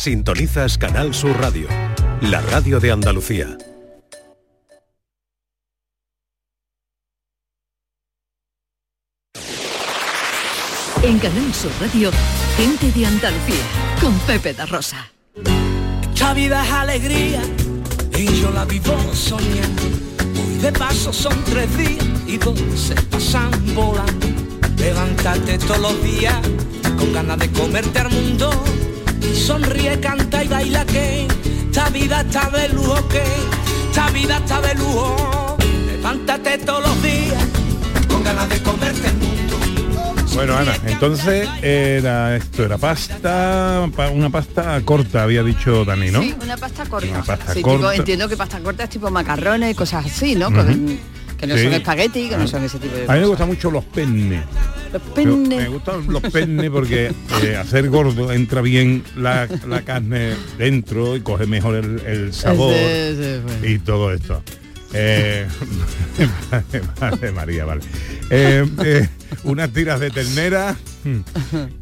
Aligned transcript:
Sintonizas 0.00 0.78
Canal 0.78 1.12
Sur 1.12 1.38
Radio, 1.38 1.68
la 2.22 2.40
radio 2.40 2.80
de 2.80 2.90
Andalucía. 2.90 3.58
En 11.02 11.18
Canal 11.18 11.52
Sur 11.52 11.70
Radio, 11.82 12.10
gente 12.56 12.90
de 12.98 13.04
Andalucía, 13.04 13.62
con 14.00 14.18
Pepe 14.20 14.54
da 14.54 14.64
Rosa. 14.64 15.12
La 16.18 16.32
vida 16.32 16.64
es 16.64 16.72
alegría 16.72 17.42
y 18.16 18.40
yo 18.40 18.50
la 18.52 18.64
vivo 18.64 18.96
soñando. 19.12 19.82
Hoy 20.42 20.62
de 20.62 20.72
paso 20.72 21.12
son 21.12 21.44
tres 21.44 21.76
días 21.76 22.06
y 22.26 22.38
dos 22.38 22.58
se 22.74 22.94
pasan 23.02 23.50
volando. 23.74 24.26
Levántate 24.78 25.58
todos 25.58 25.78
los 25.78 26.02
días 26.02 26.40
con 26.98 27.12
ganas 27.12 27.38
de 27.38 27.50
comerte 27.50 27.98
al 27.98 28.08
mundo. 28.08 28.50
Sonríe, 29.34 29.98
canta 30.00 30.44
y 30.44 30.48
baila 30.48 30.84
que 30.86 31.26
esta 31.66 31.88
vida 31.90 32.20
está 32.22 32.50
de 32.50 32.68
lujo 32.70 33.08
que 33.08 33.22
esta 33.90 34.10
vida 34.10 34.36
está 34.38 34.60
de 34.60 34.74
lujo. 34.74 35.56
Levántate 35.86 36.58
todos 36.58 36.82
los 36.86 37.02
días 37.02 37.44
con 38.08 38.22
ganas 38.24 38.48
de 38.48 38.58
comerte 38.62 39.08
el 39.08 39.14
mundo. 39.14 39.36
Bueno, 40.34 40.56
Ana, 40.56 40.76
entonces 40.86 41.48
era 41.60 42.36
esto 42.36 42.64
era 42.64 42.78
pasta, 42.78 43.88
pa- 43.94 44.10
una 44.10 44.30
pasta 44.30 44.80
corta, 44.84 45.24
había 45.24 45.42
dicho 45.42 45.84
Dani, 45.84 46.10
¿no? 46.10 46.22
Sí, 46.22 46.34
una 46.40 46.56
pasta 46.56 46.84
corta. 46.86 47.08
Una 47.10 47.22
pasta 47.24 47.52
Sí, 47.52 47.62
corta. 47.62 47.78
tipo- 47.78 47.92
entiendo 47.92 48.28
que 48.28 48.36
pasta 48.36 48.60
corta 48.60 48.84
es 48.84 48.90
tipo 48.90 49.10
macarrones 49.10 49.72
y 49.72 49.74
cosas 49.74 50.06
así, 50.06 50.36
¿no? 50.36 50.46
Con- 50.52 50.98
que 51.40 51.46
no 51.46 51.56
Sí. 51.56 51.64
son 51.64 51.72
espagueti, 51.72 52.28
que 52.28 52.36
no 52.36 52.46
son 52.46 52.64
ese 52.64 52.78
tipo 52.78 52.94
de 52.94 53.02
A 53.04 53.04
mí 53.04 53.08
me 53.08 53.14
cosas. 53.20 53.28
gustan 53.30 53.48
mucho 53.48 53.70
los 53.70 53.84
penne. 53.84 54.42
Los 54.92 55.02
Me, 55.02 55.10
penne. 55.14 55.56
me 55.56 55.68
gustan 55.68 56.06
los 56.08 56.22
penne 56.22 56.70
porque 56.70 57.12
eh, 57.44 57.56
hacer 57.56 57.88
gordo 57.88 58.30
entra 58.32 58.60
bien 58.60 59.02
la, 59.16 59.48
la 59.66 59.82
carne 59.82 60.34
dentro 60.58 61.16
y 61.16 61.20
coge 61.22 61.46
mejor 61.46 61.76
el, 61.76 62.00
el 62.06 62.32
sabor 62.34 62.74
Sí, 62.74 63.16
sí, 63.16 63.40
bueno. 63.44 63.66
y 63.66 63.78
todo 63.78 64.12
esto. 64.12 64.42
Eh, 64.92 65.46
madre 67.00 67.32
María, 67.32 67.64
vale. 67.64 67.80
Eh, 68.30 68.66
eh, 68.84 69.08
unas 69.44 69.70
tiras 69.70 70.00
de 70.00 70.10
ternera, 70.10 70.76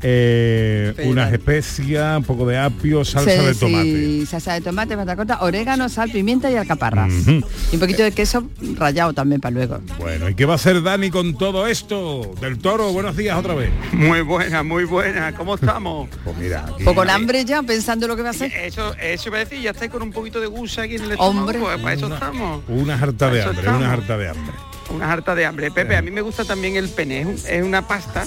eh, 0.02 0.92
Pero- 0.96 1.10
unas 1.10 1.32
especias, 1.32 2.18
un 2.18 2.24
poco 2.24 2.46
de 2.46 2.58
apio, 2.58 3.04
salsa 3.04 3.30
Sí, 3.30 3.46
de 3.46 3.54
sí, 3.54 3.60
tomate. 3.60 4.27
salsa 4.27 4.52
de 4.54 4.60
tomate, 4.60 4.96
pasta 4.96 5.16
corta, 5.16 5.38
orégano, 5.42 5.88
sal, 5.88 6.10
pimienta 6.10 6.50
y 6.50 6.56
alcaparras. 6.56 7.12
Y 7.26 7.74
un 7.74 7.80
poquito 7.80 8.02
de 8.02 8.12
queso 8.12 8.48
rallado 8.76 9.12
también 9.12 9.41
para 9.41 9.54
luego. 9.54 9.80
Bueno, 9.98 10.28
¿y 10.28 10.34
qué 10.34 10.44
va 10.44 10.52
a 10.54 10.56
hacer 10.56 10.82
Dani 10.82 11.10
con 11.10 11.36
todo 11.36 11.66
esto? 11.66 12.32
Del 12.41 12.58
toro, 12.58 12.92
buenos 12.92 13.16
días 13.16 13.36
otra 13.38 13.54
vez. 13.54 13.70
Muy 13.92 14.20
buena, 14.22 14.62
muy 14.62 14.84
buena. 14.84 15.32
¿Cómo 15.34 15.54
estamos? 15.54 16.08
Pues 16.24 16.36
mira, 16.36 16.64
aquí- 16.64 16.84
Poco 16.84 16.96
con 16.96 17.10
hambre 17.10 17.44
ya, 17.44 17.62
pensando 17.62 18.06
lo 18.06 18.14
que 18.16 18.22
va 18.22 18.28
a 18.28 18.32
hacer. 18.32 18.52
Eso, 18.52 18.94
eso 19.00 19.28
iba 19.28 19.36
a 19.38 19.41
decir, 19.41 19.60
ya 19.60 19.70
estáis 19.70 19.91
con 19.91 20.02
un 20.02 20.10
poquito 20.12 20.41
de 20.41 20.46
gusa 20.46 20.82
aquí 20.82 20.96
en 20.96 21.04
el 21.04 21.10
estómago. 21.12 21.41
Hombre. 21.41 21.58
Pues 21.58 21.78
para 21.80 21.94
eso 21.94 22.12
estamos. 22.12 22.62
una 22.69 22.94
harta 22.94 23.30
de 23.30 23.42
hambre, 23.42 23.58
estamos. 23.60 23.80
una 23.82 23.92
harta 23.92 24.19
de 24.19 24.28
hambre. 24.28 24.52
Una 24.91 25.12
harta 25.12 25.34
de 25.34 25.44
hambre. 25.44 25.70
Pepe, 25.70 25.97
a 25.97 26.03
mí 26.03 26.11
me 26.11 26.20
gusta 26.22 26.44
también 26.44 26.77
el 26.77 26.89
pene. 26.89 27.20
Es, 27.20 27.27
un- 27.27 27.41
es 27.48 27.62
una 27.62 27.86
pasta 27.86 28.25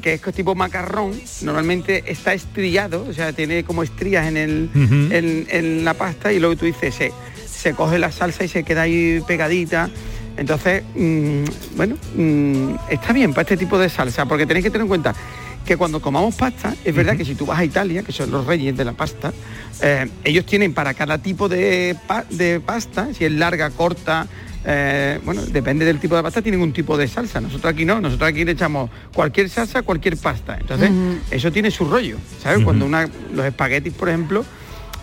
que 0.00 0.14
es 0.14 0.22
tipo 0.34 0.54
macarrón. 0.54 1.12
Normalmente 1.42 2.04
está 2.10 2.34
estrillado, 2.34 3.06
o 3.08 3.12
sea, 3.12 3.32
tiene 3.32 3.62
como 3.64 3.82
estrías 3.82 4.26
en, 4.26 4.36
el, 4.36 4.70
en, 5.12 5.46
en 5.50 5.84
la 5.84 5.94
pasta 5.94 6.32
y 6.32 6.40
luego 6.40 6.56
tú 6.56 6.64
dices, 6.66 6.94
se, 6.94 7.12
se 7.46 7.72
coge 7.74 7.98
la 7.98 8.10
salsa 8.10 8.44
y 8.44 8.48
se 8.48 8.64
queda 8.64 8.82
ahí 8.82 9.22
pegadita. 9.26 9.88
Entonces, 10.36 10.82
mm, 10.96 11.44
bueno, 11.76 11.96
mm, 12.16 12.74
está 12.90 13.12
bien 13.12 13.32
para 13.32 13.42
este 13.42 13.56
tipo 13.56 13.78
de 13.78 13.88
salsa, 13.88 14.24
porque 14.26 14.46
tenéis 14.46 14.64
que 14.64 14.70
tener 14.70 14.82
en 14.82 14.88
cuenta 14.88 15.14
que 15.64 15.76
cuando 15.76 16.00
comamos 16.02 16.34
pasta, 16.34 16.74
es 16.84 16.92
verdad 16.94 17.16
que 17.16 17.24
si 17.24 17.36
tú 17.36 17.46
vas 17.46 17.60
a 17.60 17.64
Italia, 17.64 18.02
que 18.02 18.10
son 18.10 18.30
los 18.32 18.44
reyes 18.46 18.76
de 18.76 18.84
la 18.84 18.94
pasta, 18.94 19.32
eh, 19.80 20.08
ellos 20.24 20.44
tienen 20.46 20.74
para 20.74 20.94
cada 20.94 21.18
tipo 21.18 21.48
de, 21.48 21.94
pa- 22.08 22.24
de 22.30 22.58
pasta, 22.58 23.14
si 23.14 23.24
es 23.26 23.30
larga, 23.32 23.70
corta, 23.70 24.26
eh, 24.64 25.18
bueno, 25.24 25.42
depende 25.42 25.84
del 25.84 25.98
tipo 25.98 26.14
de 26.16 26.22
pasta, 26.22 26.40
tienen 26.42 26.60
un 26.60 26.72
tipo 26.72 26.96
de 26.96 27.08
salsa. 27.08 27.40
Nosotros 27.40 27.72
aquí 27.72 27.84
no, 27.84 28.00
nosotros 28.00 28.28
aquí 28.28 28.44
le 28.44 28.52
echamos 28.52 28.90
cualquier 29.12 29.48
salsa, 29.48 29.82
cualquier 29.82 30.16
pasta. 30.16 30.56
Entonces, 30.60 30.90
eso 31.30 31.50
tiene 31.50 31.70
su 31.70 31.84
rollo, 31.84 32.16
¿sabes? 32.42 32.64
Cuando 32.64 32.86
una, 32.86 33.08
los 33.34 33.44
espaguetis, 33.44 33.92
por 33.92 34.08
ejemplo, 34.08 34.44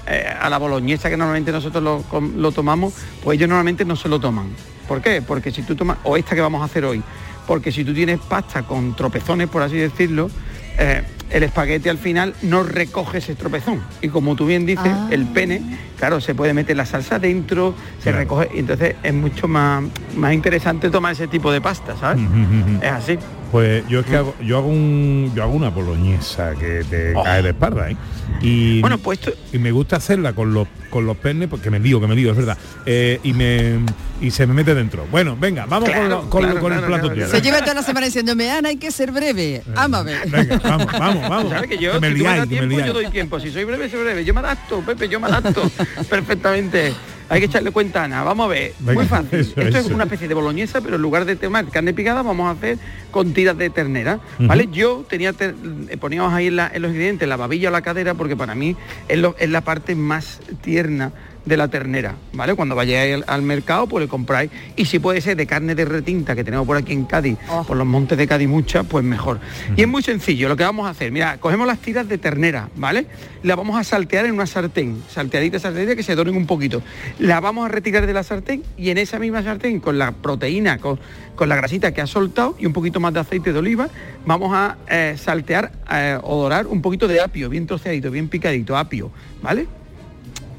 eh, 0.07 0.25
a 0.39 0.49
la 0.49 0.57
boloñesa 0.57 1.09
que 1.09 1.17
normalmente 1.17 1.51
nosotros 1.51 1.83
lo, 1.83 2.01
com- 2.03 2.37
lo 2.37 2.51
tomamos, 2.51 2.93
pues 3.23 3.37
ellos 3.37 3.49
normalmente 3.49 3.83
no 3.85 3.95
se 3.95 4.07
lo 4.09 4.19
toman. 4.19 4.47
¿Por 4.87 5.01
qué? 5.01 5.21
Porque 5.21 5.51
si 5.51 5.61
tú 5.63 5.75
tomas, 5.75 5.97
o 6.03 6.17
esta 6.17 6.35
que 6.35 6.41
vamos 6.41 6.61
a 6.61 6.65
hacer 6.65 6.83
hoy, 6.85 7.03
porque 7.45 7.71
si 7.71 7.83
tú 7.83 7.93
tienes 7.93 8.19
pasta 8.19 8.63
con 8.63 8.95
tropezones, 8.95 9.49
por 9.49 9.61
así 9.61 9.75
decirlo, 9.75 10.31
eh, 10.77 11.03
el 11.29 11.43
espagueti 11.43 11.89
al 11.89 11.97
final 11.97 12.33
no 12.41 12.63
recoge 12.63 13.19
ese 13.19 13.35
tropezón. 13.35 13.81
Y 14.01 14.09
como 14.09 14.35
tú 14.35 14.45
bien 14.45 14.65
dices, 14.65 14.91
Ah. 14.91 15.07
el 15.11 15.25
pene, 15.27 15.61
claro, 15.97 16.19
se 16.21 16.33
puede 16.35 16.53
meter 16.53 16.75
la 16.77 16.85
salsa 16.85 17.19
dentro, 17.19 17.75
se 17.97 18.03
Claro. 18.03 18.17
recoge, 18.19 18.49
y 18.55 18.59
entonces 18.59 18.95
es 19.03 19.13
mucho 19.13 19.47
más, 19.47 19.83
más 20.15 20.33
interesante 20.33 20.89
tomar 20.89 21.13
ese 21.13 21.27
tipo 21.27 21.51
de 21.51 21.61
pasta, 21.61 21.95
¿sabes? 21.97 22.23
Es 22.81 22.91
así. 22.91 23.17
Pues 23.51 23.83
yo 23.87 24.01
es 24.01 24.05
que 24.05 24.15
hago, 24.15 24.35
yo 24.43 24.57
hago 24.59 24.67
un 24.67 25.31
yo 25.35 25.41
hago 25.43 25.53
una 25.53 25.69
boloñesa 25.69 26.53
que 26.55 26.83
te 26.89 27.15
Oh. 27.15 27.23
cae 27.23 27.41
de 27.41 27.49
espalda, 27.49 27.89
¿eh? 27.89 27.97
Y, 28.41 28.79
Bueno, 28.81 28.99
pues 28.99 29.19
y 29.51 29.57
me 29.57 29.71
gusta 29.71 29.95
hacerla 29.95 30.33
con 30.33 30.53
los 30.53 30.67
con 30.91 31.05
los 31.05 31.17
penes 31.17 31.47
porque 31.49 31.69
me 31.71 31.79
lío, 31.79 31.99
que 31.99 32.05
me 32.07 32.15
lío, 32.15 32.31
es 32.31 32.37
verdad. 32.37 32.57
Eh, 32.85 33.19
y 33.23 33.33
me 33.33 33.79
y 34.21 34.29
se 34.31 34.45
me 34.45 34.53
mete 34.53 34.75
dentro. 34.75 35.07
Bueno, 35.09 35.35
venga, 35.39 35.65
vamos 35.65 35.89
con, 35.89 35.97
Claro, 35.97 36.09
lo- 36.09 36.29
con, 36.29 36.41
lo- 36.43 36.47
claro, 36.49 36.61
con 36.61 36.73
el 36.73 36.79
plato 36.81 37.01
claro, 37.01 37.13
tierra. 37.15 37.29
Se 37.31 37.41
lleva 37.41 37.59
toda 37.61 37.73
la 37.73 37.83
semana 37.83 38.05
diciéndome, 38.05 38.51
Ana, 38.51 38.69
hay 38.69 38.77
que 38.77 38.91
ser 38.91 39.11
breve. 39.11 39.63
Ámame. 39.75 40.13
Venga, 40.27 40.57
vamos, 40.63 40.87
vamos, 40.99 41.29
vamos. 41.29 41.51
¿Sabes 41.51 41.69
que 41.69 41.77
yo, 41.79 41.93
que 41.93 41.99
me 42.01 42.07
si 42.09 42.17
tú 42.19 42.23
me 42.23 42.29
das 42.29 42.39
me 42.41 42.47
tiempo, 42.47 42.79
yo 42.79 42.93
doy 42.93 43.07
tiempo. 43.07 43.39
Si 43.39 43.49
soy 43.51 43.63
breve, 43.63 43.89
soy 43.89 44.01
breve. 44.03 44.23
Yo 44.25 44.33
me 44.33 44.41
adapto, 44.41 44.81
Pepe, 44.81 45.09
yo 45.09 45.19
me 45.19 45.27
adapto 45.27 45.63
perfectamente. 46.09 46.93
Hay 47.29 47.39
que 47.39 47.45
echarle 47.45 47.71
cuenta 47.71 48.01
a 48.01 48.05
Ana. 48.05 48.23
Vamos 48.23 48.45
a 48.45 48.49
ver. 48.49 48.73
Venga, 48.79 48.93
Muy 48.93 49.05
fácil. 49.05 49.39
eso, 49.39 49.59
Esto 49.61 49.77
es 49.77 49.85
una 49.87 50.05
especie 50.05 50.27
de 50.27 50.33
boloñesa, 50.33 50.81
pero 50.81 50.95
en 50.95 51.01
lugar 51.01 51.25
de 51.25 51.35
tomar 51.35 51.67
carne 51.69 51.93
picada, 51.93 52.21
vamos 52.23 52.47
a 52.47 52.51
hacer 52.57 52.77
con 53.11 53.33
tiras 53.33 53.57
de 53.57 53.69
ternera. 53.69 54.19
¿Vale? 54.39 54.67
Yo 54.71 55.05
tenía 55.07 55.33
ter- 55.33 55.55
eh, 55.89 55.97
poníamos 55.97 56.33
ahí 56.33 56.47
en, 56.47 56.55
la- 56.55 56.71
en 56.73 56.81
los 56.81 56.91
ingredientes 56.91 57.27
la 57.29 57.37
babilla 57.37 57.69
o 57.69 57.71
la 57.71 57.81
cadera, 57.81 58.15
porque 58.15 58.35
para 58.35 58.55
mí 58.55 58.75
es, 59.07 59.19
lo- 59.19 59.35
es 59.39 59.49
la 59.49 59.61
parte 59.61 59.95
más 59.95 60.39
tierna 60.61 61.11
de 61.45 61.57
la 61.57 61.67
ternera, 61.67 62.15
¿vale? 62.33 62.53
Cuando 62.53 62.75
vayáis 62.75 63.15
al, 63.15 63.23
al 63.27 63.41
mercado, 63.41 63.87
pues 63.87 64.03
le 64.03 64.07
compráis. 64.09 64.51
Y 64.75 64.85
si 64.85 64.99
puede 64.99 65.21
ser 65.21 65.35
de 65.37 65.47
carne 65.47 65.73
de 65.75 65.85
retinta, 65.85 66.35
que 66.35 66.43
tenemos 66.43 66.67
por 66.67 66.77
aquí 66.77 66.93
en 66.93 67.05
Cádiz, 67.05 67.37
Oh. 67.49 67.63
por 67.63 67.77
los 67.77 67.87
montes 67.87 68.17
de 68.17 68.27
Cádiz 68.27 68.47
muchas, 68.47 68.85
pues 68.85 69.03
mejor. 69.03 69.39
Y 69.75 69.81
es 69.81 69.87
muy 69.87 70.03
sencillo, 70.03 70.47
lo 70.49 70.55
que 70.57 70.63
vamos 70.63 70.85
a 70.87 70.91
hacer, 70.91 71.11
mira, 71.11 71.37
cogemos 71.39 71.65
las 71.65 71.79
tiras 71.79 72.07
de 72.07 72.17
ternera, 72.17 72.69
¿vale? 72.75 73.07
La 73.43 73.55
vamos 73.55 73.79
a 73.79 73.83
saltear 73.83 74.25
en 74.25 74.33
una 74.33 74.45
sartén, 74.45 75.01
salteadita, 75.09 75.59
salteadita, 75.59 75.95
que 75.95 76.03
se 76.03 76.15
doren 76.15 76.35
un 76.35 76.45
poquito. 76.45 76.81
La 77.19 77.39
vamos 77.39 77.65
a 77.65 77.69
retirar 77.69 78.05
de 78.05 78.13
la 78.13 78.23
sartén 78.23 78.63
y 78.77 78.89
en 78.89 78.97
esa 78.97 79.17
misma 79.19 79.41
sartén, 79.43 79.79
con 79.79 79.97
la 79.97 80.11
proteína, 80.11 80.77
con, 80.77 80.99
con 81.35 81.49
la 81.49 81.55
grasita 81.55 81.93
que 81.93 82.01
ha 82.01 82.07
soltado 82.07 82.55
y 82.59 82.65
un 82.65 82.73
poquito 82.73 82.99
más 82.99 83.13
de 83.13 83.21
aceite 83.21 83.53
de 83.53 83.59
oliva, 83.59 83.89
vamos 84.25 84.51
a 84.53 84.77
eh, 84.89 85.15
saltear 85.17 85.71
eh, 85.91 86.17
o 86.21 86.41
dorar 86.41 86.67
un 86.67 86.81
poquito 86.81 87.07
de 87.07 87.21
apio, 87.21 87.49
bien 87.49 87.65
troceadito, 87.65 88.11
bien 88.11 88.27
picadito, 88.27 88.77
apio, 88.77 89.11
¿vale? 89.41 89.67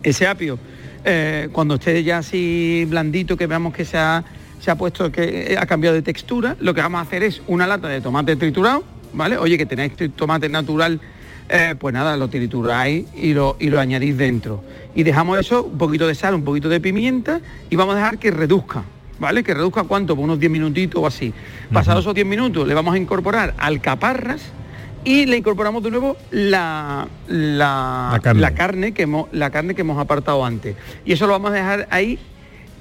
Ese 0.03 0.27
apio, 0.27 0.59
eh, 1.05 1.49
cuando 1.53 1.75
esté 1.75 2.03
ya 2.03 2.19
así 2.19 2.87
blandito, 2.88 3.37
que 3.37 3.47
veamos 3.47 3.75
que 3.75 3.84
se 3.84 3.99
ha, 3.99 4.25
se 4.61 4.71
ha 4.71 4.77
puesto, 4.77 5.11
que 5.11 5.56
ha 5.59 5.66
cambiado 5.66 5.94
de 5.94 6.03
textura, 6.03 6.56
lo 6.61 6.75
que 6.75 6.81
vamos 6.81 6.99
a 6.99 7.03
hacer 7.03 7.22
es 7.22 7.43
una 7.47 7.66
lata 7.66 7.88
de 7.88 8.00
tomate 8.00 8.37
triturado, 8.37 8.84
¿vale? 9.12 9.37
Oye, 9.38 9.56
que 9.56 9.66
tenéis 9.66 9.93
tomate 10.15 10.49
natural, 10.49 11.00
eh, 11.49 11.75
pues 11.78 11.94
nada, 11.94 12.16
lo 12.16 12.28
trituráis 12.28 13.06
y 13.15 13.33
lo, 13.33 13.56
y 13.59 13.69
lo 13.71 13.81
añadís 13.81 14.16
dentro. 14.16 14.62
Y 14.94 15.03
dejamos 15.03 15.38
eso, 15.38 15.65
un 15.65 15.78
poquito 15.78 16.06
de 16.06 16.15
sal, 16.15 16.34
un 16.34 16.44
poquito 16.44 16.69
de 16.69 16.81
pimienta, 16.81 17.41
y 17.71 17.77
vamos 17.77 17.94
a 17.94 17.99
dejar 17.99 18.19
que 18.19 18.31
reduzca. 18.31 18.84
¿Vale? 19.19 19.44
Que 19.44 19.53
reduzca 19.53 19.82
cuánto, 19.84 20.17
Pues 20.17 20.25
unos 20.25 20.41
10 20.41 20.50
minutitos 20.50 21.03
o 21.03 21.06
así. 21.06 21.34
Pasados 21.71 22.05
esos 22.05 22.15
10 22.15 22.27
minutos 22.27 22.67
le 22.67 22.72
vamos 22.72 22.94
a 22.94 22.97
incorporar 22.97 23.55
alcaparras 23.59 24.41
y 25.05 25.27
le 25.27 25.37
incorporamos 25.38 25.83
de 25.83 25.91
nuevo 25.91 26.16
la, 26.31 27.09
la, 27.28 28.11
La 28.12 28.21
carne. 28.21 28.41
la 28.43 28.55
carne 28.55 28.93
que 28.93 29.03
hemos, 29.03 29.28
la 29.33 29.50
carne 29.50 29.75
que 29.75 29.81
hemos 29.82 29.99
apartado 29.99 30.44
antes. 30.44 30.76
Y 31.05 31.12
eso 31.12 31.26
lo 31.26 31.32
vamos 31.32 31.50
a 31.52 31.55
dejar 31.55 31.88
ahí 31.91 32.19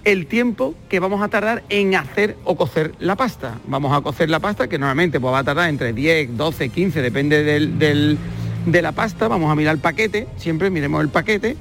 el 0.05 0.27
tiempo 0.27 0.75
que 0.89 0.99
vamos 0.99 1.21
a 1.21 1.27
tardar 1.27 1.63
en 1.69 1.93
hacer 1.95 2.37
o 2.45 2.55
cocer 2.55 2.93
la 2.99 3.15
pasta. 3.15 3.55
Vamos 3.67 3.95
a 3.95 4.01
cocer 4.01 4.29
la 4.29 4.39
pasta, 4.39 4.67
que 4.67 4.77
normalmente 4.79 5.19
pues, 5.19 5.33
va 5.33 5.39
a 5.39 5.43
tardar 5.43 5.69
entre 5.69 5.93
10, 5.93 6.35
12, 6.37 6.69
15, 6.69 7.01
depende 7.01 7.43
del, 7.43 7.77
del- 7.79 8.17
de 8.65 8.81
la 8.81 8.91
pasta. 8.91 9.27
Vamos 9.27 9.51
a 9.51 9.55
mirar 9.55 9.75
el 9.75 9.81
paquete, 9.81 10.27
siempre 10.37 10.69
miremos 10.69 11.01
el 11.01 11.09
paquete. 11.09 11.57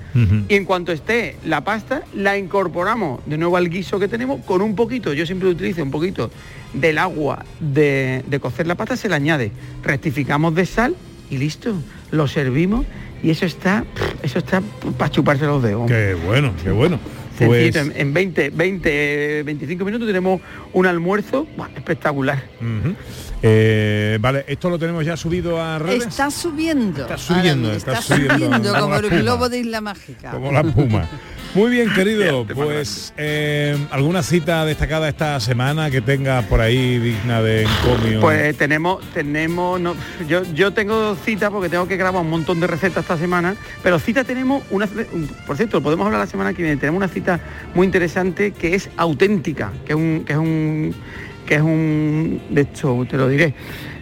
Y 0.48 0.54
en 0.54 0.64
cuanto 0.64 0.92
esté 0.92 1.36
la 1.44 1.62
pasta, 1.62 2.02
la 2.14 2.36
incorporamos 2.38 3.20
de 3.26 3.38
nuevo 3.38 3.56
al 3.56 3.68
guiso 3.68 3.98
que 3.98 4.08
tenemos 4.08 4.44
con 4.44 4.62
un 4.62 4.74
poquito, 4.74 5.12
yo 5.12 5.26
siempre 5.26 5.48
utilizo 5.48 5.82
un 5.82 5.90
poquito 5.90 6.30
del 6.72 6.98
agua 6.98 7.44
de, 7.60 8.24
de 8.26 8.40
cocer 8.40 8.66
la 8.66 8.74
pasta, 8.74 8.96
se 8.96 9.08
le 9.08 9.14
añade. 9.14 9.52
Rectificamos 9.82 10.54
de 10.54 10.66
sal 10.66 10.96
y 11.30 11.38
listo. 11.38 11.74
Lo 12.10 12.26
servimos 12.26 12.86
y 13.22 13.30
eso 13.30 13.46
está, 13.46 13.84
eso 14.22 14.38
está 14.38 14.62
para 14.96 15.10
chuparse 15.10 15.44
los 15.44 15.62
dedos. 15.62 15.86
Qué 15.86 16.14
bueno, 16.14 16.52
qué 16.62 16.70
bueno. 16.70 16.98
Pues- 17.46 17.76
en, 17.76 17.92
en 17.96 18.14
20, 18.14 18.50
20, 18.50 19.42
25 19.44 19.84
minutos 19.84 20.06
tenemos 20.06 20.40
un 20.72 20.86
almuerzo 20.86 21.46
espectacular. 21.76 22.42
Eh, 23.42 24.18
vale, 24.20 24.44
esto 24.48 24.68
lo 24.68 24.78
tenemos 24.78 25.04
ya 25.04 25.16
subido 25.16 25.62
a 25.62 25.78
redes. 25.78 26.06
Está 26.06 26.30
subiendo. 26.30 27.02
Está 27.02 27.18
subiendo, 27.18 27.72
está 27.72 27.98
está, 27.98 28.16
subiendo, 28.16 28.34
subiendo, 28.34 28.80
como 28.80 28.96
el 28.96 29.08
globo 29.10 29.48
de 29.48 29.58
Isla 29.60 29.80
Mágica. 29.80 30.30
Como 30.32 30.50
la 30.50 30.62
puma. 30.64 31.08
Muy 31.54 31.70
bien, 31.70 31.90
querido. 31.94 32.46
Pues 32.46 33.12
eh, 33.16 33.76
alguna 33.90 34.22
cita 34.22 34.64
destacada 34.64 35.08
esta 35.08 35.40
semana 35.40 35.90
que 35.90 36.00
tenga 36.00 36.42
por 36.42 36.60
ahí 36.60 36.98
digna 36.98 37.42
de 37.42 37.62
encomio. 37.62 38.20
Pues 38.20 38.56
tenemos, 38.56 39.02
tenemos, 39.12 39.80
no, 39.80 39.94
yo, 40.28 40.42
yo 40.54 40.72
tengo 40.72 41.16
cita 41.16 41.50
porque 41.50 41.68
tengo 41.68 41.88
que 41.88 41.96
grabar 41.96 42.22
un 42.22 42.30
montón 42.30 42.60
de 42.60 42.66
recetas 42.66 43.04
esta 43.04 43.16
semana, 43.16 43.56
pero 43.82 43.98
cita 43.98 44.24
tenemos 44.24 44.62
una, 44.70 44.88
por 45.46 45.56
cierto, 45.56 45.82
podemos 45.82 46.06
hablar 46.06 46.20
la 46.20 46.26
semana 46.26 46.52
que 46.52 46.62
viene, 46.62 46.76
tenemos 46.76 46.98
una 46.98 47.08
cita 47.08 47.40
muy 47.74 47.86
interesante 47.86 48.52
que 48.52 48.74
es 48.74 48.90
auténtica, 48.96 49.72
que 49.86 49.92
es 49.92 49.98
un, 49.98 50.24
que 50.26 50.32
es 50.34 50.38
un, 50.38 50.94
que 51.46 51.54
es 51.54 51.62
un, 51.62 52.42
de 52.50 52.60
hecho, 52.60 53.06
te 53.08 53.16
lo 53.16 53.28
diré, 53.28 53.54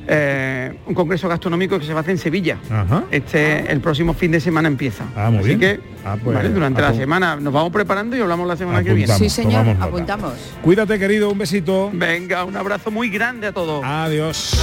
eh, 0.08 0.74
un 0.86 0.94
congreso 0.94 1.28
gastronómico 1.28 1.78
que 1.78 1.84
se 1.86 1.92
va 1.92 2.00
a 2.00 2.02
hacer 2.02 2.12
en 2.12 2.18
Sevilla. 2.18 2.58
Ajá. 2.70 3.04
Este, 3.10 3.70
el 3.70 3.80
próximo 3.80 4.14
fin 4.14 4.30
de 4.30 4.40
semana 4.40 4.68
empieza. 4.68 5.04
Ah, 5.16 5.30
muy 5.30 5.40
Así 5.40 5.48
bien. 5.54 5.60
que, 5.60 5.80
Ah, 6.04 6.16
pues, 6.22 6.36
vale, 6.36 6.50
durante 6.50 6.80
la 6.80 6.94
semana 6.94 7.34
nos 7.36 7.52
vamos 7.52 7.72
preparando 7.72 8.16
y 8.16 8.20
hablamos 8.20 8.46
la 8.46 8.56
semana 8.56 8.82
que 8.84 8.92
viene. 8.94 9.12
Sí, 9.14 9.28
señor, 9.28 9.66
apuntamos. 9.80 10.34
Cuídate, 10.62 10.98
querido. 10.98 11.30
Un 11.30 11.38
besito. 11.38 11.90
Venga, 11.92 12.44
un 12.44 12.56
abrazo 12.56 12.90
muy 12.92 13.08
grande 13.10 13.48
a 13.48 13.52
todos. 13.52 13.82
Adiós. 13.84 14.56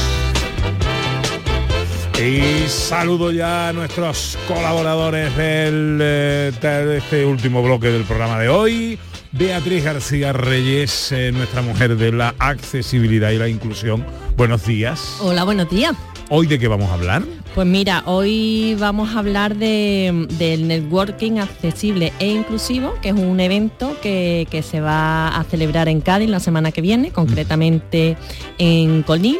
Y 2.22 2.70
saludo 2.70 3.32
ya 3.32 3.70
a 3.70 3.74
nuestros 3.74 4.38
colaboradores 4.48 5.36
del, 5.36 6.00
eh, 6.02 6.52
de 6.62 6.98
este 6.98 7.26
último 7.26 7.62
bloque 7.64 7.88
del 7.88 8.04
programa 8.04 8.40
de 8.40 8.48
hoy. 8.50 9.00
Beatriz 9.36 9.84
García 9.84 10.32
Reyes, 10.32 11.12
eh, 11.12 11.32
nuestra 11.32 11.64
mujer 11.64 11.98
de 11.98 12.12
la 12.12 12.36
accesibilidad 12.38 13.32
y 13.32 13.40
la 13.40 13.48
inclusión. 13.48 14.06
Buenos 14.38 14.68
días. 14.68 15.18
Hola, 15.22 15.44
buenos 15.44 15.72
días. 15.72 15.96
¿Hoy 16.30 16.46
de 16.46 16.60
qué 16.60 16.68
vamos 16.68 16.92
a 16.92 16.94
hablar? 16.94 17.24
Pues 17.56 17.66
mira, 17.66 18.04
hoy 18.06 18.78
vamos 18.80 19.16
a 19.16 19.20
hablar 19.20 19.56
de, 19.56 20.28
del 20.38 20.68
networking 20.68 21.40
accesible 21.40 22.14
e 22.20 22.28
inclusivo, 22.28 22.94
que 23.02 23.10
es 23.10 23.16
un 23.16 23.40
evento 23.40 23.98
que, 24.04 24.48
que 24.52 24.62
se 24.62 24.82
va 24.82 25.30
a 25.30 25.44
celebrar 25.46 25.90
en 25.90 26.02
Cádiz 26.02 26.30
la 26.30 26.40
semana 26.40 26.72
que 26.72 26.82
viene, 26.82 27.10
concretamente 27.10 28.16
en 28.60 29.02
Conil. 29.02 29.40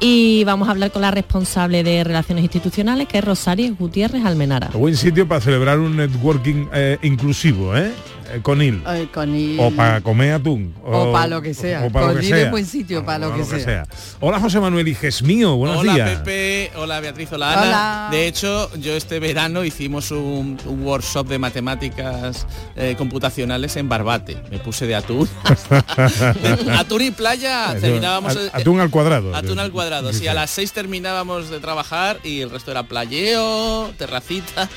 Y 0.00 0.44
vamos 0.44 0.68
a 0.68 0.72
hablar 0.72 0.90
con 0.90 1.00
la 1.00 1.10
responsable 1.10 1.82
de 1.82 2.04
Relaciones 2.04 2.44
Institucionales, 2.44 3.08
que 3.08 3.18
es 3.18 3.24
Rosario 3.24 3.74
Gutiérrez 3.74 4.22
Almenara. 4.26 4.68
Buen 4.74 4.96
sitio 4.96 5.26
para 5.26 5.40
celebrar 5.40 5.78
un 5.78 5.96
networking 5.96 6.66
eh, 6.74 6.98
inclusivo, 7.02 7.74
¿eh? 7.74 7.90
Eh, 8.34 8.40
Con 8.42 8.60
il. 8.62 8.82
Ay, 8.84 9.06
con 9.06 9.34
il- 9.34 9.58
O 9.60 9.70
para 9.70 10.00
comer 10.00 10.32
atún. 10.32 10.74
O 10.84 11.12
pa' 11.12 11.26
lo 11.26 11.40
que 11.40 11.54
sea. 11.54 11.84
o 11.84 11.90
pa' 11.90 12.00
lo 12.00 12.06
Con 12.08 12.16
que 12.20 12.26
il 12.26 12.32
es 12.32 12.40
sea. 12.40 12.50
buen 12.50 12.66
sitio 12.66 13.04
pa' 13.04 13.18
lo 13.18 13.34
que 13.34 13.44
sea. 13.44 13.86
Hola 14.20 14.40
José 14.40 14.58
Manuel 14.60 14.88
Hijes 14.88 15.22
mío, 15.22 15.56
buenos 15.56 15.78
hola 15.78 15.94
días. 15.94 16.18
Pepe, 16.20 16.70
hola 16.76 17.00
Beatriz, 17.00 17.30
hola 17.32 17.52
Ana. 17.52 17.62
Hola. 17.62 18.08
De 18.10 18.26
hecho, 18.26 18.70
yo 18.76 18.94
este 18.96 19.20
verano 19.20 19.64
hicimos 19.64 20.10
un, 20.10 20.58
un 20.66 20.82
workshop 20.82 21.28
de 21.28 21.38
matemáticas 21.38 22.46
eh, 22.76 22.94
computacionales 22.98 23.76
en 23.76 23.88
Barbate. 23.88 24.36
Me 24.50 24.58
puse 24.58 24.86
de 24.86 24.94
atún. 24.96 25.28
atún 26.78 27.02
y 27.02 27.10
playa 27.10 27.76
terminábamos... 27.80 28.36
At- 28.36 28.54
atún 28.60 28.80
al 28.80 28.90
cuadrado. 28.90 29.34
Atún 29.34 29.58
al 29.58 29.70
cuadrado. 29.70 30.12
Sí, 30.12 30.26
a 30.28 30.34
las 30.34 30.50
6 30.50 30.72
terminábamos 30.72 31.50
de 31.50 31.60
trabajar 31.60 32.18
y 32.24 32.40
el 32.40 32.50
resto 32.50 32.70
era 32.70 32.82
playeo, 32.84 33.92
terracita. 33.98 34.68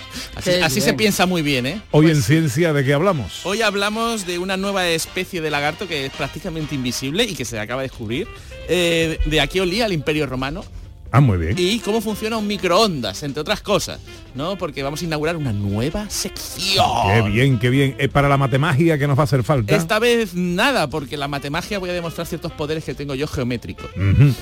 Así, 0.63 0.81
se 0.81 0.93
piensa 0.93 1.25
muy 1.25 1.41
bien, 1.41 1.65
¿eh? 1.65 1.81
Hoy 1.91 2.05
Pues 2.05 2.17
en 2.17 2.23
ciencia 2.23 2.73
de 2.73 2.83
qué 2.83 2.93
hablamos. 2.93 3.45
Hoy 3.49 3.61
hablamos 3.61 4.27
de 4.27 4.39
una 4.39 4.57
nueva 4.57 4.85
especie 4.89 5.39
de 5.39 5.49
lagarto 5.49 5.87
que 5.87 6.07
es 6.07 6.11
prácticamente 6.11 6.75
invisible 6.75 7.23
y 7.23 7.33
que 7.33 7.45
se 7.45 7.57
acaba 7.57 7.81
de 7.81 7.87
descubrir. 7.87 8.27
Eh, 8.67 9.17
de 9.25 9.39
aquí 9.39 9.61
olía 9.61 9.85
al 9.85 9.93
Imperio 9.93 10.25
Romano 10.25 10.65
Ah, 11.13 11.21
muy 11.21 11.37
bien. 11.37 11.55
y 11.57 11.79
cómo 11.79 12.01
funciona 12.01 12.35
un 12.35 12.45
microondas, 12.45 13.23
entre 13.23 13.39
otras 13.39 13.61
cosas, 13.61 14.01
¿no? 14.35 14.57
Porque 14.57 14.83
vamos 14.83 15.01
a 15.01 15.05
inaugurar 15.05 15.37
una 15.37 15.53
nueva 15.53 16.09
sección. 16.09 16.85
Qué 17.07 17.21
bien, 17.29 17.57
qué 17.57 17.69
bien. 17.69 17.95
Eh, 17.99 18.09
para 18.09 18.27
la 18.27 18.35
matemagia 18.35 18.97
que 18.97 19.07
nos 19.07 19.17
va 19.17 19.21
a 19.21 19.23
hacer 19.23 19.45
falta. 19.45 19.73
Esta 19.73 19.97
vez 19.97 20.33
nada, 20.33 20.89
porque 20.89 21.15
la 21.15 21.29
matemagia 21.29 21.79
voy 21.79 21.89
a 21.89 21.93
demostrar 21.93 22.27
ciertos 22.27 22.51
poderes 22.51 22.83
que 22.83 22.95
tengo 22.95 23.15
yo 23.15 23.27
geométricos. 23.27 23.89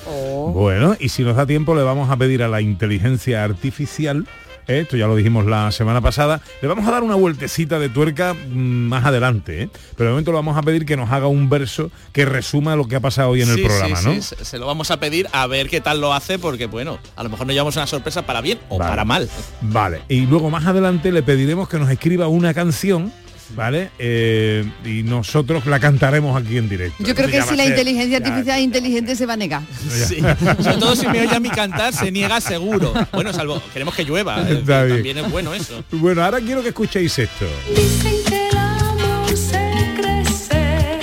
Oh. 0.08 0.50
Bueno, 0.52 0.98
y 1.00 1.10
si 1.10 1.22
nos 1.22 1.36
da 1.36 1.46
tiempo 1.46 1.76
le 1.76 1.84
vamos 1.84 2.10
a 2.10 2.18
pedir 2.18 2.42
a 2.42 2.48
la 2.48 2.60
inteligencia 2.60 3.44
artificial, 3.44 4.26
eh, 4.68 4.80
esto 4.80 4.98
ya 4.98 5.08
lo 5.08 5.16
dijimos 5.16 5.46
la 5.46 5.72
semana 5.72 6.02
pasada, 6.02 6.42
le 6.62 6.68
vamos 6.68 6.88
a 6.88 6.92
dar 6.92 7.04
una 7.04 7.16
vueltecita 7.16 7.80
de 7.80 7.90
tuerca 7.90 8.34
mm, 8.34 8.88
más 8.88 9.06
adelante, 9.06 9.64
¿eh? 9.64 9.70
pero 9.96 10.10
de 10.10 10.14
momento 10.14 10.32
le 10.32 10.36
vamos 10.36 10.58
a 10.58 10.62
pedir 10.62 10.86
que 10.86 10.98
nos 10.98 11.12
haga 11.12 11.28
un 11.28 11.50
verso 11.50 11.92
que 12.12 12.26
resuma 12.26 12.76
lo 12.76 12.88
que 12.88 12.96
ha 12.96 13.00
pasado 13.00 13.30
hoy 13.30 13.42
en 13.42 13.50
el 13.50 13.62
programa, 13.62 13.96
sí, 13.96 14.06
¿no? 14.06 14.14
sí, 14.14 14.22
se, 14.22 14.46
se 14.46 14.58
lo 14.60 14.68
vamos 14.68 14.92
a 14.92 15.00
pedir 15.00 15.28
a 15.32 15.48
ver 15.48 15.70
qué 15.70 15.82
tal 15.82 16.02
lo 16.02 16.14
hace, 16.14 16.40
porque 16.40 16.66
bueno, 16.68 17.00
a 17.16 17.24
lo 17.24 17.30
mejor 17.30 17.48
nos 17.48 17.54
llevamos 17.54 17.76
una 17.76 17.88
sorpresa 17.88 18.26
para 18.26 18.42
bien 18.42 18.60
o 18.70 18.78
Vale. 18.78 18.90
para 18.90 19.06
mal. 19.06 19.30
Vale, 19.62 20.02
y 20.10 20.26
luego 20.26 20.50
más 20.50 20.66
adelante 20.66 21.12
le 21.12 21.24
pediremos 21.24 21.70
que 21.70 21.78
nos 21.80 21.90
escriba 21.90 22.28
una 22.28 22.54
canción, 22.54 23.12
¿vale? 23.56 23.90
Eh, 24.00 24.66
y 24.86 25.04
nosotros 25.04 25.66
la 25.66 25.80
cantaremos 25.80 26.42
aquí 26.42 26.58
en 26.58 26.70
directo. 26.70 27.04
Yo 27.04 27.14
creo 27.16 27.28
que 27.30 27.42
si 27.42 27.56
la 27.56 27.64
ser- 27.64 27.72
inteligencia 27.72 28.20
ya- 28.20 28.26
artificial 28.26 28.58
es 28.60 28.64
inteligente 28.64 29.16
se 29.16 29.26
va 29.26 29.34
a 29.34 29.38
negar. 29.38 29.62
Sí. 30.08 30.18
Sobre 30.62 30.78
todo 30.78 30.96
si 30.96 31.08
me 31.08 31.22
oye 31.22 31.36
a 31.36 31.40
mí 31.40 31.50
cantar, 31.50 31.94
se 31.94 32.12
niega 32.12 32.40
seguro. 32.42 32.94
Bueno, 33.14 33.34
salvo, 33.34 33.62
queremos 33.74 33.94
que 33.96 34.04
llueva. 34.04 34.42
eh. 34.50 34.64
También 34.66 35.18
es 35.18 35.32
bueno 35.32 35.54
eso. 35.54 35.84
Bueno, 35.92 36.24
ahora 36.24 36.40
quiero 36.40 36.62
que 36.62 36.70
escuchéis 36.70 37.18
esto. 37.20 37.46
Dicen 37.70 38.14
que 38.28 38.48
el 38.50 38.58
amor 38.58 39.30
se 39.38 39.94
crece, 39.96 41.00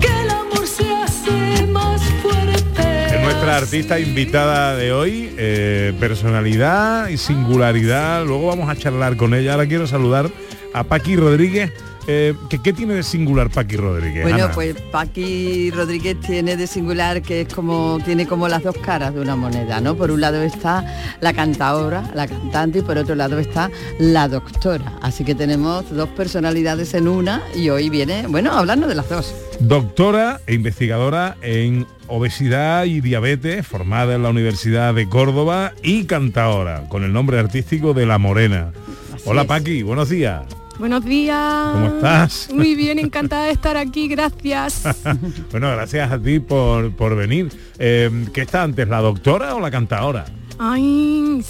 que 0.00 0.06
el 0.22 0.30
amor 0.30 0.66
se 0.66 0.92
hace 0.94 1.66
más 1.66 2.00
fuerte. 2.22 3.14
Es 3.16 3.20
nuestra 3.22 3.56
artista 3.56 3.98
invitada 4.00 4.76
de 4.76 4.92
hoy, 4.92 5.34
eh, 5.36 5.92
personalidad 5.98 7.08
y 7.08 7.16
singularidad. 7.18 8.24
Luego 8.24 8.46
vamos 8.48 8.68
a 8.68 8.76
charlar 8.76 9.16
con 9.16 9.34
ella. 9.34 9.52
Ahora 9.54 9.66
quiero 9.66 9.86
saludar 9.86 10.30
a 10.72 10.84
Paqui 10.84 11.16
Rodríguez. 11.16 11.72
Eh, 12.08 12.34
¿qué, 12.50 12.60
qué 12.60 12.72
tiene 12.72 12.94
de 12.94 13.02
singular 13.04 13.48
Paqui 13.48 13.76
Rodríguez? 13.76 14.24
Bueno, 14.24 14.44
Ana? 14.44 14.54
pues 14.54 14.74
Paqui 14.90 15.70
Rodríguez 15.70 16.18
tiene 16.20 16.56
de 16.56 16.66
singular 16.66 17.22
que 17.22 17.42
es 17.42 17.54
como 17.54 18.00
tiene 18.04 18.26
como 18.26 18.48
las 18.48 18.64
dos 18.64 18.76
caras 18.78 19.14
de 19.14 19.20
una 19.20 19.36
moneda, 19.36 19.80
¿no? 19.80 19.94
Por 19.94 20.10
un 20.10 20.20
lado 20.20 20.42
está 20.42 20.84
la 21.20 21.32
cantadora, 21.32 22.10
la 22.14 22.26
cantante 22.26 22.80
y 22.80 22.82
por 22.82 22.98
otro 22.98 23.14
lado 23.14 23.38
está 23.38 23.70
la 24.00 24.26
doctora. 24.26 24.98
Así 25.00 25.24
que 25.24 25.36
tenemos 25.36 25.90
dos 25.90 26.08
personalidades 26.08 26.92
en 26.94 27.06
una 27.06 27.42
y 27.54 27.68
hoy 27.68 27.88
viene, 27.88 28.26
bueno, 28.26 28.50
hablando 28.52 28.88
de 28.88 28.96
las 28.96 29.08
dos. 29.08 29.32
Doctora 29.60 30.40
e 30.48 30.54
investigadora 30.54 31.36
en 31.40 31.86
obesidad 32.08 32.84
y 32.84 33.00
diabetes, 33.00 33.64
formada 33.64 34.16
en 34.16 34.24
la 34.24 34.30
Universidad 34.30 34.92
de 34.92 35.08
Córdoba 35.08 35.72
y 35.84 36.04
cantadora, 36.06 36.88
con 36.88 37.04
el 37.04 37.12
nombre 37.12 37.38
artístico 37.38 37.94
de 37.94 38.06
La 38.06 38.18
Morena. 38.18 38.72
Así 39.14 39.22
Hola 39.24 39.42
es. 39.42 39.46
Paqui, 39.46 39.82
buenos 39.82 40.08
días. 40.08 40.42
Buenos 40.82 41.04
días. 41.04 41.72
¿Cómo 41.74 41.86
estás? 41.86 42.48
Muy 42.52 42.74
bien, 42.74 42.98
encantada 42.98 43.44
de 43.44 43.52
estar 43.52 43.76
aquí, 43.76 44.08
gracias. 44.08 44.82
Bueno, 45.52 45.70
gracias 45.70 46.10
a 46.10 46.18
ti 46.20 46.40
por, 46.40 46.90
por 46.96 47.14
venir. 47.14 47.52
Eh, 47.78 48.10
¿Qué 48.34 48.40
está 48.40 48.64
antes, 48.64 48.88
la 48.88 49.00
doctora 49.00 49.54
o 49.54 49.60
la 49.60 49.70
cantadora? 49.70 50.24
Ay, 50.58 51.40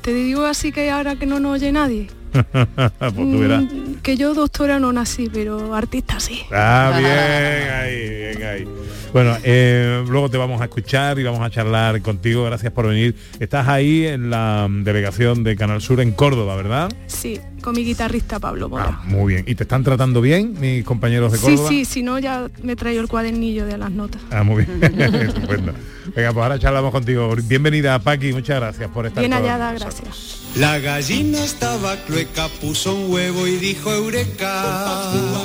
te 0.00 0.12
digo 0.12 0.44
así 0.44 0.72
que 0.72 0.90
ahora 0.90 1.14
que 1.14 1.26
no 1.26 1.38
nos 1.38 1.52
oye 1.52 1.70
nadie. 1.70 2.08
pues 2.32 3.14
tú 3.14 3.38
verás. 3.38 3.62
Mm, 3.62 3.94
Que 4.02 4.16
yo 4.16 4.34
doctora 4.34 4.80
no 4.80 4.92
nací, 4.92 5.30
pero 5.32 5.72
artista 5.72 6.18
sí. 6.18 6.42
Ah, 6.50 6.92
bien, 6.98 7.70
ahí, 7.70 8.08
bien 8.34 8.42
ahí. 8.42 8.68
Bueno, 9.12 9.36
eh, 9.44 10.04
luego 10.08 10.28
te 10.28 10.38
vamos 10.38 10.60
a 10.60 10.64
escuchar 10.64 11.20
y 11.20 11.22
vamos 11.22 11.40
a 11.40 11.50
charlar 11.50 12.02
contigo. 12.02 12.42
Gracias 12.44 12.72
por 12.72 12.88
venir. 12.88 13.14
Estás 13.38 13.68
ahí 13.68 14.06
en 14.06 14.28
la 14.28 14.66
delegación 14.68 15.44
de 15.44 15.54
Canal 15.54 15.80
Sur 15.80 16.00
en 16.00 16.10
Córdoba, 16.10 16.56
¿verdad? 16.56 16.92
Sí, 17.06 17.40
con 17.66 17.74
mi 17.74 17.82
guitarrista 17.82 18.38
Pablo 18.38 18.68
Mora. 18.68 19.00
Ah, 19.00 19.02
muy 19.06 19.34
bien. 19.34 19.44
¿Y 19.48 19.56
te 19.56 19.64
están 19.64 19.82
tratando 19.82 20.20
bien 20.20 20.54
mis 20.60 20.84
compañeros 20.84 21.32
de 21.32 21.38
sí, 21.38 21.46
Córdoba? 21.46 21.68
sí, 21.68 21.84
si 21.84 22.00
no 22.00 22.16
ya 22.20 22.48
me 22.62 22.76
traigo 22.76 23.00
el 23.00 23.08
cuadernillo 23.08 23.66
de 23.66 23.76
las 23.76 23.90
notas. 23.90 24.22
Ah, 24.30 24.44
muy 24.44 24.64
bien. 24.64 25.02
Estupendo. 25.02 25.72
Venga, 26.14 26.32
pues 26.32 26.42
ahora 26.44 26.60
charlamos 26.60 26.92
contigo. 26.92 27.34
Bienvenida, 27.42 27.98
Paqui. 27.98 28.32
Muchas 28.32 28.60
gracias 28.60 28.88
por 28.90 29.06
estar 29.06 29.20
Bien 29.20 29.32
hallada, 29.32 29.72
gracias. 29.72 30.42
La 30.54 30.78
gallina 30.78 31.42
estaba 31.42 31.96
clueca, 32.06 32.46
puso 32.60 32.94
un 32.94 33.10
huevo 33.12 33.48
y 33.48 33.56
dijo 33.56 33.92
eureka. 33.92 35.42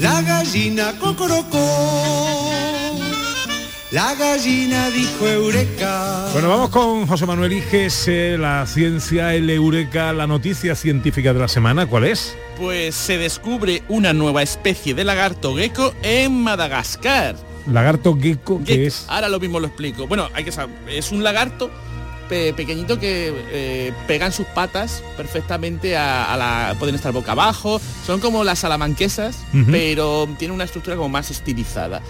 La 0.00 0.22
gallina 0.22 0.94
cocorocó. 0.98 1.58
La 3.92 4.14
gallina 4.14 4.88
dijo 4.90 5.28
eureka. 5.28 6.28
Bueno, 6.32 6.48
vamos 6.48 6.70
con 6.70 7.06
José 7.06 7.26
Manuel 7.26 7.52
Iges, 7.52 8.08
eh, 8.08 8.36
la 8.38 8.64
ciencia, 8.66 9.34
el 9.34 9.50
eureka, 9.50 10.14
la 10.14 10.26
noticia 10.26 10.74
científica 10.74 11.34
de 11.34 11.40
la 11.40 11.48
semana. 11.48 11.84
¿Cuál 11.86 12.04
es? 12.04 12.34
Pues 12.56 12.94
se 12.94 13.18
descubre 13.18 13.82
una 13.90 14.14
nueva 14.14 14.42
especie 14.42 14.94
de 14.94 15.04
lagarto 15.04 15.54
gecko 15.56 15.92
en 16.02 16.42
Madagascar. 16.42 17.36
Lagarto 17.70 18.16
gecko, 18.18 18.60
que 18.64 18.72
Gecko. 18.76 18.86
es... 18.86 19.04
Ahora 19.08 19.28
lo 19.28 19.38
mismo 19.38 19.60
lo 19.60 19.66
explico. 19.66 20.06
Bueno, 20.06 20.28
hay 20.32 20.44
que 20.44 20.52
saber, 20.52 20.74
es 20.88 21.12
un 21.12 21.22
lagarto, 21.22 21.70
pe- 22.30 22.54
pequeñito 22.54 22.98
que 22.98 23.30
eh, 23.52 23.92
pegan 24.06 24.32
sus 24.32 24.46
patas 24.46 25.02
perfectamente 25.18 25.98
a, 25.98 26.32
a 26.32 26.36
la... 26.38 26.74
pueden 26.78 26.94
estar 26.94 27.12
boca 27.12 27.32
abajo, 27.32 27.78
son 28.06 28.20
como 28.20 28.42
las 28.42 28.60
salamanquesas, 28.60 29.36
pero 29.70 30.26
tienen 30.38 30.54
una 30.54 30.64
estructura 30.64 30.96
como 30.96 31.10
más 31.10 31.30
estilizada. 31.30 32.00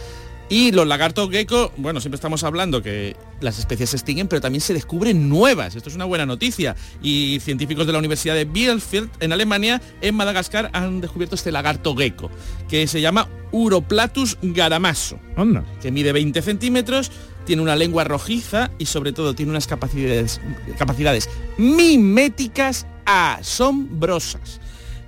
Y 0.53 0.71
los 0.71 0.87
lagartos 0.87 1.31
gecko, 1.31 1.73
bueno, 1.79 1.99
siempre 2.03 2.17
estamos 2.17 2.45
hablando 2.45 2.83
que 2.83 3.17
las 3.41 3.59
especies 3.59 3.89
se 3.89 3.97
extinguen, 3.97 4.29
pero 4.29 4.43
también 4.43 4.61
se 4.61 4.75
descubren 4.75 5.31
nuevas. 5.31 5.75
Esto 5.77 5.89
es 5.89 5.95
una 5.95 6.05
buena 6.05 6.27
noticia. 6.27 6.77
Y 7.03 7.41
científicos 7.41 7.87
de 7.87 7.95
la 7.95 7.99
Universidad 7.99 8.35
de 8.35 8.45
Bielefeld, 8.45 9.09
en 9.21 9.33
Alemania, 9.33 9.81
en 10.03 10.15
Madagascar, 10.15 10.69
han 10.75 11.01
descubierto 11.01 11.37
este 11.37 11.53
lagarto 11.53 11.97
gecko, 11.97 12.31
que 12.69 12.87
se 12.87 13.01
llama 13.01 13.31
Uroplatus 13.51 14.37
garamaso 14.43 15.19
Anda. 15.39 15.65
que 15.81 15.91
mide 15.91 16.13
20 16.13 16.43
centímetros, 16.43 17.11
tiene 17.47 17.63
una 17.63 17.75
lengua 17.75 18.05
rojiza 18.05 18.73
y 18.79 18.85
sobre 18.85 19.15
todo 19.15 19.35
tiene 19.35 19.53
unas 19.53 19.67
capacidades, 19.67 20.39
capacidades 20.77 21.31
miméticas 21.57 22.87
asombrosas. 23.07 24.61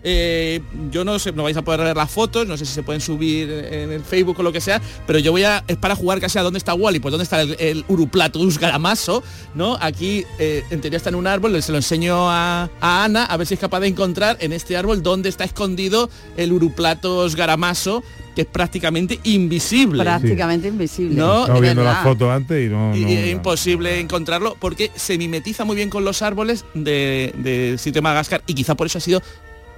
Eh, 0.06 0.60
yo 0.90 1.02
no 1.02 1.18
sé, 1.18 1.32
no 1.32 1.42
vais 1.44 1.56
a 1.56 1.62
poder 1.62 1.80
ver 1.80 1.96
las 1.96 2.10
fotos, 2.10 2.46
no 2.46 2.58
sé 2.58 2.66
si 2.66 2.72
se 2.74 2.82
pueden 2.82 3.00
subir 3.00 3.50
en 3.50 3.90
el 3.90 4.02
Facebook 4.02 4.38
o 4.38 4.42
lo 4.42 4.52
que 4.52 4.60
sea, 4.60 4.80
pero 5.06 5.18
yo 5.18 5.32
voy 5.32 5.44
a, 5.44 5.64
es 5.66 5.78
para 5.78 5.96
jugar 5.96 6.20
casi 6.20 6.38
a 6.38 6.42
dónde 6.42 6.58
está 6.58 6.74
Wally, 6.74 7.00
pues 7.00 7.10
dónde 7.10 7.22
está 7.24 7.40
el, 7.40 7.56
el 7.58 7.84
Uruplatus 7.88 8.58
garamaso, 8.58 9.22
¿no? 9.54 9.78
Aquí 9.80 10.24
eh, 10.38 10.62
en 10.70 10.82
teoría 10.82 10.98
está 10.98 11.08
en 11.08 11.14
un 11.14 11.26
árbol, 11.26 11.60
se 11.62 11.72
lo 11.72 11.78
enseño 11.78 12.30
a, 12.30 12.68
a 12.82 13.04
Ana, 13.04 13.24
a 13.24 13.36
ver 13.38 13.46
si 13.46 13.54
es 13.54 13.60
capaz 13.60 13.80
de 13.80 13.88
encontrar 13.88 14.36
en 14.40 14.52
este 14.52 14.76
árbol 14.76 15.02
dónde 15.02 15.30
está 15.30 15.44
escondido 15.44 16.10
el 16.36 16.52
Uruplatus 16.52 17.34
garamaso, 17.34 18.04
que 18.34 18.42
es 18.42 18.46
prácticamente 18.48 19.20
invisible. 19.24 20.02
Prácticamente 20.02 20.68
invisible. 20.68 21.14
No, 21.14 21.42
Estaba 21.42 21.54
de 21.54 21.60
viendo 21.62 21.82
las 21.84 22.02
fotos 22.02 22.30
antes 22.30 22.66
y 22.66 22.68
no... 22.68 22.94
Y- 22.94 23.00
no- 23.04 23.08
y 23.08 23.12
es 23.14 23.32
imposible 23.32 24.00
encontrarlo 24.00 24.56
porque 24.60 24.90
se 24.96 25.16
mimetiza 25.16 25.64
muy 25.64 25.76
bien 25.76 25.88
con 25.88 26.04
los 26.04 26.20
árboles 26.20 26.66
de- 26.74 27.32
del 27.38 27.78
sitio 27.78 28.00
de 28.00 28.02
Madagascar 28.02 28.42
y 28.46 28.52
quizá 28.54 28.74
por 28.74 28.86
eso 28.88 28.98
ha 28.98 29.00
sido 29.00 29.22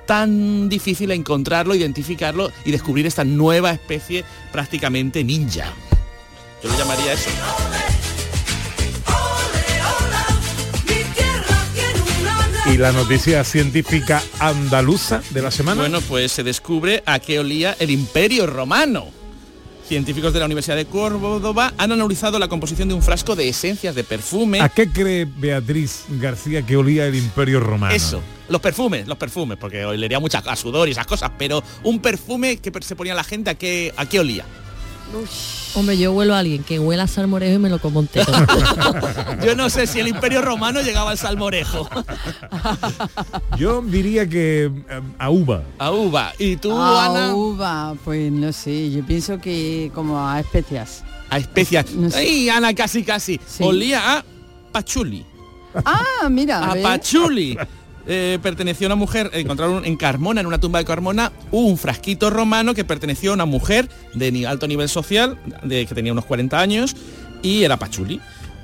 tan 0.07 0.69
difícil 0.69 1.11
encontrarlo, 1.11 1.75
identificarlo 1.75 2.51
y 2.65 2.71
descubrir 2.71 3.07
esta 3.07 3.25
nueva 3.25 3.73
especie 3.73 4.25
prácticamente 4.53 5.25
ninja. 5.25 5.73
Yo 6.63 6.71
lo 6.71 6.79
llamaría 6.79 7.13
eso. 7.13 7.31
¿Y 12.73 12.79
la 12.79 12.91
noticia 12.91 13.45
científica 13.45 14.21
andaluza 14.41 15.23
de 15.31 15.41
la 15.41 15.53
semana? 15.53 15.83
Bueno, 15.83 16.01
pues 16.01 16.33
se 16.33 16.43
descubre 16.43 17.03
a 17.07 17.21
qué 17.21 17.39
olía 17.39 17.77
el 17.79 17.91
imperio 17.91 18.47
romano. 18.47 19.16
Científicos 19.87 20.33
de 20.33 20.41
la 20.41 20.47
Universidad 20.47 20.75
de 20.75 20.87
Córdoba 20.87 21.73
han 21.79 21.93
analizado 21.93 22.41
la 22.41 22.49
composición 22.49 22.89
de 22.89 22.95
un 22.95 23.03
frasco 23.03 23.37
de 23.37 23.49
esencias 23.49 23.95
de 23.95 24.03
perfume. 24.03 24.61
¿A 24.61 24.69
qué 24.69 24.91
cree 24.91 25.27
Beatriz 25.27 26.07
García 26.09 26.63
que 26.63 26.77
olía 26.77 27.07
el 27.07 27.15
imperio 27.15 27.61
romano? 27.61 27.95
Eso, 27.95 28.21
los 28.49 28.61
perfumes, 28.61 29.07
los 29.07 29.17
perfumes, 29.17 29.57
porque 29.61 29.85
olería 29.85 30.19
mucha 30.19 30.39
a 30.39 30.57
sudor 30.57 30.89
y 30.89 30.91
esas 30.91 31.07
cosas, 31.07 31.31
pero 31.39 31.63
un 31.85 32.01
perfume 32.01 32.57
que 32.57 32.73
se 32.83 32.97
ponía 32.97 33.15
la 33.15 33.23
gente, 33.23 33.51
¿a 33.51 33.55
qué, 33.55 33.95
a 33.97 34.07
qué 34.07 34.19
olía? 34.19 34.45
Hombre, 35.75 35.97
yo 35.99 36.13
huelo 36.13 36.35
a 36.35 36.41
alguien 36.41 36.63
que 36.65 36.79
huela 36.79 37.05
a 37.05 37.07
salmorejo 37.07 37.55
y 37.55 37.59
me 37.59 37.69
lo 37.71 37.79
como 37.79 38.01
entero. 38.01 38.27
Yo 39.45 39.55
no 39.55 39.69
sé 39.71 39.87
si 39.87 40.01
el 40.01 40.09
imperio 40.09 40.43
romano 40.43 40.81
llegaba 40.83 41.11
al 41.13 41.19
salmorejo. 41.19 41.89
Yo 43.59 43.83
diría 43.83 44.29
que 44.29 44.65
eh, 44.65 45.01
a 45.19 45.31
uva. 45.31 45.63
A 45.79 45.91
uva. 45.93 46.33
¿Y 46.39 46.57
tú, 46.57 46.73
Ah, 46.77 47.07
Ana? 47.07 47.35
uva, 47.35 47.95
pues 48.05 48.31
no 48.33 48.53
sé, 48.53 48.91
yo 48.91 49.05
pienso 49.05 49.39
que 49.39 49.91
como 49.95 50.27
a 50.27 50.41
especias. 50.41 51.05
A 51.31 51.39
especias. 51.39 51.91
No 51.93 52.11
sé. 52.11 52.19
Ay, 52.19 52.49
Ana, 52.49 52.75
casi, 52.75 53.03
casi. 53.03 53.41
Sí. 53.47 53.63
Olía 53.63 54.19
a 54.19 54.25
pachuli. 54.73 55.25
Ah, 55.85 56.29
mira, 56.31 56.65
A 56.73 56.75
pachuli. 56.77 57.57
Eh, 58.09 58.39
perteneció 58.41 58.87
a 58.87 58.89
una 58.89 58.97
mujer, 58.97 59.31
encontraron 59.33 59.85
en 59.85 59.97
Carmona, 59.97 60.41
en 60.41 60.47
una 60.47 60.61
tumba 60.61 60.79
de 60.79 60.85
Carmona, 60.85 61.33
un 61.51 61.77
frasquito 61.77 62.31
romano 62.31 62.73
que 62.73 62.85
perteneció 62.85 63.33
a 63.33 63.35
una 63.35 63.47
mujer 63.47 63.89
de 64.15 64.47
alto 64.47 64.69
nivel 64.69 64.89
social, 64.89 65.39
de, 65.65 65.87
que 65.87 65.95
tenía 65.95 66.13
unos 66.13 66.25
40 66.25 66.61
años, 66.61 66.95
y 67.43 67.65
era 67.65 67.79
pachuli. 67.79 68.21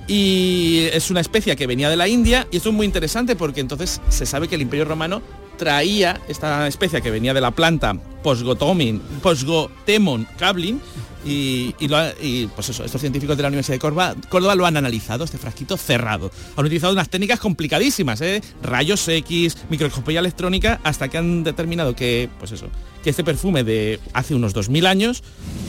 Y 0.06 0.86
es 0.92 1.10
una 1.10 1.20
especie 1.20 1.56
que 1.56 1.66
venía 1.66 1.90
de 1.90 1.96
la 1.96 2.06
India, 2.06 2.46
y 2.52 2.58
esto 2.58 2.68
es 2.68 2.74
muy 2.74 2.86
interesante 2.86 3.34
porque 3.34 3.60
entonces 3.60 4.00
se 4.08 4.26
sabe 4.26 4.46
que 4.46 4.54
el 4.54 4.62
Imperio 4.62 4.84
Romano 4.84 5.22
traía 5.62 6.20
esta 6.26 6.66
especie 6.66 7.00
que 7.00 7.08
venía 7.12 7.32
de 7.32 7.40
la 7.40 7.52
planta 7.52 7.94
Posgotomin, 8.24 9.00
Posgotemon 9.22 10.26
cablin, 10.36 10.80
y, 11.24 11.72
lo 11.86 11.98
y, 12.20 12.48
pues 12.48 12.70
eso, 12.70 12.84
estos 12.84 13.00
científicos 13.00 13.36
de 13.36 13.44
la 13.44 13.48
Universidad 13.48 13.76
de 13.76 13.78
Córdoba, 13.78 14.16
Córdoba 14.28 14.56
lo 14.56 14.66
han 14.66 14.76
analizado, 14.76 15.22
este 15.22 15.38
frasquito 15.38 15.76
cerrado. 15.76 16.32
Han 16.56 16.64
utilizado 16.64 16.92
unas 16.92 17.08
técnicas 17.08 17.38
complicadísimas, 17.38 18.20
¿eh? 18.22 18.42
rayos 18.60 19.06
X, 19.06 19.56
microscopía 19.70 20.18
electrónica, 20.18 20.80
hasta 20.82 21.06
que 21.06 21.18
han 21.18 21.44
determinado 21.44 21.94
que, 21.94 22.28
pues 22.40 22.50
eso, 22.50 22.66
que 23.04 23.10
este 23.10 23.22
perfume 23.22 23.62
de 23.62 24.00
hace 24.14 24.34
unos 24.34 24.52
2000 24.54 24.84
años 24.84 25.22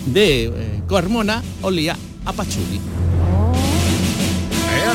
de 0.07 0.45
eh, 0.45 0.81
Carmona 0.89 1.43
olía 1.61 1.95
a 2.25 2.33
pachuli. 2.33 2.81
Ea. 4.75 4.93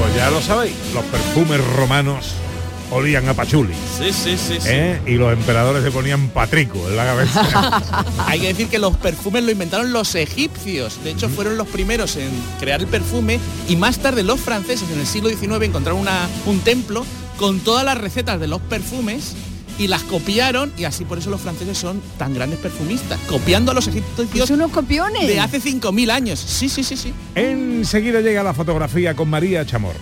Pues 0.00 0.16
ya 0.16 0.28
lo 0.28 0.42
sabéis, 0.42 0.74
los 0.92 1.04
perfumes 1.04 1.64
romanos 1.76 2.34
olían 2.90 3.28
a 3.28 3.34
pachuli. 3.34 3.74
Sí, 3.98 4.12
sí, 4.12 4.36
sí, 4.36 4.54
sí. 4.60 4.68
¿eh? 4.70 5.00
Y 5.06 5.12
los 5.14 5.32
emperadores 5.32 5.82
se 5.82 5.90
ponían 5.90 6.28
patrico 6.28 6.78
en 6.88 6.96
la 6.96 7.04
cabeza. 7.04 8.04
Hay 8.26 8.40
que 8.40 8.48
decir 8.48 8.68
que 8.68 8.78
los 8.78 8.96
perfumes 8.96 9.42
lo 9.44 9.50
inventaron 9.50 9.92
los 9.92 10.14
egipcios. 10.14 11.02
De 11.04 11.10
hecho, 11.10 11.28
fueron 11.28 11.56
los 11.56 11.66
primeros 11.68 12.16
en 12.16 12.30
crear 12.60 12.80
el 12.80 12.86
perfume 12.86 13.38
y 13.68 13.76
más 13.76 13.98
tarde 13.98 14.22
los 14.22 14.40
franceses 14.40 14.88
en 14.90 15.00
el 15.00 15.06
siglo 15.06 15.28
XIX 15.28 15.62
encontraron 15.66 16.00
una- 16.00 16.28
un 16.46 16.60
templo 16.60 17.04
con 17.38 17.60
todas 17.60 17.84
las 17.84 17.98
recetas 17.98 18.40
de 18.40 18.46
los 18.46 18.60
perfumes 18.62 19.34
y 19.78 19.88
las 19.88 20.02
copiaron 20.04 20.72
y 20.78 20.84
así 20.84 21.04
por 21.04 21.18
eso 21.18 21.28
los 21.28 21.40
franceses 21.42 21.76
son 21.76 22.00
tan 22.18 22.32
grandes 22.32 22.58
perfumistas, 22.60 23.18
copiando 23.28 23.72
a 23.72 23.74
los 23.74 23.86
egipcios 23.88 24.48
Son 24.48 24.56
unos 24.58 24.70
copiones. 24.72 25.26
de 25.26 25.38
hace 25.38 25.60
5.000 25.60 26.10
años. 26.10 26.38
Sí, 26.40 26.70
sí, 26.70 26.82
sí, 26.82 26.96
sí. 26.96 27.12
Enseguida 27.34 28.22
llega 28.22 28.42
la 28.42 28.54
fotografía 28.54 29.14
con 29.14 29.28
María 29.28 29.66
Chamor. 29.66 29.92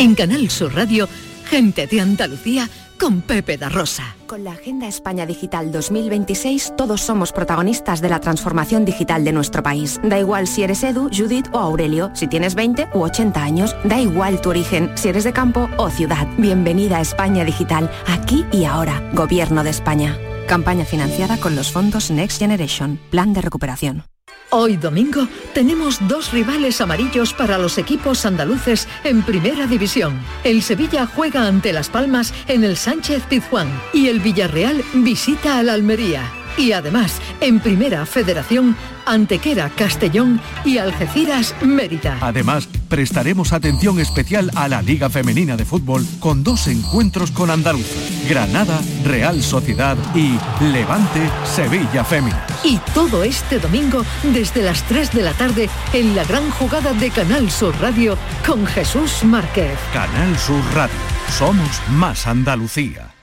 En 0.00 0.14
Canal 0.14 0.48
Sur 0.48 0.74
Radio, 0.74 1.06
gente 1.44 1.86
de 1.86 2.00
Andalucía 2.00 2.70
con 2.98 3.20
Pepe 3.20 3.58
da 3.58 3.68
Rosa. 3.68 4.16
Con 4.26 4.44
la 4.44 4.52
Agenda 4.52 4.88
España 4.88 5.26
Digital 5.26 5.70
2026, 5.70 6.72
todos 6.74 7.02
somos 7.02 7.32
protagonistas 7.32 8.00
de 8.00 8.08
la 8.08 8.18
transformación 8.18 8.86
digital 8.86 9.26
de 9.26 9.32
nuestro 9.32 9.62
país. 9.62 10.00
Da 10.02 10.18
igual 10.18 10.46
si 10.46 10.62
eres 10.62 10.82
Edu, 10.84 11.10
Judith 11.14 11.48
o 11.52 11.58
Aurelio, 11.58 12.10
si 12.14 12.28
tienes 12.28 12.54
20 12.54 12.88
u 12.94 13.02
80 13.02 13.42
años, 13.42 13.76
da 13.84 14.00
igual 14.00 14.40
tu 14.40 14.48
origen, 14.48 14.90
si 14.94 15.10
eres 15.10 15.24
de 15.24 15.34
campo 15.34 15.68
o 15.76 15.90
ciudad. 15.90 16.26
Bienvenida 16.38 16.96
a 16.96 17.02
España 17.02 17.44
Digital, 17.44 17.90
aquí 18.06 18.46
y 18.52 18.64
ahora. 18.64 19.02
Gobierno 19.12 19.64
de 19.64 19.70
España. 19.70 20.16
Campaña 20.48 20.86
financiada 20.86 21.36
con 21.36 21.54
los 21.54 21.72
fondos 21.72 22.10
Next 22.10 22.38
Generation, 22.38 22.98
Plan 23.10 23.34
de 23.34 23.42
Recuperación. 23.42 24.04
Hoy 24.52 24.76
domingo 24.76 25.28
tenemos 25.54 26.00
dos 26.08 26.32
rivales 26.32 26.80
amarillos 26.80 27.32
para 27.32 27.56
los 27.56 27.78
equipos 27.78 28.26
andaluces 28.26 28.88
en 29.04 29.22
Primera 29.22 29.68
División. 29.68 30.18
El 30.42 30.60
Sevilla 30.62 31.06
juega 31.06 31.46
ante 31.46 31.72
Las 31.72 31.88
Palmas 31.88 32.34
en 32.48 32.64
el 32.64 32.76
Sánchez 32.76 33.22
Pizjuán 33.28 33.68
y 33.92 34.08
el 34.08 34.18
Villarreal 34.18 34.82
visita 34.92 35.58
al 35.58 35.68
Almería. 35.68 36.39
Y 36.56 36.72
además, 36.72 37.20
en 37.40 37.60
Primera 37.60 38.04
Federación, 38.06 38.76
Antequera 39.06 39.70
Castellón 39.70 40.40
y 40.64 40.78
Algeciras 40.78 41.54
Mérida. 41.62 42.18
Además, 42.20 42.68
prestaremos 42.88 43.52
atención 43.52 43.98
especial 43.98 44.50
a 44.54 44.68
la 44.68 44.82
Liga 44.82 45.10
Femenina 45.10 45.56
de 45.56 45.64
Fútbol 45.64 46.06
con 46.20 46.44
dos 46.44 46.68
encuentros 46.68 47.30
con 47.30 47.50
Andaluza. 47.50 47.94
Granada, 48.28 48.80
Real 49.04 49.42
Sociedad 49.42 49.96
y 50.14 50.38
Levante, 50.62 51.30
Sevilla 51.44 52.04
Fémina. 52.04 52.46
Y 52.62 52.78
todo 52.94 53.24
este 53.24 53.58
domingo 53.58 54.04
desde 54.32 54.62
las 54.62 54.82
3 54.84 55.12
de 55.12 55.22
la 55.22 55.32
tarde 55.32 55.68
en 55.92 56.14
la 56.14 56.24
gran 56.24 56.50
jugada 56.50 56.92
de 56.92 57.10
Canal 57.10 57.50
Sur 57.50 57.74
Radio 57.80 58.16
con 58.46 58.66
Jesús 58.66 59.24
Márquez. 59.24 59.78
Canal 59.92 60.38
Sur 60.38 60.62
Radio. 60.74 60.94
Somos 61.36 61.80
más 61.90 62.26
Andalucía. 62.26 63.19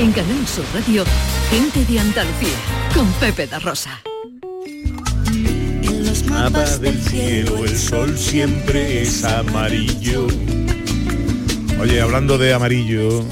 En 0.00 0.12
Canal 0.12 0.46
Sur 0.46 0.64
Radio, 0.72 1.04
gente 1.50 1.84
de 1.84 1.98
Andalucía 1.98 2.56
con 2.94 3.10
Pepe 3.14 3.48
da 3.48 3.58
Rosa. 3.58 4.00
Mapas 6.30 6.80
del 6.80 6.96
cielo, 7.00 7.64
el 7.64 7.76
sol 7.76 8.16
siempre 8.16 9.02
es 9.02 9.24
amarillo. 9.24 10.28
Oye, 11.80 12.00
hablando 12.00 12.38
de 12.38 12.54
amarillo, 12.54 13.24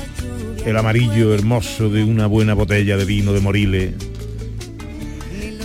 el 0.65 0.77
amarillo 0.77 1.33
hermoso 1.35 1.89
de 1.89 2.03
una 2.03 2.27
buena 2.27 2.55
botella 2.55 2.97
de 2.97 3.05
vino 3.05 3.33
de 3.33 3.41
Morile. 3.41 3.95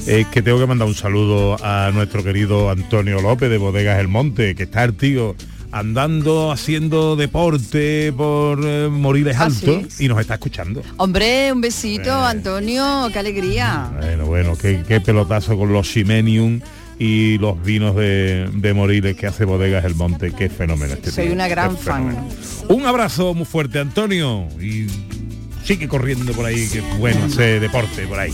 Es 0.05 0.27
que 0.27 0.43
tengo 0.43 0.59
que 0.59 0.67
mandar 0.67 0.87
un 0.87 0.93
saludo 0.93 1.57
a 1.63 1.89
nuestro 1.91 2.23
querido 2.23 2.69
Antonio 2.69 3.21
López 3.21 3.49
de 3.49 3.57
Bodegas 3.57 3.99
El 3.99 4.07
Monte, 4.07 4.53
que 4.53 4.63
está 4.63 4.83
el 4.83 4.93
tío 4.93 5.35
andando 5.71 6.51
haciendo 6.51 7.15
deporte 7.15 8.13
por 8.15 8.59
eh, 8.63 8.87
Moriles 8.91 9.37
Alto 9.37 9.81
y 9.99 10.07
nos 10.07 10.19
está 10.19 10.35
escuchando. 10.35 10.81
Hombre, 10.97 11.51
un 11.53 11.61
besito, 11.61 12.09
Eh. 12.09 12.25
Antonio, 12.27 13.09
qué 13.13 13.19
alegría. 13.19 13.89
Bueno, 13.99 14.25
bueno, 14.25 14.57
qué, 14.57 14.83
qué 14.87 14.99
pelotazo 15.01 15.57
con 15.57 15.71
los 15.73 15.87
Ximenium 15.87 16.59
y 16.99 17.37
los 17.39 17.61
vinos 17.63 17.95
de, 17.95 18.49
de 18.53 18.73
Moriles 18.73 19.15
que 19.15 19.27
hace 19.27 19.45
Bodegas 19.45 19.85
El 19.85 19.95
Monte. 19.95 20.31
Qué 20.33 20.49
fenómeno 20.49 20.93
este 20.93 21.11
Soy 21.11 21.25
tío, 21.25 21.33
una 21.33 21.47
gran 21.47 21.77
fenómeno. 21.77 22.27
fan. 22.29 22.67
Un 22.77 22.85
abrazo 22.85 23.33
muy 23.33 23.45
fuerte, 23.45 23.79
Antonio. 23.79 24.47
Y 24.59 24.85
sigue 25.63 25.87
corriendo 25.87 26.33
por 26.33 26.45
ahí, 26.45 26.67
que 26.69 26.81
bueno 26.97 27.25
hacer 27.25 27.59
deporte 27.59 28.07
por 28.07 28.19
ahí. 28.19 28.33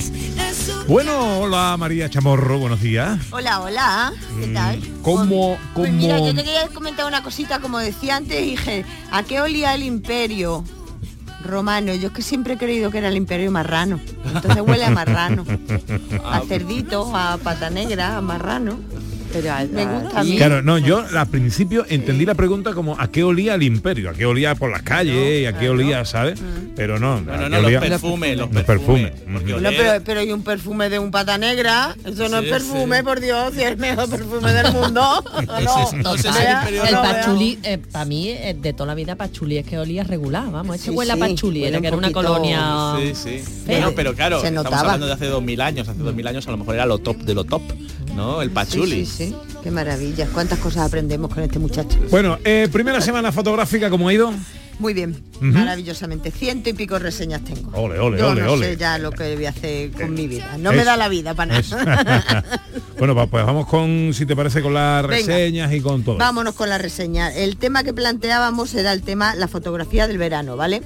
Bueno, 0.87 1.39
hola 1.41 1.75
María 1.77 2.09
Chamorro, 2.09 2.59
buenos 2.59 2.81
días. 2.81 3.19
Hola, 3.31 3.59
hola, 3.61 4.13
¿qué 4.39 4.47
Mm, 4.47 4.53
tal? 4.53 4.81
¿Cómo, 5.01 5.57
Pues 5.75 5.91
mira, 5.91 6.15
cómo- 6.15 6.27
yo 6.29 6.35
te 6.35 6.43
quería 6.43 6.67
comentar 6.69 7.05
una 7.05 7.21
cosita, 7.23 7.59
como 7.59 7.79
decía 7.79 8.15
antes, 8.15 8.41
dije, 8.41 8.85
¿a 9.11 9.23
qué 9.23 9.41
olía 9.41 9.75
el 9.75 9.83
imperio 9.83 10.63
romano? 11.43 11.93
Yo 11.93 12.07
es 12.07 12.13
que 12.13 12.21
siempre 12.21 12.53
he 12.53 12.57
creído 12.57 12.89
que 12.89 12.99
era 12.99 13.09
el 13.09 13.17
imperio 13.17 13.51
marrano. 13.51 13.99
Entonces 14.33 14.61
huele 14.65 14.85
a 14.85 14.89
marrano, 14.91 15.45
a 16.25 16.41
cerdito, 16.47 17.13
a 17.15 17.37
pata 17.37 17.69
negra, 17.69 18.17
a 18.17 18.21
marrano. 18.21 18.79
Pero 19.33 19.53
me 19.71 19.85
gusta 19.85 20.19
a 20.19 20.23
mí. 20.23 20.37
Claro, 20.37 20.61
no, 20.61 20.77
yo 20.77 21.03
al 21.15 21.27
principio 21.27 21.85
entendí 21.89 22.25
la 22.25 22.35
pregunta 22.35 22.73
como 22.73 22.99
a 22.99 23.11
qué 23.11 23.23
olía 23.23 23.55
el 23.55 23.63
imperio, 23.63 24.09
a 24.09 24.13
qué 24.13 24.25
olía 24.25 24.55
por 24.55 24.71
las 24.71 24.81
calles 24.83 25.41
y 25.41 25.45
a 25.45 25.57
qué 25.57 25.69
olía, 25.69 26.05
¿sabes? 26.05 26.39
Pero 26.75 26.99
no, 26.99 27.21
No, 27.21 27.33
a 27.33 27.37
no, 27.37 27.43
qué 27.43 27.49
no, 27.49 27.61
los 27.69 27.81
perfumes, 27.81 28.37
los 28.37 28.53
los 28.53 28.63
perfumes. 28.63 29.11
No, 29.27 29.39
pero, 29.69 30.03
pero 30.03 30.23
y 30.23 30.31
un 30.31 30.43
perfume 30.43 30.89
de 30.89 30.99
un 30.99 31.11
pata 31.11 31.37
negra, 31.37 31.95
eso 32.05 32.29
no 32.29 32.39
Sí, 32.39 32.45
es 32.45 32.51
perfume, 32.51 33.03
por 33.03 33.19
Dios, 33.19 33.53
si 33.53 33.61
es 33.61 33.71
el 33.71 33.77
mejor 33.77 34.09
perfume 34.09 34.53
del 34.53 34.73
mundo. 34.73 35.23
No, 35.57 36.15
el 36.85 36.93
no. 36.93 37.01
pachuli, 37.01 37.59
para 37.91 38.05
mí, 38.05 38.29
eh, 38.29 38.55
de 38.59 38.73
toda 38.73 38.87
la 38.87 38.95
vida 38.95 39.15
pachuli 39.15 39.57
es 39.57 39.65
que 39.65 39.77
olía 39.77 40.03
regular, 40.03 40.49
vamos, 40.51 40.75
este 40.75 40.91
Sí, 40.91 40.95
huele 40.95 41.11
a 41.13 41.17
pachuli, 41.17 41.61
huele 41.61 41.69
era 41.69 41.81
que 41.81 41.87
era 41.87 41.97
una 41.97 42.11
colonia... 42.11 42.93
Sí, 42.99 43.13
sí. 43.15 43.63
Bueno, 43.65 43.91
pero 43.95 44.13
claro, 44.13 44.41
Se 44.41 44.47
estamos 44.47 44.73
hablando 44.73 45.05
de 45.07 45.13
hace 45.13 45.25
2000 45.25 45.61
años, 45.61 45.87
hace 45.87 45.99
2000 45.99 46.27
años 46.27 46.47
a 46.47 46.51
lo 46.51 46.57
mejor 46.57 46.75
era 46.75 46.85
lo 46.85 46.97
top 46.99 47.17
de 47.17 47.33
lo 47.33 47.43
top, 47.43 47.61
¿no? 48.17 48.41
El 48.41 48.51
pachuli. 48.51 49.05
Sí, 49.05 49.05
sí, 49.05 49.27
sí. 49.29 49.35
Qué 49.63 49.71
maravilla. 49.71 50.27
Cuántas 50.33 50.59
cosas 50.59 50.85
aprendemos 50.87 51.33
con 51.33 51.43
este 51.43 51.59
muchacho. 51.59 51.97
Bueno, 52.09 52.37
eh, 52.43 52.67
primera 52.69 52.99
semana 52.99 53.31
fotográfica, 53.31 53.89
¿cómo 53.89 54.09
ha 54.09 54.13
ido? 54.13 54.33
Muy 54.79 54.93
bien, 54.93 55.23
maravillosamente. 55.41 56.29
Ciento 56.31 56.69
y 56.69 56.73
pico 56.73 56.99
reseñas 56.99 57.41
tengo. 57.43 57.71
Ole, 57.77 57.99
ole, 57.99 58.19
Yo 58.19 58.29
ole, 58.29 58.41
no 58.43 58.53
ole. 58.53 58.65
sé 58.67 58.77
ya 58.77 58.97
lo 58.99 59.11
que 59.11 59.35
voy 59.35 59.45
a 59.45 59.49
hacer 59.49 59.91
con 59.91 60.13
mi 60.13 60.27
vida. 60.27 60.55
No 60.59 60.69
es- 60.71 60.77
me 60.77 60.83
da 60.83 60.95
la 60.97 61.09
vida 61.09 61.33
para 61.33 61.59
nada. 61.61 62.43
bueno, 62.99 63.15
pues 63.27 63.45
vamos 63.45 63.65
con, 63.67 64.11
si 64.13 64.25
te 64.25 64.35
parece, 64.35 64.61
con 64.61 64.73
las 64.75 65.01
Venga. 65.07 65.15
reseñas 65.35 65.73
y 65.73 65.81
con 65.81 66.03
todo. 66.03 66.17
Vámonos 66.17 66.53
con 66.53 66.69
la 66.69 66.77
reseña. 66.77 67.33
El 67.33 67.57
tema 67.57 67.83
que 67.83 67.93
planteábamos 67.93 68.73
era 68.75 68.93
el 68.93 69.01
tema 69.01 69.35
la 69.35 69.47
fotografía 69.47 70.07
del 70.07 70.17
verano, 70.19 70.55
¿vale? 70.57 70.83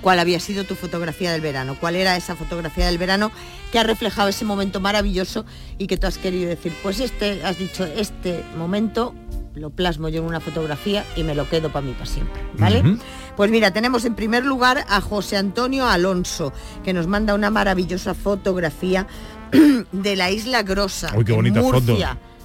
¿Cuál 0.00 0.18
había 0.20 0.40
sido 0.40 0.64
tu 0.64 0.74
fotografía 0.74 1.30
del 1.32 1.40
verano? 1.42 1.76
¿Cuál 1.78 1.96
era 1.96 2.16
esa 2.16 2.34
fotografía 2.34 2.86
del 2.86 2.96
verano 2.98 3.30
que 3.72 3.78
ha 3.78 3.82
reflejado 3.82 4.28
ese 4.30 4.46
momento 4.46 4.80
maravilloso 4.80 5.44
y 5.76 5.86
que 5.86 5.98
tú 5.98 6.06
has 6.06 6.16
querido 6.16 6.48
decir, 6.48 6.72
pues 6.82 7.00
este, 7.00 7.42
has 7.44 7.58
dicho, 7.58 7.84
este 7.84 8.42
momento 8.56 9.14
lo 9.58 9.70
plasmo 9.70 10.08
yo 10.08 10.20
en 10.20 10.26
una 10.26 10.40
fotografía 10.40 11.04
y 11.16 11.22
me 11.22 11.34
lo 11.34 11.48
quedo 11.48 11.70
para 11.70 11.86
mí 11.86 11.92
para 11.92 12.06
siempre, 12.06 12.40
¿vale? 12.58 12.98
Pues 13.36 13.50
mira, 13.50 13.72
tenemos 13.72 14.04
en 14.04 14.14
primer 14.14 14.44
lugar 14.44 14.84
a 14.88 15.00
José 15.00 15.36
Antonio 15.36 15.86
Alonso, 15.86 16.52
que 16.84 16.92
nos 16.92 17.06
manda 17.06 17.34
una 17.34 17.50
maravillosa 17.50 18.14
fotografía 18.14 19.06
de 19.92 20.16
la 20.16 20.30
isla 20.30 20.62
Grosa, 20.62 21.12
Uy, 21.16 21.24
qué 21.24 21.32
en 21.32 21.36
bonita 21.36 21.62
foto. 21.62 21.96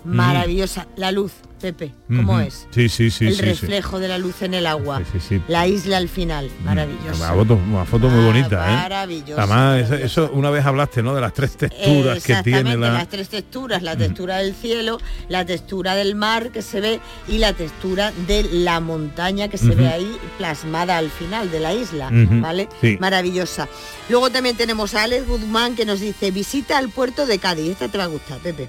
Mm. 0.05 0.15
Maravillosa. 0.15 0.87
La 0.97 1.11
luz, 1.11 1.31
Pepe, 1.61 1.93
¿cómo 2.07 2.33
Ujú. 2.33 2.41
es? 2.41 2.67
Sí, 2.71 2.89
sí, 2.89 3.09
sí, 3.09 3.27
el 3.27 3.33
sí, 3.35 3.39
sí. 3.39 3.45
reflejo 3.45 3.99
de 3.99 4.09
la 4.09 4.17
luz 4.17 4.41
en 4.41 4.53
el 4.53 4.67
agua. 4.67 5.01
Sí. 5.29 5.41
La 5.47 5.65
isla 5.65 5.95
al 5.97 6.09
final, 6.09 6.49
maravilloso. 6.65 7.23
Una 7.23 7.33
foto, 7.33 7.53
una 7.55 7.85
foto 7.85 8.09
muy 8.09 8.25
bonita, 8.25 8.69
¿eh? 8.69 8.75
maravilloso, 8.75 9.39
Además, 9.41 9.79
eso, 9.81 9.95
eso 9.95 10.31
una 10.33 10.49
vez 10.49 10.65
hablaste, 10.65 11.01
¿no? 11.01 11.15
De 11.15 11.21
las 11.21 11.33
tres 11.33 11.55
texturas 11.55 12.21
que 12.21 12.35
tiene 12.43 12.75
la... 12.75 12.91
las 12.91 13.07
tres 13.07 13.29
texturas, 13.29 13.81
la 13.81 13.95
textura 13.95 14.39
del 14.39 14.53
cielo, 14.53 14.99
la 15.29 15.45
textura 15.45 15.95
del 15.95 16.15
mar 16.15 16.51
que 16.51 16.61
se 16.61 16.81
ve 16.81 16.99
y 17.29 17.37
la 17.37 17.53
textura 17.53 18.11
de 18.27 18.43
la 18.51 18.81
montaña 18.81 19.47
que 19.47 19.57
se 19.57 19.73
ve 19.73 19.87
ahí 19.87 20.17
plasmada 20.37 20.97
al 20.97 21.09
final 21.09 21.49
de 21.49 21.59
la 21.61 21.73
isla, 21.73 22.09
¿vale? 22.11 22.67
Maravillosa. 22.99 23.69
Luego 24.09 24.29
también 24.29 24.57
tenemos 24.57 24.95
a 24.95 25.03
Alex 25.03 25.25
Guzmán 25.27 25.75
que 25.75 25.85
nos 25.85 26.01
dice, 26.01 26.31
visita 26.31 26.77
al 26.77 26.89
puerto 26.89 27.25
de 27.25 27.39
Cádiz, 27.39 27.71
esta 27.71 27.87
te 27.87 27.97
va 27.97 28.03
a 28.03 28.07
gustar, 28.07 28.39
Pepe, 28.39 28.67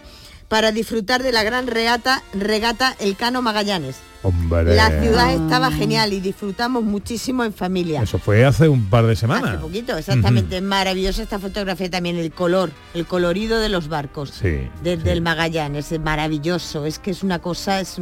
para 0.54 0.70
disfrutar 0.70 1.25
de 1.25 1.32
la 1.32 1.42
gran 1.42 1.66
regata, 1.66 2.23
regata 2.32 2.94
Elcano 3.00 3.42
Magallanes. 3.42 3.96
Hombre. 4.25 4.75
La 4.75 4.88
ciudad 5.02 5.33
estaba 5.35 5.71
genial 5.71 6.13
y 6.15 6.21
disfrutamos 6.21 6.82
muchísimo 6.82 7.45
en 7.45 7.52
familia. 7.52 8.02
Eso 8.02 8.19
fue 8.19 8.45
hace 8.45 8.69
un 8.69 8.87
par 8.87 9.06
de 9.06 9.15
semanas. 9.17 9.50
Hace 9.50 9.58
poquito, 9.58 9.97
exactamente. 9.97 10.60
Maravillosa 10.60 11.23
esta 11.23 11.39
fotografía 11.39 11.91
también, 11.91 12.17
el 12.17 12.32
color, 12.32 12.71
el 12.95 13.06
colorido 13.06 13.60
de 13.60 13.69
los 13.69 13.89
barcos. 13.89 14.30
Sí. 14.30 14.69
Desde 14.82 15.13
el 15.13 15.21
Magallanes, 15.21 15.93
es 15.93 16.00
maravilloso. 16.00 16.87
Es 16.87 16.99
que 16.99 17.10
es 17.10 17.23
una 17.23 17.39
cosa, 17.39 17.80
es, 17.80 17.99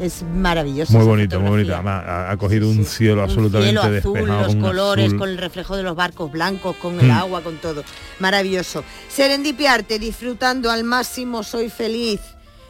es, 0.00 0.24
maravilloso. 0.34 0.92
Muy 0.94 1.06
bonito, 1.06 1.40
muy 1.40 1.50
bonito. 1.50 1.74
Además, 1.74 2.04
ha, 2.06 2.36
cogido 2.36 2.68
un 2.68 2.84
cielo 2.84 3.22
Un 3.22 3.30
absolutamente 3.30 3.68
cielo 3.70 3.80
azul, 3.82 3.92
despejado. 4.14 4.42
los 4.42 4.56
colores, 4.56 5.06
azul. 5.06 5.18
con 5.18 5.28
el 5.30 5.38
reflejo 5.38 5.76
de 5.76 5.82
los 5.84 5.94
barcos 5.96 6.32
blancos, 6.32 6.76
con 6.76 6.98
el 6.98 7.06
Mm. 7.06 7.10
agua, 7.12 7.40
con 7.42 7.56
todo. 7.58 7.84
Maravilloso. 8.18 8.82
Serendipia 9.08 9.74
Arte, 9.74 9.98
disfrutando 10.00 10.70
al 10.70 10.82
máximo, 10.82 11.42
soy 11.44 11.70
feliz. 11.70 12.20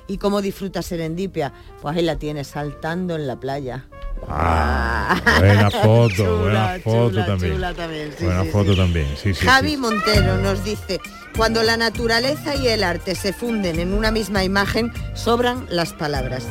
¿Y 0.09 0.19
cómo 0.19 0.41
disfruta 0.43 0.83
Serendipia? 0.83 1.53
Pues 1.83 1.97
ahí 1.97 2.03
la 2.03 2.17
tienes 2.17 2.49
saltando 2.49 3.17
en 3.17 3.27
la 3.27 3.39
playa. 3.41 3.87
Ah, 4.29 5.21
buena 5.39 5.71
foto, 5.71 6.15
Chula, 6.17 6.41
buena 6.41 6.79
foto 6.83 7.11
chula, 7.11 7.27
también. 7.27 7.53
chula 7.55 7.75
también, 7.75 8.11
sí, 8.19 8.25
buena 8.25 8.43
sí, 8.45 8.49
foto 8.51 8.71
sí. 8.73 8.77
también, 8.79 9.07
sí, 9.17 9.35
sí. 9.35 9.47
Javi. 9.47 9.77
Montero 9.77 10.39
nos 10.39 10.65
dice, 10.65 11.01
cuando 11.37 11.63
la 11.63 11.77
naturaleza 11.77 12.55
y 12.57 12.69
el 12.69 12.83
arte 12.83 13.15
se 13.15 13.33
funden 13.33 13.79
en 13.79 13.93
una 13.93 14.11
misma 14.11 14.43
imagen, 14.43 14.93
sobran 15.15 15.67
las 15.69 15.93
palabras. 15.93 16.47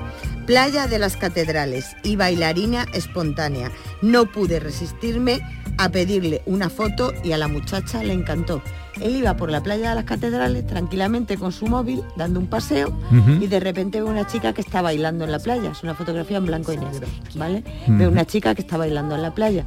Playa 0.46 0.88
de 0.88 1.00
las 1.00 1.18
catedrales 1.18 1.96
y 2.04 2.18
bailarina 2.18 2.86
espontánea. 2.94 3.72
No 4.04 4.32
pude 4.32 4.60
resistirme 4.60 5.42
a 5.80 5.90
pedirle 5.90 6.44
una 6.46 6.70
foto 6.70 7.14
y 7.24 7.32
a 7.32 7.38
la 7.38 7.48
muchacha 7.48 8.04
le 8.04 8.14
encantó. 8.14 8.62
Él 9.02 9.16
iba 9.16 9.36
por 9.36 9.52
la 9.52 9.62
playa 9.62 9.90
de 9.90 9.96
las 9.96 10.06
catedrales 10.06 10.66
tranquilamente 10.66 11.38
con 11.38 11.52
su 11.52 11.68
móvil, 11.68 12.02
dando 12.16 12.40
un 12.40 12.48
paseo, 12.48 12.94
y 13.42 13.48
de 13.48 13.60
repente 13.60 14.02
ve 14.02 14.10
una 14.10 14.26
chica 14.26 14.54
que 14.54 14.62
está 14.62 14.82
bailando 14.82 15.26
en 15.26 15.32
la 15.32 15.40
playa. 15.40 15.72
Es 15.72 15.84
una 15.84 15.96
fotografía 15.96 16.38
en 16.38 16.46
blanco 16.46 16.72
y 16.74 16.78
negro, 16.78 17.08
¿vale? 17.36 17.64
Ve 17.88 18.08
una 18.08 18.26
chica 18.26 18.56
que 18.56 18.62
está 18.62 18.78
bailando 18.78 19.16
en 19.16 19.22
la 19.22 19.34
playa 19.34 19.66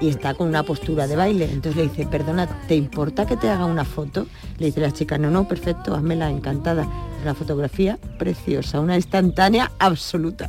y 0.00 0.08
está 0.08 0.34
con 0.34 0.48
una 0.48 0.62
postura 0.62 1.06
de 1.06 1.16
baile. 1.16 1.44
Entonces 1.44 1.76
le 1.76 1.82
dice, 1.88 2.06
perdona, 2.06 2.46
¿te 2.66 2.74
importa 2.74 3.26
que 3.26 3.36
te 3.36 3.48
haga 3.48 3.66
una 3.66 3.84
foto? 3.84 4.26
Le 4.58 4.66
dice 4.66 4.80
la 4.80 4.90
chica, 4.90 5.18
no, 5.18 5.30
no, 5.30 5.46
perfecto, 5.46 5.94
házmela, 5.94 6.30
encantada. 6.30 6.88
Una 7.22 7.34
fotografía 7.34 7.98
preciosa, 8.18 8.80
una 8.80 8.96
instantánea 8.96 9.70
absoluta. 9.78 10.48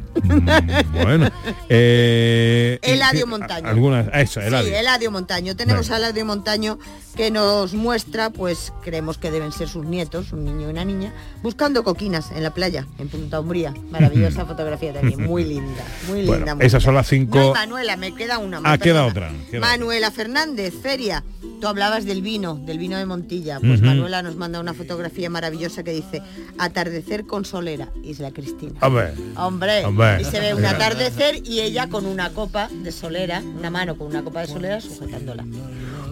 Bueno, 1.03 1.29
eh, 1.69 2.79
Eladio 2.81 3.27
Montaño. 3.27 3.67
Algunas, 3.67 4.07
eso, 4.13 4.39
Sí, 4.39 4.47
Eladio. 4.47 4.75
Eladio 4.77 5.11
Montaño. 5.11 5.55
Tenemos 5.55 5.87
Venga. 5.87 5.95
a 5.95 5.99
Eladio 5.99 6.25
Montaño 6.25 6.79
que 7.15 7.29
nos 7.29 7.73
muestra, 7.73 8.29
pues 8.29 8.71
creemos 8.83 9.17
que 9.17 9.31
deben 9.31 9.51
ser 9.51 9.67
sus 9.67 9.85
nietos, 9.85 10.31
un 10.31 10.45
niño 10.45 10.67
y 10.67 10.71
una 10.71 10.85
niña, 10.85 11.13
buscando 11.43 11.83
coquinas 11.83 12.31
en 12.31 12.41
la 12.43 12.53
playa, 12.53 12.87
en 12.99 13.09
Punta 13.09 13.41
Umbría. 13.41 13.73
Maravillosa 13.89 14.45
fotografía 14.45 14.93
también, 14.93 15.21
muy 15.25 15.43
linda, 15.43 15.83
muy 16.07 16.25
Bueno, 16.25 16.37
linda. 16.37 16.55
muy 16.55 16.65
esas 16.65 16.81
linda. 16.81 16.85
son 16.85 16.95
las 16.95 17.07
cinco- 17.09 17.37
No, 17.37 17.53
Manuela, 17.53 17.97
me 17.97 18.15
queda 18.15 18.37
una. 18.37 18.61
Ah, 18.63 18.77
queda 18.77 19.05
otra, 19.05 19.29
queda 19.49 19.59
Manuela 19.59 20.09
Fernández, 20.11 20.73
Feria. 20.81 21.23
Tú 21.59 21.67
hablabas 21.67 22.05
del 22.05 22.21
vino, 22.23 22.55
del 22.55 22.79
vino 22.79 22.97
de 22.97 23.05
Montilla. 23.05 23.59
Pues. 23.59 23.81
Manuela 23.81 24.23
nos 24.23 24.35
manda 24.35 24.59
una 24.59 24.73
fotografía 24.73 25.29
maravillosa 25.29 25.83
que 25.83 25.91
dice 25.91 26.21
Atardecer 26.63 27.25
con 27.25 27.43
solera, 27.43 27.89
Isla 28.03 28.29
Cristina. 28.29 28.73
Hombre. 28.81 29.13
Hombre, 29.35 29.83
Hombre. 29.83 30.21
y 30.21 30.25
se 30.25 30.39
ve 30.39 30.53
un 30.53 30.63
atardecer 30.63 31.41
y 31.43 31.59
ella 31.61 31.89
con 31.89 32.05
una 32.05 32.29
copa 32.29 32.69
de 32.71 32.91
solera, 32.91 33.41
una 33.57 33.71
mano 33.71 33.97
con 33.97 34.05
una 34.05 34.21
copa 34.23 34.41
de 34.41 34.47
solera 34.47 34.79
sujetándola. 34.79 35.43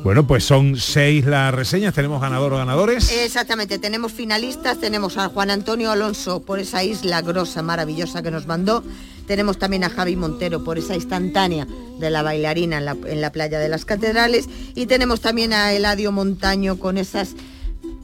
Bueno, 0.03 0.25
pues 0.25 0.43
son 0.43 0.75
seis 0.75 1.25
las 1.27 1.53
reseñas, 1.53 1.93
tenemos 1.93 2.19
ganador 2.19 2.53
o 2.53 2.57
ganadores. 2.57 3.11
Exactamente, 3.11 3.77
tenemos 3.77 4.11
finalistas, 4.11 4.79
tenemos 4.79 5.17
a 5.17 5.27
Juan 5.29 5.51
Antonio 5.51 5.91
Alonso 5.91 6.41
por 6.41 6.57
esa 6.57 6.83
isla 6.83 7.21
grosa, 7.21 7.61
maravillosa 7.61 8.23
que 8.23 8.31
nos 8.31 8.47
mandó. 8.47 8.83
Tenemos 9.27 9.59
también 9.59 9.83
a 9.83 9.91
Javi 9.91 10.15
Montero 10.15 10.63
por 10.63 10.79
esa 10.79 10.95
instantánea 10.95 11.67
de 11.99 12.09
la 12.09 12.23
bailarina 12.23 12.79
en 12.79 12.85
la, 12.85 12.97
en 13.05 13.21
la 13.21 13.31
playa 13.31 13.59
de 13.59 13.69
las 13.69 13.85
catedrales. 13.85 14.47
Y 14.73 14.87
tenemos 14.87 15.21
también 15.21 15.53
a 15.53 15.73
Eladio 15.73 16.11
Montaño 16.11 16.79
con 16.79 16.97
esas 16.97 17.35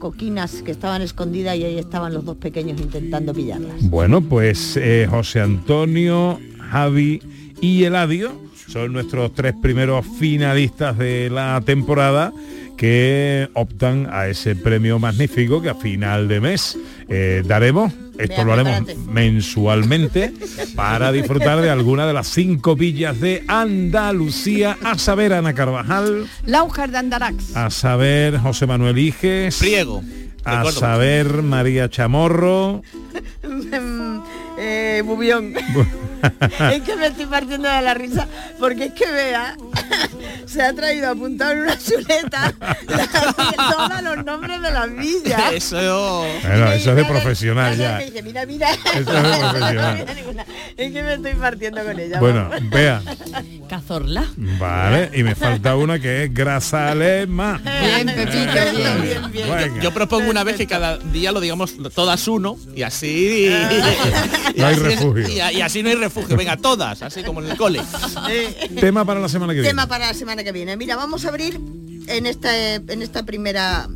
coquinas 0.06 0.62
que 0.62 0.70
estaban 0.70 1.02
escondidas 1.02 1.58
y 1.58 1.64
ahí 1.64 1.80
estaban 1.80 2.14
los 2.14 2.24
dos 2.24 2.38
pequeños 2.38 2.80
intentando 2.80 3.34
pillarlas. 3.34 3.90
Bueno, 3.90 4.22
pues 4.22 4.78
eh, 4.78 5.08
José 5.10 5.42
Antonio, 5.42 6.40
Javi 6.60 7.24
y 7.60 7.86
Eladio 7.86 8.40
son 8.68 8.94
nuestros 8.94 9.34
tres 9.34 9.56
primeros 9.60 10.06
finalistas 10.20 10.96
de 11.00 11.32
la 11.32 11.60
temporada 11.66 12.32
que 12.78 13.50
optan 13.54 14.08
a 14.12 14.28
ese 14.28 14.56
premio 14.56 15.00
magnífico 15.00 15.62
que 15.62 15.70
a 15.70 15.76
final 15.76 16.28
de 16.28 16.42
mes 16.42 16.78
Eh, 17.08 17.44
daremos, 17.46 17.94
esto 18.18 18.36
Vea, 18.38 18.46
lo 18.46 18.54
haremos 18.54 18.76
prepárate. 18.84 19.12
mensualmente 19.12 20.34
para 20.76 21.12
disfrutar 21.12 21.62
de 21.62 21.70
alguna 21.70 22.08
de 22.08 22.14
las 22.14 22.28
cinco 22.28 22.76
villas 22.76 23.20
de 23.22 23.44
Andalucía, 23.48 24.76
a 24.84 24.98
saber 24.98 25.32
Ana 25.34 25.54
Carvajal, 25.54 26.26
Laujar 26.46 26.90
de 26.92 26.98
Andarax. 26.98 27.56
a 27.56 27.70
saber 27.70 28.40
José 28.40 28.66
Manuel 28.66 28.98
Iges, 28.98 29.58
Priego. 29.58 30.02
a 30.44 30.66
saber 30.72 31.44
María 31.44 31.90
Chamorro, 31.90 32.82
eh, 34.58 35.02
Bubión. 35.06 35.54
es 36.74 36.82
que 36.84 36.96
me 36.96 37.08
estoy 37.08 37.26
partiendo 37.26 37.68
de 37.70 37.82
la 37.82 37.94
risa 37.94 38.28
porque 38.60 38.86
es 38.86 38.94
que 38.94 39.06
vea 39.12 39.56
se 40.46 40.62
ha 40.62 40.74
traído 40.74 41.10
apuntado 41.12 41.52
en 41.54 41.60
una 41.60 41.78
chuleta 41.78 42.54
todos 42.58 44.02
los 44.04 44.26
nombres 44.26 44.62
de 44.62 44.72
las 44.72 44.96
villas. 44.96 45.52
Eso. 45.54 46.26
Bueno, 46.44 46.72
eso 46.72 46.90
es 46.92 46.96
de 46.96 47.06
profesional 47.06 47.78
ya. 47.78 48.02
mira, 48.24 48.46
mira. 48.46 48.70
Eso 48.72 48.98
es 48.98 49.06
de 49.06 49.12
profesional. 49.50 50.06
es 50.78 50.92
que 50.94 51.04
me 51.04 51.14
estoy 51.16 51.34
partiendo 51.34 51.84
con 51.84 52.00
ella. 52.00 52.20
Bueno, 52.20 52.50
vamos. 52.50 52.70
vea, 52.70 53.02
Cazorla. 53.70 54.26
vale, 54.38 55.10
y 55.14 55.24
me 55.24 55.36
falta 55.36 55.76
una 55.76 56.00
que 56.00 56.24
es 56.26 56.34
Grazalema. 56.34 57.60
Bien, 57.64 58.08
Pepito, 58.08 58.52
bien. 58.76 59.02
bien, 59.02 59.32
bien. 59.32 59.48
Venga. 59.56 59.82
Yo 59.82 59.94
propongo 59.94 60.30
una 60.30 60.44
vez 60.44 60.56
que 60.56 60.68
cada 60.68 60.98
día 60.98 61.32
lo 61.32 61.40
digamos 61.40 61.74
todas 61.94 62.28
uno 62.28 62.58
y 62.76 62.84
así. 62.84 63.48
y 63.48 64.60
No 64.60 64.68
hay 64.68 64.74
así 64.76 64.82
es- 64.84 65.00
refugio. 65.00 65.28
y, 65.28 65.58
y 65.58 65.62
así 65.62 65.84
no 65.84 65.90
hay 65.90 65.96
refugio. 65.96 66.15
Venga, 66.38 66.58
todas, 66.58 67.02
así 67.02 67.24
como 67.24 67.42
en 67.42 67.52
el 67.52 67.58
cole. 67.58 67.82
Eh, 68.30 68.70
Tema 68.80 69.06
para 69.06 69.20
la 69.20 69.30
semana 69.30 69.54
que 69.54 69.60
viene. 69.62 69.70
tema 69.70 69.88
para 69.88 70.08
la 70.08 70.14
semana 70.14 70.44
que 70.44 70.52
viene. 70.52 70.76
Mira, 70.78 70.96
vamos 70.96 71.26
a 71.26 71.30
abrir 71.30 71.60
en 72.08 72.26
esta, 72.26 72.76
en 72.76 73.02
esta 73.02 73.24
primera 73.26 73.88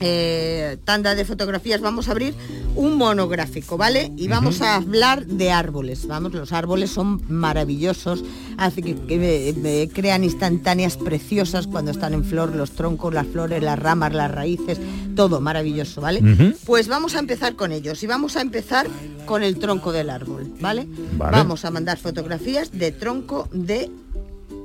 eh, 0.00 0.76
tanda 0.84 1.14
de 1.14 1.24
fotografías, 1.24 1.80
vamos 1.80 2.08
a 2.08 2.12
abrir 2.12 2.34
un 2.74 2.96
monográfico, 2.96 3.76
¿vale? 3.76 4.10
Y 4.16 4.28
vamos 4.28 4.60
a 4.60 4.74
hablar 4.74 5.24
de 5.26 5.52
árboles. 5.52 6.06
Vamos, 6.06 6.32
los 6.32 6.52
árboles 6.52 6.90
son 6.90 7.22
maravillosos, 7.28 8.24
hace 8.56 8.82
que, 8.82 9.90
crean 9.92 10.24
instantáneas 10.24 10.96
preciosas 10.96 11.66
cuando 11.66 11.92
están 11.92 12.12
en 12.12 12.24
flor, 12.24 12.54
los 12.54 12.72
troncos, 12.72 13.14
las 13.14 13.26
flores, 13.26 13.62
las 13.62 13.78
ramas, 13.78 14.12
las 14.12 14.30
raíces, 14.30 14.78
todo 15.14 15.40
maravilloso, 15.40 16.00
¿vale? 16.00 16.22
Pues 16.66 16.88
vamos 16.88 17.14
a 17.14 17.20
empezar 17.20 17.54
con 17.54 17.70
ellos 17.72 18.02
y 18.02 18.06
vamos 18.06 18.36
a 18.36 18.40
empezar 18.40 18.86
con 19.26 19.42
el 19.42 19.58
tronco 19.58 19.92
del 19.92 20.10
árbol, 20.10 20.52
¿vale? 20.60 20.86
Vale. 21.16 21.36
Vamos 21.36 21.64
a 21.64 21.70
mandar 21.70 21.98
fotografías 21.98 22.72
de 22.72 22.90
tronco 22.90 23.48
de 23.52 23.90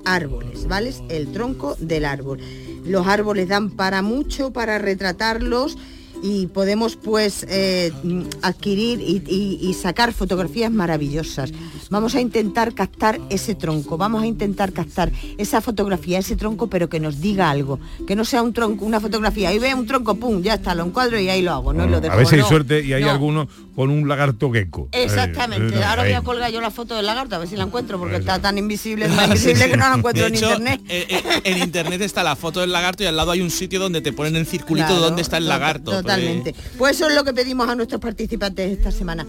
árboles, 0.05 0.67
¿vale? 0.67 0.93
El 1.09 1.31
tronco 1.31 1.75
del 1.79 2.05
árbol. 2.05 2.39
Los 2.85 3.07
árboles 3.07 3.47
dan 3.47 3.69
para 3.71 4.01
mucho 4.01 4.51
para 4.51 4.77
retratarlos 4.77 5.77
y 6.21 6.47
podemos 6.47 6.97
pues 6.97 7.45
eh, 7.47 7.93
adquirir 8.41 8.99
y, 8.99 9.23
y- 9.25 9.57
y 9.69 9.73
sacar 9.73 10.11
fotografías 10.13 10.69
maravillosas. 10.69 11.51
Vamos 11.89 12.13
a 12.13 12.19
intentar 12.21 12.73
captar 12.73 13.19
ese 13.29 13.55
tronco, 13.55 13.97
vamos 13.97 14.21
a 14.21 14.27
intentar 14.27 14.73
captar 14.73 15.11
esa 15.37 15.61
fotografía, 15.61 16.19
ese 16.19 16.35
tronco, 16.35 16.67
pero 16.67 16.89
que 16.89 16.99
nos 16.99 17.21
diga 17.21 17.49
algo, 17.49 17.79
que 18.05 18.15
no 18.17 18.25
sea 18.25 18.43
un 18.43 18.51
tronco, 18.53 18.83
una 18.85 18.99
fotografía, 18.99 19.49
ahí 19.49 19.59
ve 19.59 19.73
un 19.73 19.85
tronco, 19.87 20.15
pum, 20.15 20.41
ya 20.41 20.55
está, 20.55 20.75
lo 20.75 20.85
encuadro 20.85 21.17
y 21.19 21.29
ahí 21.29 21.41
lo 21.41 21.51
hago, 21.53 21.73
no, 21.73 21.85
Y 21.85 21.89
lo 21.89 22.01
dejo. 22.01 22.17
a 22.19 22.25
si 22.25 22.35
hay 22.35 22.41
suerte 22.43 22.83
y 22.83 22.91
hay 22.93 23.03
no. 23.03 23.11
alguno 23.11 23.47
con 23.79 23.91
un 23.91 24.09
lagarto 24.09 24.51
gecko. 24.51 24.89
Exactamente. 24.91 25.73
Eh, 25.73 25.79
eh, 25.79 25.83
Ahora 25.85 26.03
voy 26.03 26.11
a 26.11 26.21
colgar 26.21 26.51
yo 26.51 26.59
la 26.59 26.69
foto 26.69 26.95
del 26.97 27.05
lagarto 27.05 27.35
a 27.35 27.37
ver 27.39 27.47
si 27.47 27.55
la 27.55 27.63
encuentro 27.63 27.97
porque 27.97 28.15
Eso. 28.15 28.19
está 28.23 28.39
tan 28.41 28.57
invisible, 28.57 29.07
tan 29.15 29.29
invisible 29.29 29.69
que 29.71 29.77
no 29.77 29.87
la 29.87 29.95
encuentro 29.95 30.23
De 30.23 30.27
en 30.31 30.35
hecho, 30.35 30.47
internet. 30.49 30.81
eh, 30.89 31.07
eh, 31.09 31.41
en 31.45 31.57
internet 31.59 32.01
está 32.01 32.21
la 32.21 32.35
foto 32.35 32.59
del 32.59 32.73
lagarto 32.73 33.03
y 33.03 33.05
al 33.05 33.15
lado 33.15 33.31
hay 33.31 33.39
un 33.39 33.49
sitio 33.49 33.79
donde 33.79 34.01
te 34.01 34.11
ponen 34.11 34.35
el 34.35 34.45
circulito 34.45 34.87
Claro, 34.87 35.01
donde 35.01 35.21
está 35.21 35.37
el 35.37 35.45
to- 35.45 35.49
lagarto. 35.49 35.91
Totalmente. 35.91 36.53
Pues 36.77 36.97
eso 36.97 37.07
es 37.07 37.15
lo 37.15 37.23
que 37.23 37.31
pedimos 37.33 37.69
a 37.69 37.75
nuestros 37.75 38.01
participantes 38.01 38.69
esta 38.69 38.91
semana. 38.91 39.25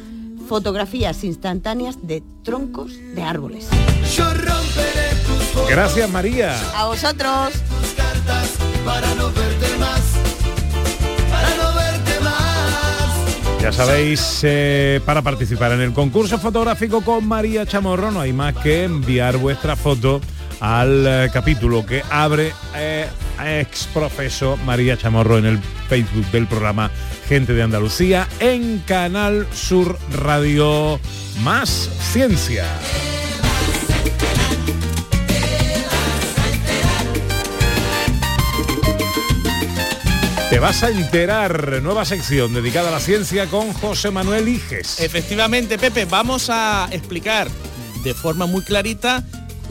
Fotografías 0.48 1.22
instantáneas 1.22 1.98
de 2.02 2.20
troncos 2.42 2.90
de 3.14 3.22
árboles. 3.22 3.68
Yo 4.16 4.24
romperé 4.24 5.14
tus 5.54 5.68
Gracias 5.70 6.10
María. 6.10 6.58
A 6.76 6.86
vosotros. 6.86 7.52
cartas 7.96 8.50
para 8.84 9.14
no 9.14 9.26
verte 9.30 9.49
Ya 13.60 13.72
sabéis, 13.72 14.40
eh, 14.42 15.00
para 15.04 15.20
participar 15.20 15.72
en 15.72 15.82
el 15.82 15.92
concurso 15.92 16.38
fotográfico 16.38 17.02
con 17.02 17.28
María 17.28 17.66
Chamorro 17.66 18.10
no 18.10 18.20
hay 18.20 18.32
más 18.32 18.54
que 18.56 18.84
enviar 18.84 19.36
vuestra 19.36 19.76
foto 19.76 20.22
al 20.60 21.06
eh, 21.06 21.30
capítulo 21.30 21.84
que 21.84 22.02
abre 22.10 22.52
eh, 22.74 23.06
ex 23.44 23.86
profeso 23.92 24.56
María 24.64 24.96
Chamorro 24.96 25.36
en 25.36 25.44
el 25.44 25.58
Facebook 25.88 26.26
del 26.30 26.46
programa 26.46 26.90
Gente 27.28 27.52
de 27.52 27.62
Andalucía 27.62 28.26
en 28.40 28.78
Canal 28.86 29.46
Sur 29.52 29.98
Radio 30.10 30.98
Más 31.42 31.68
Ciencia. 32.12 32.64
Te 40.50 40.58
vas 40.58 40.82
a 40.82 40.90
enterar, 40.90 41.80
nueva 41.80 42.04
sección 42.04 42.52
dedicada 42.52 42.88
a 42.88 42.92
la 42.92 43.00
ciencia 43.00 43.46
con 43.46 43.72
José 43.72 44.10
Manuel 44.10 44.48
Iges. 44.48 44.98
Efectivamente, 45.00 45.78
Pepe, 45.78 46.06
vamos 46.06 46.50
a 46.50 46.88
explicar 46.90 47.48
de 48.02 48.14
forma 48.14 48.46
muy 48.46 48.62
clarita 48.62 49.22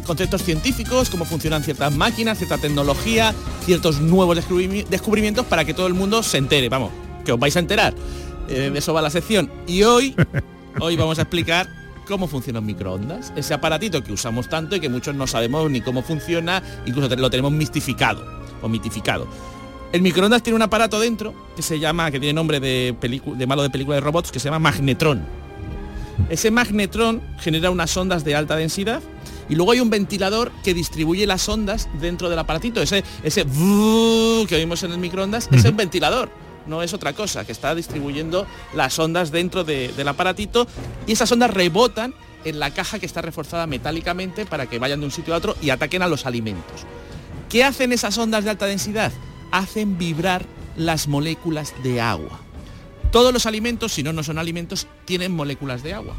conceptos 0.05 0.41
científicos, 0.43 1.09
cómo 1.09 1.25
funcionan 1.25 1.63
ciertas 1.63 1.93
máquinas, 1.95 2.37
cierta 2.37 2.57
tecnología, 2.57 3.35
ciertos 3.65 3.99
nuevos 3.99 4.37
descubrimi- 4.37 4.85
descubrimientos 4.87 5.45
para 5.45 5.65
que 5.65 5.73
todo 5.73 5.85
el 5.87 5.93
mundo 5.93 6.23
se 6.23 6.37
entere. 6.37 6.69
Vamos, 6.69 6.91
que 7.25 7.33
os 7.33 7.39
vais 7.39 7.55
a 7.57 7.59
enterar. 7.59 7.93
Eh, 8.47 8.69
de 8.71 8.79
eso 8.79 8.93
va 8.93 9.01
la 9.01 9.09
sección. 9.11 9.51
Y 9.67 9.83
hoy, 9.83 10.15
hoy 10.79 10.95
vamos 10.95 11.19
a 11.19 11.23
explicar 11.23 11.67
cómo 12.07 12.27
funciona 12.27 12.59
un 12.59 12.65
microondas. 12.65 13.33
Ese 13.35 13.53
aparatito 13.53 14.01
que 14.01 14.13
usamos 14.13 14.47
tanto 14.49 14.77
y 14.77 14.79
que 14.79 14.89
muchos 14.89 15.13
no 15.13 15.27
sabemos 15.27 15.69
ni 15.69 15.81
cómo 15.81 16.01
funciona, 16.01 16.63
incluso 16.85 17.13
lo 17.15 17.29
tenemos 17.29 17.51
mistificado 17.51 18.25
o 18.61 18.67
mitificado. 18.69 19.27
El 19.91 20.01
microondas 20.03 20.43
tiene 20.43 20.55
un 20.55 20.61
aparato 20.61 20.99
dentro 20.99 21.33
que 21.55 21.61
se 21.63 21.79
llama, 21.79 22.11
que 22.11 22.19
tiene 22.19 22.33
nombre 22.33 22.59
de, 22.59 22.95
de 23.01 23.47
malo 23.47 23.63
de 23.63 23.69
película 23.71 23.95
de 23.95 24.01
robots, 24.01 24.31
que 24.31 24.39
se 24.39 24.45
llama 24.45 24.59
magnetrón. 24.59 25.23
Ese 26.29 26.51
magnetrón 26.51 27.21
genera 27.39 27.71
unas 27.71 27.95
ondas 27.97 28.23
de 28.23 28.35
alta 28.35 28.55
densidad 28.55 29.01
y 29.47 29.55
luego 29.55 29.71
hay 29.71 29.79
un 29.79 29.89
ventilador 29.89 30.51
que 30.63 30.73
distribuye 30.75 31.25
las 31.25 31.47
ondas 31.49 31.89
dentro 31.99 32.29
del 32.29 32.37
aparatito. 32.37 32.81
Ese, 32.81 33.03
ese 33.23 33.45
que 33.45 34.55
oímos 34.55 34.83
en 34.83 34.91
el 34.91 34.99
microondas 34.99 35.49
es 35.51 35.65
un 35.65 35.75
ventilador, 35.77 36.29
no 36.67 36.83
es 36.83 36.93
otra 36.93 37.13
cosa, 37.13 37.45
que 37.45 37.51
está 37.51 37.73
distribuyendo 37.73 38.45
las 38.75 38.99
ondas 38.99 39.31
dentro 39.31 39.63
de- 39.63 39.91
del 39.97 40.07
aparatito 40.07 40.67
y 41.07 41.13
esas 41.13 41.31
ondas 41.31 41.51
rebotan 41.51 42.13
en 42.45 42.59
la 42.59 42.71
caja 42.71 42.99
que 42.99 43.05
está 43.07 43.21
reforzada 43.23 43.65
metálicamente 43.65 44.45
para 44.45 44.67
que 44.67 44.77
vayan 44.77 44.99
de 44.99 45.07
un 45.07 45.11
sitio 45.11 45.33
a 45.33 45.37
otro 45.37 45.55
y 45.63 45.71
ataquen 45.71 46.03
a 46.03 46.07
los 46.07 46.27
alimentos. 46.27 46.81
¿Qué 47.49 47.63
hacen 47.63 47.91
esas 47.91 48.15
ondas 48.19 48.43
de 48.43 48.51
alta 48.51 48.67
densidad? 48.67 49.11
Hacen 49.51 49.97
vibrar 49.97 50.45
las 50.77 51.07
moléculas 51.07 51.73
de 51.83 52.01
agua. 52.01 52.39
Todos 53.11 53.33
los 53.33 53.45
alimentos, 53.45 53.93
si 53.93 54.03
no, 54.03 54.13
no 54.13 54.23
son 54.23 54.37
alimentos, 54.37 54.87
tienen 55.05 55.31
moléculas 55.31 55.83
de 55.83 55.93
agua. 55.93 56.15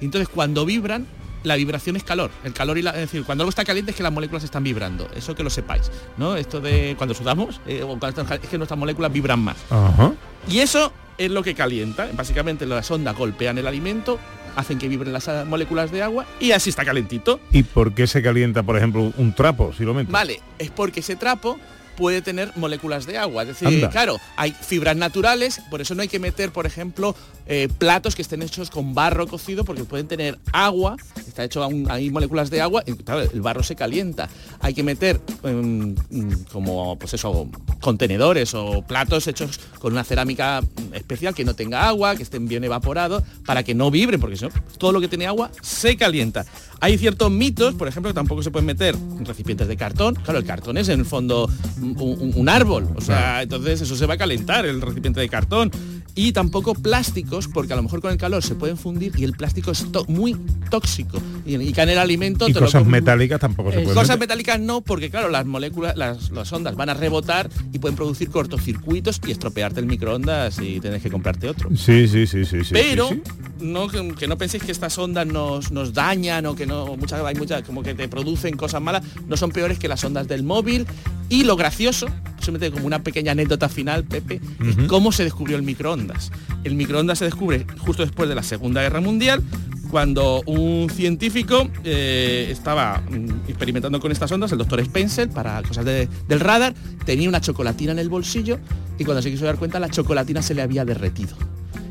Entonces, 0.00 0.28
cuando 0.28 0.66
vibran, 0.66 1.06
la 1.44 1.56
vibración 1.56 1.96
es 1.96 2.02
calor. 2.02 2.30
El 2.44 2.52
calor 2.52 2.78
y 2.78 2.82
la, 2.82 2.90
es 2.90 2.96
decir, 2.98 3.24
cuando 3.24 3.42
algo 3.42 3.50
está 3.50 3.64
caliente 3.64 3.92
es 3.92 3.96
que 3.96 4.02
las 4.02 4.12
moléculas 4.12 4.44
están 4.44 4.64
vibrando. 4.64 5.08
Eso 5.14 5.34
que 5.34 5.42
lo 5.42 5.50
sepáis, 5.50 5.90
¿no? 6.16 6.36
Esto 6.36 6.60
de 6.60 6.94
cuando 6.96 7.14
sudamos, 7.14 7.60
eh, 7.66 7.82
o 7.82 7.98
cuando 7.98 8.22
es 8.22 8.48
que 8.48 8.58
nuestras 8.58 8.78
moléculas 8.78 9.12
vibran 9.12 9.40
más. 9.40 9.56
Ajá. 9.70 10.12
Y 10.48 10.58
eso 10.58 10.92
es 11.18 11.30
lo 11.30 11.42
que 11.42 11.54
calienta. 11.54 12.08
Básicamente 12.14 12.66
las 12.66 12.90
ondas 12.90 13.16
golpean 13.16 13.58
el 13.58 13.66
alimento, 13.66 14.18
hacen 14.56 14.78
que 14.78 14.88
vibren 14.88 15.12
las 15.12 15.28
moléculas 15.46 15.90
de 15.90 16.02
agua 16.02 16.26
y 16.40 16.52
así 16.52 16.70
está 16.70 16.84
calentito. 16.84 17.40
¿Y 17.50 17.62
por 17.62 17.94
qué 17.94 18.06
se 18.06 18.22
calienta, 18.22 18.62
por 18.62 18.76
ejemplo, 18.76 19.12
un 19.16 19.34
trapo, 19.34 19.72
si 19.72 19.84
lo 19.84 19.94
metes? 19.94 20.12
Vale, 20.12 20.40
es 20.58 20.70
porque 20.70 21.00
ese 21.00 21.16
trapo 21.16 21.58
puede 21.96 22.22
tener 22.22 22.52
moléculas 22.56 23.06
de 23.06 23.18
agua. 23.18 23.42
Es 23.42 23.48
decir, 23.48 23.68
Anda. 23.68 23.90
claro, 23.90 24.18
hay 24.36 24.52
fibras 24.52 24.96
naturales, 24.96 25.60
por 25.70 25.80
eso 25.80 25.94
no 25.94 26.02
hay 26.02 26.08
que 26.08 26.18
meter, 26.18 26.50
por 26.52 26.66
ejemplo, 26.66 27.14
eh, 27.46 27.68
platos 27.78 28.14
que 28.14 28.22
estén 28.22 28.42
hechos 28.42 28.70
con 28.70 28.94
barro 28.94 29.26
cocido, 29.26 29.64
porque 29.64 29.84
pueden 29.84 30.06
tener 30.08 30.38
agua, 30.52 30.96
está 31.26 31.44
hecho, 31.44 31.62
aún- 31.62 31.90
hay 31.90 32.10
moléculas 32.10 32.50
de 32.50 32.60
agua, 32.60 32.82
y 32.86 32.92
claro, 32.94 33.20
el 33.22 33.40
barro 33.40 33.62
se 33.62 33.74
calienta. 33.76 34.28
Hay 34.60 34.74
que 34.74 34.82
meter 34.82 35.20
em, 35.42 35.94
mm, 36.10 36.44
como, 36.52 36.98
pues 36.98 37.14
eso, 37.14 37.48
contenedores 37.80 38.54
o 38.54 38.82
platos 38.82 39.26
hechos 39.26 39.58
con 39.78 39.92
una 39.92 40.04
cerámica 40.04 40.60
especial 40.92 41.34
que 41.34 41.44
no 41.44 41.54
tenga 41.54 41.88
agua, 41.88 42.14
que 42.16 42.22
estén 42.22 42.46
bien 42.46 42.62
evaporados, 42.64 43.22
para 43.44 43.62
que 43.64 43.74
no 43.74 43.90
vibren, 43.90 44.20
porque 44.20 44.36
si 44.36 44.44
no, 44.44 44.50
todo 44.78 44.92
lo 44.92 45.00
que 45.00 45.08
tiene 45.08 45.26
agua 45.26 45.50
se 45.60 45.96
calienta. 45.96 46.44
Hay 46.82 46.98
ciertos 46.98 47.30
mitos, 47.30 47.74
por 47.74 47.86
ejemplo, 47.86 48.10
que 48.10 48.14
tampoco 48.14 48.42
se 48.42 48.50
pueden 48.50 48.66
meter 48.66 48.96
en 49.18 49.24
recipientes 49.24 49.68
de 49.68 49.76
cartón. 49.76 50.16
Claro, 50.16 50.40
el 50.40 50.44
cartón 50.44 50.76
es 50.76 50.88
en 50.88 50.98
el 50.98 51.06
fondo 51.06 51.48
un, 51.80 52.48
árbol, 52.48 52.88
o 52.96 53.00
sea, 53.00 53.40
entonces 53.42 53.80
eso 53.82 53.94
se 53.94 54.04
va 54.06 54.14
a 54.14 54.16
calentar, 54.18 54.66
el 54.66 54.80
recipiente 54.80 55.20
de 55.20 55.28
cartón. 55.28 55.70
Y 56.14 56.32
tampoco 56.32 56.74
plástico 56.74 56.92
plásticos 56.92 57.48
porque 57.48 57.72
a 57.72 57.76
lo 57.76 57.82
mejor 57.82 58.02
con 58.02 58.10
el 58.12 58.18
calor 58.18 58.42
se 58.42 58.54
pueden 58.54 58.76
fundir 58.76 59.12
y 59.16 59.24
el 59.24 59.32
plástico 59.32 59.70
es 59.70 59.86
muy 60.08 60.36
tóxico 60.70 61.18
y, 61.46 61.56
y 61.56 61.72
que 61.72 61.80
en 61.80 61.88
el 61.88 61.98
alimento 61.98 62.46
Y 62.48 62.52
te 62.52 62.60
cosas 62.60 62.84
metálicas 62.84 63.40
tampoco 63.40 63.70
se 63.70 63.78
Eh, 63.78 63.80
pueden 63.84 63.94
Cosas 63.94 64.18
meter. 64.18 64.20
metálicas 64.20 64.60
no, 64.60 64.82
porque 64.82 65.08
claro, 65.08 65.30
las 65.30 65.46
moléculas, 65.46 65.96
las, 65.96 66.30
las 66.30 66.52
ondas 66.52 66.76
van 66.76 66.90
a 66.90 66.94
rebotar 66.94 67.48
y 67.72 67.78
pueden 67.78 67.96
producir 67.96 68.28
cortocircuitos 68.28 69.20
y 69.26 69.30
estropearte 69.30 69.80
el 69.80 69.86
microondas 69.86 70.58
y 70.60 70.80
tienes 70.80 71.02
que 71.02 71.10
comprarte 71.10 71.48
otro. 71.48 71.70
Sí, 71.76 72.06
sí, 72.06 72.26
sí, 72.26 72.44
sí, 72.44 72.62
sí. 72.62 72.70
Pero 72.72 73.08
sí, 73.08 73.22
sí. 73.24 73.32
No, 73.60 73.88
que, 73.88 74.14
que 74.18 74.26
no 74.26 74.36
penséis 74.36 74.64
que 74.64 74.72
estas 74.72 74.98
ondas 74.98 75.26
nos, 75.26 75.70
nos 75.70 75.92
dañan 75.94 76.44
o 76.46 76.54
que 76.56 76.66
no 76.66 76.71
muchas 76.98 77.20
hay 77.24 77.34
muchas 77.34 77.62
como 77.62 77.82
que 77.82 77.94
te 77.94 78.08
producen 78.08 78.56
cosas 78.56 78.80
malas, 78.82 79.02
no 79.28 79.36
son 79.36 79.50
peores 79.50 79.78
que 79.78 79.88
las 79.88 80.02
ondas 80.04 80.26
del 80.28 80.42
móvil. 80.42 80.86
Y 81.28 81.44
lo 81.44 81.56
gracioso, 81.56 82.06
simplemente 82.40 82.72
como 82.72 82.86
una 82.86 83.02
pequeña 83.02 83.32
anécdota 83.32 83.68
final, 83.70 84.04
Pepe, 84.04 84.40
es 84.68 84.76
Ujú. 84.76 84.86
cómo 84.86 85.12
se 85.12 85.24
descubrió 85.24 85.56
el 85.56 85.62
microondas. 85.62 86.30
El 86.64 86.74
microondas 86.74 87.18
se 87.20 87.24
descubre 87.24 87.66
justo 87.78 88.02
después 88.02 88.28
de 88.28 88.34
la 88.34 88.42
Segunda 88.42 88.82
Guerra 88.82 89.00
Mundial, 89.00 89.42
cuando 89.90 90.42
un 90.46 90.88
científico 90.90 91.68
eh, 91.84 92.48
estaba 92.50 93.02
mm, 93.10 93.48
experimentando 93.48 93.98
con 94.00 94.10
estas 94.12 94.30
ondas, 94.32 94.52
el 94.52 94.58
doctor 94.58 94.80
Spencer, 94.80 95.28
para 95.30 95.62
cosas 95.62 95.84
de- 95.84 96.08
del 96.28 96.40
radar, 96.40 96.74
tenía 97.06 97.28
una 97.28 97.40
chocolatina 97.40 97.92
en 97.92 97.98
el 97.98 98.08
bolsillo 98.08 98.58
y 98.98 99.04
cuando 99.04 99.22
se 99.22 99.30
quiso 99.30 99.44
dar 99.44 99.56
cuenta 99.56 99.78
la 99.80 99.88
chocolatina 99.90 100.40
se 100.42 100.54
le 100.54 100.62
había 100.62 100.84
derretido. 100.84 101.36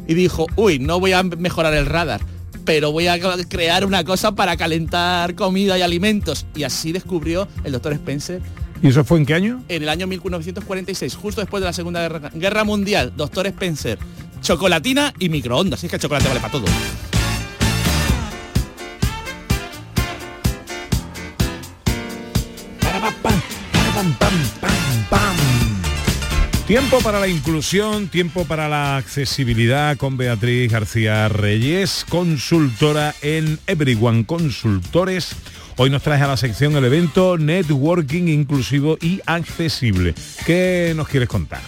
Y 0.08 0.14
dijo, 0.16 0.48
uy, 0.56 0.80
no 0.80 1.00
voy 1.00 1.14
a 1.14 1.22
mejorar 1.24 1.74
el 1.76 1.86
radar, 1.86 2.22
pero 2.66 2.92
voy 2.92 3.08
a 3.08 3.20
crear 3.48 3.86
una 3.86 4.04
cosa 4.04 4.34
para 4.34 4.58
calentar 4.58 5.36
comida 5.36 5.78
y 5.78 5.82
alimentos. 5.82 6.46
Y 6.56 6.64
así 6.64 6.92
descubrió 6.92 7.48
el 7.64 7.72
doctor 7.72 7.94
Spencer 7.94 8.42
¿Y 8.82 8.88
eso 8.88 9.04
fue 9.04 9.20
en 9.20 9.26
qué 9.26 9.36
año? 9.36 9.64
en 9.68 9.84
el 9.84 9.90
año 9.90 10.08
1946, 10.08 11.16
justo 11.16 11.42
después 11.42 11.62
de 11.62 11.66
la 11.68 11.74
Segunda 11.74 12.02
Guerra, 12.02 12.32
Guerra 12.34 12.64
Mundial, 12.64 13.14
doctor 13.16 13.46
Spencer, 13.48 14.00
chocolatina 14.42 15.14
y 15.20 15.30
microondas. 15.30 15.80
Así 15.80 15.86
es 15.86 15.92
que 15.92 15.98
el 15.98 16.02
chocolate 16.02 16.28
vale 16.28 16.40
para 16.40 16.52
todo. 16.52 16.66
Tiempo 26.72 27.02
para 27.02 27.20
la 27.20 27.28
inclusión, 27.28 28.08
tiempo 28.08 28.46
para 28.46 28.70
la 28.70 28.96
accesibilidad 28.96 29.98
con 29.98 30.16
Beatriz 30.16 30.72
García 30.72 31.28
Reyes, 31.28 32.06
consultora 32.08 33.14
en 33.22 33.60
Everyone 33.68 34.26
Consultores. 34.26 35.36
Hoy 35.76 35.90
nos 35.90 36.02
trae 36.02 36.22
a 36.22 36.28
la 36.28 36.38
sección 36.38 36.74
el 36.78 36.86
evento 36.86 37.38
Networking 37.38 38.30
Inclusivo 38.30 38.98
y 39.02 39.20
Accesible. 39.26 40.16
¿Qué 40.46 40.94
nos 40.96 41.10
quieres 41.10 41.28
contar? 41.28 41.60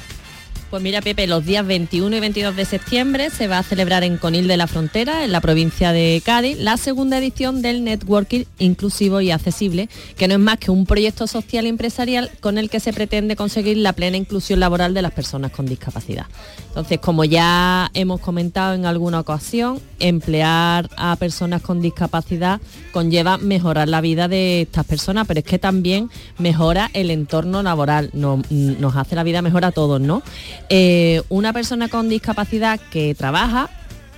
Pues 0.74 0.82
mira, 0.82 1.02
Pepe, 1.04 1.28
los 1.28 1.46
días 1.46 1.68
21 1.68 2.16
y 2.16 2.20
22 2.20 2.56
de 2.56 2.66
septiembre 2.66 3.30
se 3.30 3.48
va 3.48 3.60
a 3.60 3.64
celebrar 3.64 4.04
en 4.04 4.18
Conil 4.18 4.48
de 4.48 4.58
la 4.58 4.66
Frontera, 4.66 5.24
en 5.24 5.32
la 5.32 5.40
provincia 5.40 5.92
de 5.92 6.20
Cádiz, 6.26 6.58
la 6.58 6.78
segunda 6.78 7.20
edición 7.20 7.62
del 7.62 7.84
Networking 7.84 8.46
Inclusivo 8.58 9.22
y 9.22 9.30
Accesible, 9.30 9.88
que 10.18 10.28
no 10.28 10.34
es 10.34 10.40
más 10.40 10.58
que 10.58 10.72
un 10.72 10.88
proyecto 10.88 11.28
social 11.28 11.68
y 11.68 11.70
empresarial 11.70 12.32
con 12.40 12.58
el 12.58 12.72
que 12.72 12.80
se 12.80 12.92
pretende 12.92 13.36
conseguir 13.36 13.78
la 13.78 13.94
plena 13.94 14.18
inclusión 14.18 14.60
laboral 14.60 14.96
de 14.96 15.04
las 15.04 15.12
personas 15.12 15.52
con 15.52 15.68
discapacidad. 15.68 16.26
Entonces, 16.70 16.98
como 16.98 17.24
ya 17.24 17.92
hemos 17.94 18.20
comentado 18.20 18.74
en 18.74 18.88
alguna 18.88 19.20
ocasión, 19.20 19.80
emplear 20.00 20.90
a 20.98 21.16
personas 21.18 21.62
con 21.62 21.82
discapacidad 21.82 22.60
conlleva 22.92 23.38
mejorar 23.38 23.88
la 23.90 24.02
vida 24.02 24.28
de 24.28 24.62
estas 24.64 24.86
personas, 24.86 25.28
pero 25.28 25.42
es 25.42 25.46
que 25.46 25.60
también 25.60 26.10
mejora 26.40 26.90
el 26.94 27.12
entorno 27.12 27.62
laboral, 27.62 28.10
no- 28.14 28.42
nos 28.50 28.96
hace 28.96 29.16
la 29.16 29.22
vida 29.22 29.44
mejor 29.44 29.66
a 29.66 29.72
todos, 29.72 30.02
¿no? 30.02 30.24
Eh, 30.70 31.22
una 31.30 31.54
persona 31.54 31.88
con 31.90 32.10
discapacidad 32.10 32.80
que 32.92 33.16
trabaja, 33.16 33.70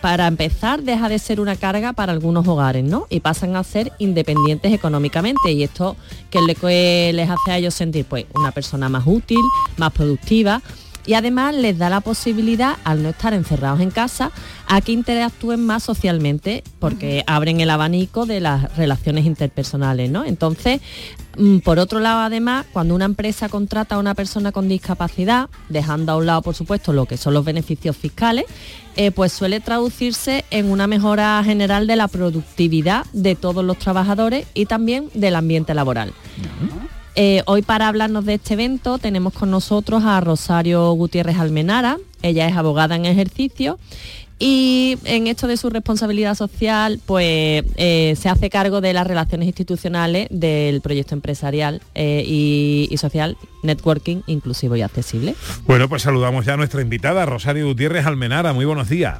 para 0.01 0.27
empezar, 0.27 0.84
deja 0.84 1.10
de 1.10 1.17
ser 1.17 1.39
una 1.39 1.55
carga 1.55 1.91
para 1.93 2.12
algunos 2.13 2.47
hogares, 2.47 2.84
¿no? 2.84 3.08
Y 3.10 3.21
pasan 3.21 3.55
a 3.55 3.63
ser 3.63 3.91
independientes 3.97 4.71
económicamente. 4.71 5.51
Y 5.51 5.63
esto 5.63 5.95
que 6.29 6.41
le- 6.41 6.53
que 6.53 7.12
les 7.15 7.27
hace 7.27 7.51
a 7.51 7.58
ellos 7.58 7.73
sentir, 7.73 8.05
pues, 8.05 8.25
una 8.36 8.51
persona 8.51 8.88
más 8.88 9.03
útil, 9.08 9.39
más 9.77 9.91
productiva. 9.93 10.62
Y 11.06 11.13
además 11.13 11.56
les 11.56 11.78
da 11.78 11.89
la 11.89 12.02
posibilidad, 12.02 12.78
al 12.84 13.04
no 13.04 13.10
estar 13.10 13.34
encerrados 13.34 13.80
en 13.82 13.91
casa, 13.91 14.32
a 14.68 14.82
que 14.82 14.91
interactúen 14.91 15.63
más 15.65 15.84
socialmente, 15.84 16.63
porque 16.80 17.24
abren 17.28 17.62
el 17.62 17.70
abanico 17.70 18.26
de 18.26 18.39
las 18.39 18.76
relaciones 18.76 19.26
interpersonales, 19.26 20.10
¿no? 20.10 20.26
Entonces, 20.26 20.82
mm, 21.38 21.60
por 21.60 21.80
otro 21.80 22.00
lado, 22.00 22.22
además, 22.22 22.65
cuando 22.74 22.96
una 22.96 23.06
empresa 23.06 23.50
contrata 23.50 23.96
a 23.96 24.00
una 24.00 24.15
persona 24.15 24.52
con 24.52 24.68
discapacidad, 24.68 25.50
dejando 25.70 26.12
a 26.12 26.18
un 26.18 26.26
lado, 26.26 26.41
por 26.41 26.56
supuesto, 26.56 26.94
lo 26.94 27.06
que 27.06 27.18
son 27.18 27.34
los 27.34 27.46
beneficios 27.46 27.96
fiscales, 27.96 28.46
eh, 28.96 29.12
pues 29.12 29.34
suele 29.34 29.60
traducirse 29.60 30.46
en 30.52 30.72
una 30.72 30.88
mejora 30.88 31.41
general 31.44 31.86
de 31.86 31.98
la 31.98 32.08
productividad 32.08 33.06
de 33.12 33.36
todos 33.36 33.63
los 33.63 33.78
trabajadores 33.78 34.48
y 34.54 34.65
también 34.65 35.10
del 35.13 35.36
ambiente 35.36 35.74
laboral. 35.74 36.13
Eh, 37.15 37.43
hoy 37.45 37.62
para 37.62 37.88
hablarnos 37.88 38.25
de 38.25 38.36
este 38.36 38.56
evento 38.56 38.97
tenemos 38.97 39.34
con 39.34 39.49
nosotros 39.49 40.04
a 40.04 40.19
Rosario 40.19 40.91
Gutiérrez 40.91 41.38
Almenara. 41.38 41.97
Ella 42.21 42.47
es 42.47 42.58
abogada 42.58 42.95
en 42.95 43.06
ejercicio 43.06 43.80
y 44.38 44.97
en 45.06 45.28
esto 45.28 45.47
de 45.47 45.56
su 45.56 45.69
responsabilidad 45.69 46.36
social 46.36 46.99
pues 47.06 47.63
eh, 47.78 48.15
se 48.19 48.28
hace 48.28 48.49
cargo 48.49 48.82
de 48.82 48.91
las 48.91 49.08
relaciones 49.08 49.47
institucionales 49.47 50.28
del 50.30 50.82
proyecto 50.82 51.15
empresarial 51.15 51.82
eh, 51.93 52.23
y, 52.28 52.89
y 52.91 52.97
social 52.97 53.38
Networking 53.63 54.21
Inclusivo 54.28 54.75
y 54.75 54.82
Accesible. 54.82 55.36
Bueno, 55.65 55.88
pues 55.88 56.01
saludamos 56.01 56.45
ya 56.45 56.56
a 56.56 56.58
nuestra 56.58 56.82
invitada, 56.82 57.25
Rosario 57.25 57.65
Gutiérrez 57.65 58.06
Almenara. 58.06 58.51
Muy 58.51 58.65
buenos 58.65 58.89
días. 58.89 59.19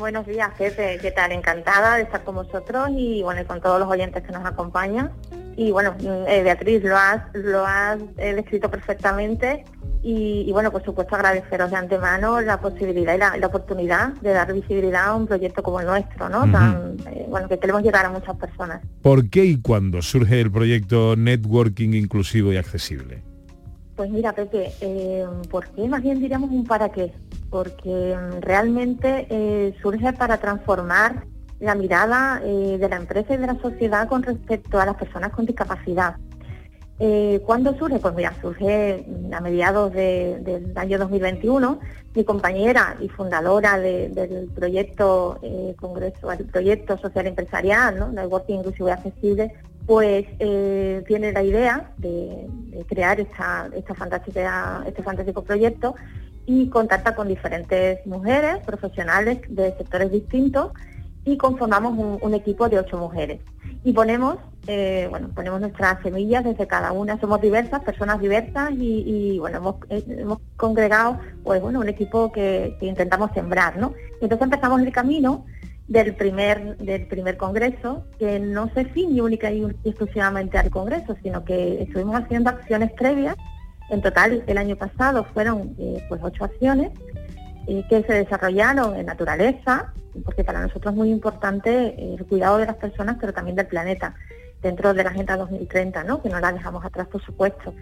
Buenos 0.00 0.26
días, 0.26 0.48
Pepe. 0.56 0.98
¿Qué 1.02 1.10
tal? 1.10 1.30
Encantada 1.30 1.96
de 1.96 2.04
estar 2.04 2.24
con 2.24 2.34
vosotros 2.36 2.88
y 2.96 3.22
bueno, 3.22 3.42
y 3.42 3.44
con 3.44 3.60
todos 3.60 3.78
los 3.78 3.86
oyentes 3.86 4.22
que 4.22 4.32
nos 4.32 4.46
acompañan. 4.46 5.12
Y 5.58 5.72
bueno, 5.72 5.94
mm, 6.00 6.26
eh, 6.26 6.42
Beatriz, 6.42 6.82
lo 6.82 6.96
has, 6.96 7.22
lo 7.34 7.66
has 7.66 7.98
eh, 8.16 8.32
descrito 8.32 8.70
perfectamente 8.70 9.62
y, 10.02 10.46
y, 10.48 10.52
bueno, 10.52 10.72
por 10.72 10.82
supuesto 10.82 11.16
agradeceros 11.16 11.70
de 11.70 11.76
antemano 11.76 12.40
la 12.40 12.58
posibilidad 12.58 13.14
y 13.14 13.18
la, 13.18 13.36
la 13.36 13.46
oportunidad 13.48 14.14
de 14.22 14.32
dar 14.32 14.50
visibilidad 14.54 15.08
a 15.08 15.14
un 15.14 15.26
proyecto 15.26 15.62
como 15.62 15.80
el 15.80 15.86
nuestro, 15.86 16.30
¿no? 16.30 16.50
Tan, 16.50 16.96
eh, 17.12 17.26
bueno, 17.28 17.46
que 17.46 17.58
queremos 17.58 17.82
llegar 17.82 18.06
a 18.06 18.10
muchas 18.10 18.36
personas. 18.36 18.80
¿Por 19.02 19.28
qué 19.28 19.44
y 19.44 19.60
cuándo 19.60 20.00
surge 20.00 20.40
el 20.40 20.50
proyecto 20.50 21.14
Networking 21.14 21.90
Inclusivo 21.92 22.54
y 22.54 22.56
Accesible? 22.56 23.29
Pues 24.00 24.08
mira, 24.10 24.32
Pepe, 24.32 24.72
eh, 24.80 25.26
¿por 25.50 25.66
qué? 25.72 25.86
Más 25.86 26.00
bien 26.02 26.20
diríamos 26.20 26.50
un 26.50 26.64
para 26.64 26.88
qué. 26.88 27.12
Porque 27.50 28.16
mm, 28.16 28.40
realmente 28.40 29.26
eh, 29.28 29.74
surge 29.82 30.14
para 30.14 30.38
transformar 30.38 31.26
la 31.58 31.74
mirada 31.74 32.40
eh, 32.42 32.78
de 32.80 32.88
la 32.88 32.96
empresa 32.96 33.34
y 33.34 33.36
de 33.36 33.46
la 33.46 33.60
sociedad 33.60 34.08
con 34.08 34.22
respecto 34.22 34.80
a 34.80 34.86
las 34.86 34.96
personas 34.96 35.32
con 35.32 35.44
discapacidad. 35.44 36.16
¿Cuándo 37.44 37.76
surge? 37.76 37.98
Pues 37.98 38.14
mira, 38.14 38.32
surge 38.40 39.04
mm, 39.06 39.34
a 39.34 39.40
mediados 39.42 39.92
de- 39.92 40.38
del 40.40 40.72
año 40.78 40.98
2021. 40.98 41.78
Mi 42.14 42.24
compañera 42.24 42.96
y 43.02 43.08
fundadora 43.08 43.78
de- 43.78 44.08
del 44.08 44.48
proyecto 44.48 45.38
Congreso, 45.78 46.32
el 46.32 46.46
proyecto 46.46 46.96
social 46.96 47.26
empresarial, 47.26 47.98
¿no? 47.98 48.10
Networking 48.12 48.54
Inclusivo 48.60 48.88
y 48.88 48.92
Accesible, 48.92 49.52
pues 49.90 50.24
eh, 50.38 51.02
tiene 51.08 51.32
la 51.32 51.42
idea 51.42 51.90
de, 51.98 52.48
crear 52.86 53.18
esta, 53.18 53.68
esta 53.74 53.92
fantástica, 53.92 54.84
este 54.86 55.02
fantástico 55.02 55.42
proyecto 55.42 55.96
y 56.46 56.68
contacta 56.68 57.16
con 57.16 57.26
diferentes 57.26 58.06
mujeres 58.06 58.58
profesionales 58.64 59.40
de 59.48 59.76
sectores 59.76 60.12
distintos 60.12 60.70
y 61.24 61.36
conformamos 61.36 61.98
un, 61.98 62.18
un 62.22 62.34
equipo 62.34 62.68
de 62.68 62.78
ocho 62.78 62.98
mujeres. 62.98 63.40
Y 63.82 63.92
ponemos, 63.92 64.36
eh, 64.68 65.08
bueno, 65.10 65.30
ponemos 65.34 65.60
nuestras 65.60 66.00
semillas 66.04 66.44
desde 66.44 66.68
cada 66.68 66.92
una, 66.92 67.18
somos 67.18 67.40
diversas, 67.40 67.82
personas 67.82 68.20
diversas 68.20 68.70
y, 68.70 69.02
y, 69.04 69.38
bueno, 69.40 69.56
hemos, 69.56 69.74
eh, 69.88 70.04
hemos 70.06 70.38
congregado 70.56 71.18
pues 71.42 71.60
bueno, 71.60 71.80
un 71.80 71.88
equipo 71.88 72.30
que, 72.30 72.76
que 72.78 72.86
intentamos 72.86 73.32
sembrar, 73.32 73.76
¿no? 73.76 73.92
Y 74.20 74.26
entonces 74.26 74.44
empezamos 74.44 74.82
el 74.82 74.92
camino 74.92 75.46
del 75.90 76.14
primer, 76.14 76.76
del 76.76 77.06
primer 77.08 77.36
congreso, 77.36 78.04
que 78.16 78.38
no 78.38 78.70
se 78.74 78.84
ciñe 78.94 79.20
única 79.22 79.50
y 79.50 79.64
exclusivamente 79.84 80.56
al 80.56 80.70
congreso, 80.70 81.16
sino 81.20 81.44
que 81.44 81.82
estuvimos 81.82 82.14
haciendo 82.14 82.48
acciones 82.48 82.92
previas. 82.92 83.34
En 83.90 84.00
total, 84.00 84.44
el 84.46 84.56
año 84.56 84.76
pasado 84.76 85.24
fueron 85.34 85.74
eh, 85.80 86.00
pues 86.08 86.20
ocho 86.22 86.44
acciones 86.44 86.92
eh, 87.66 87.82
que 87.90 88.04
se 88.04 88.12
desarrollaron 88.12 88.94
en 88.94 89.06
naturaleza, 89.06 89.92
porque 90.24 90.44
para 90.44 90.62
nosotros 90.62 90.92
es 90.92 90.96
muy 90.96 91.10
importante 91.10 91.70
eh, 91.70 92.14
el 92.16 92.24
cuidado 92.24 92.58
de 92.58 92.66
las 92.66 92.76
personas, 92.76 93.16
pero 93.20 93.32
también 93.32 93.56
del 93.56 93.66
planeta, 93.66 94.14
dentro 94.62 94.94
de 94.94 95.02
la 95.02 95.10
Agenda 95.10 95.36
2030, 95.36 96.04
¿no? 96.04 96.22
que 96.22 96.28
no 96.28 96.38
la 96.38 96.52
dejamos 96.52 96.84
atrás, 96.84 97.08
por 97.08 97.20
supuesto. 97.20 97.74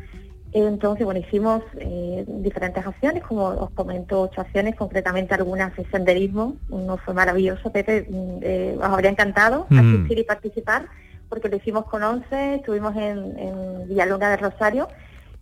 Entonces, 0.53 1.05
bueno, 1.05 1.21
hicimos 1.21 1.63
eh, 1.79 2.25
diferentes 2.27 2.85
acciones, 2.87 3.23
como 3.23 3.49
os 3.49 3.71
comento, 3.73 4.23
ocho 4.23 4.41
acciones, 4.41 4.75
concretamente 4.77 5.35
algunas 5.35 5.77
de 5.77 5.85
senderismo. 5.91 6.57
Uno 6.71 6.97
fue 6.97 7.13
maravilloso, 7.13 7.71
Pepe, 7.71 8.07
mm, 8.09 8.39
eh, 8.43 8.75
os 8.79 8.85
habría 8.85 9.11
encantado 9.11 9.67
Mm. 9.69 9.79
asistir 9.79 10.19
y 10.19 10.25
participar, 10.25 10.87
porque 11.29 11.49
lo 11.51 11.57
hicimos 11.57 11.85
con 11.85 12.03
11, 12.03 12.55
estuvimos 12.57 12.97
en, 12.97 13.39
en 13.39 13.89
Villaluna 13.89 14.31
del 14.31 14.39
Rosario, 14.41 14.89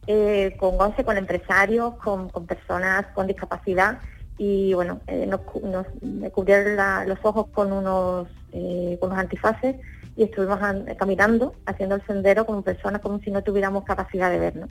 eh, 0.09 0.57
con 0.59 0.75
11, 0.81 1.05
con 1.05 1.17
empresarios, 1.17 1.95
con, 1.97 2.29
con 2.29 2.47
personas 2.47 3.07
con 3.15 3.27
discapacidad, 3.29 3.99
y 4.39 4.75
bueno, 4.75 5.01
eh, 5.07 5.25
nos, 5.27 5.41
nos- 5.63 5.87
cubrieron 6.33 6.77
la- 6.77 7.05
los 7.07 7.19
ojos 7.23 7.47
con 7.55 7.73
unos, 7.73 8.29
eh, 8.53 8.97
con 9.01 9.11
unos 9.11 9.21
antifaces 9.23 9.77
y 10.17 10.25
estuvimos 10.25 10.61
an- 10.63 10.85
caminando, 10.99 11.55
haciendo 11.65 11.95
el 11.95 12.05
sendero 12.07 12.45
como 12.45 12.63
personas, 12.63 13.01
como 13.01 13.19
si 13.21 13.31
no 13.31 13.43
tuviéramos 13.43 13.85
capacidad 13.85 14.31
de 14.31 14.39
ver, 14.41 14.57
¿no? 14.57 14.69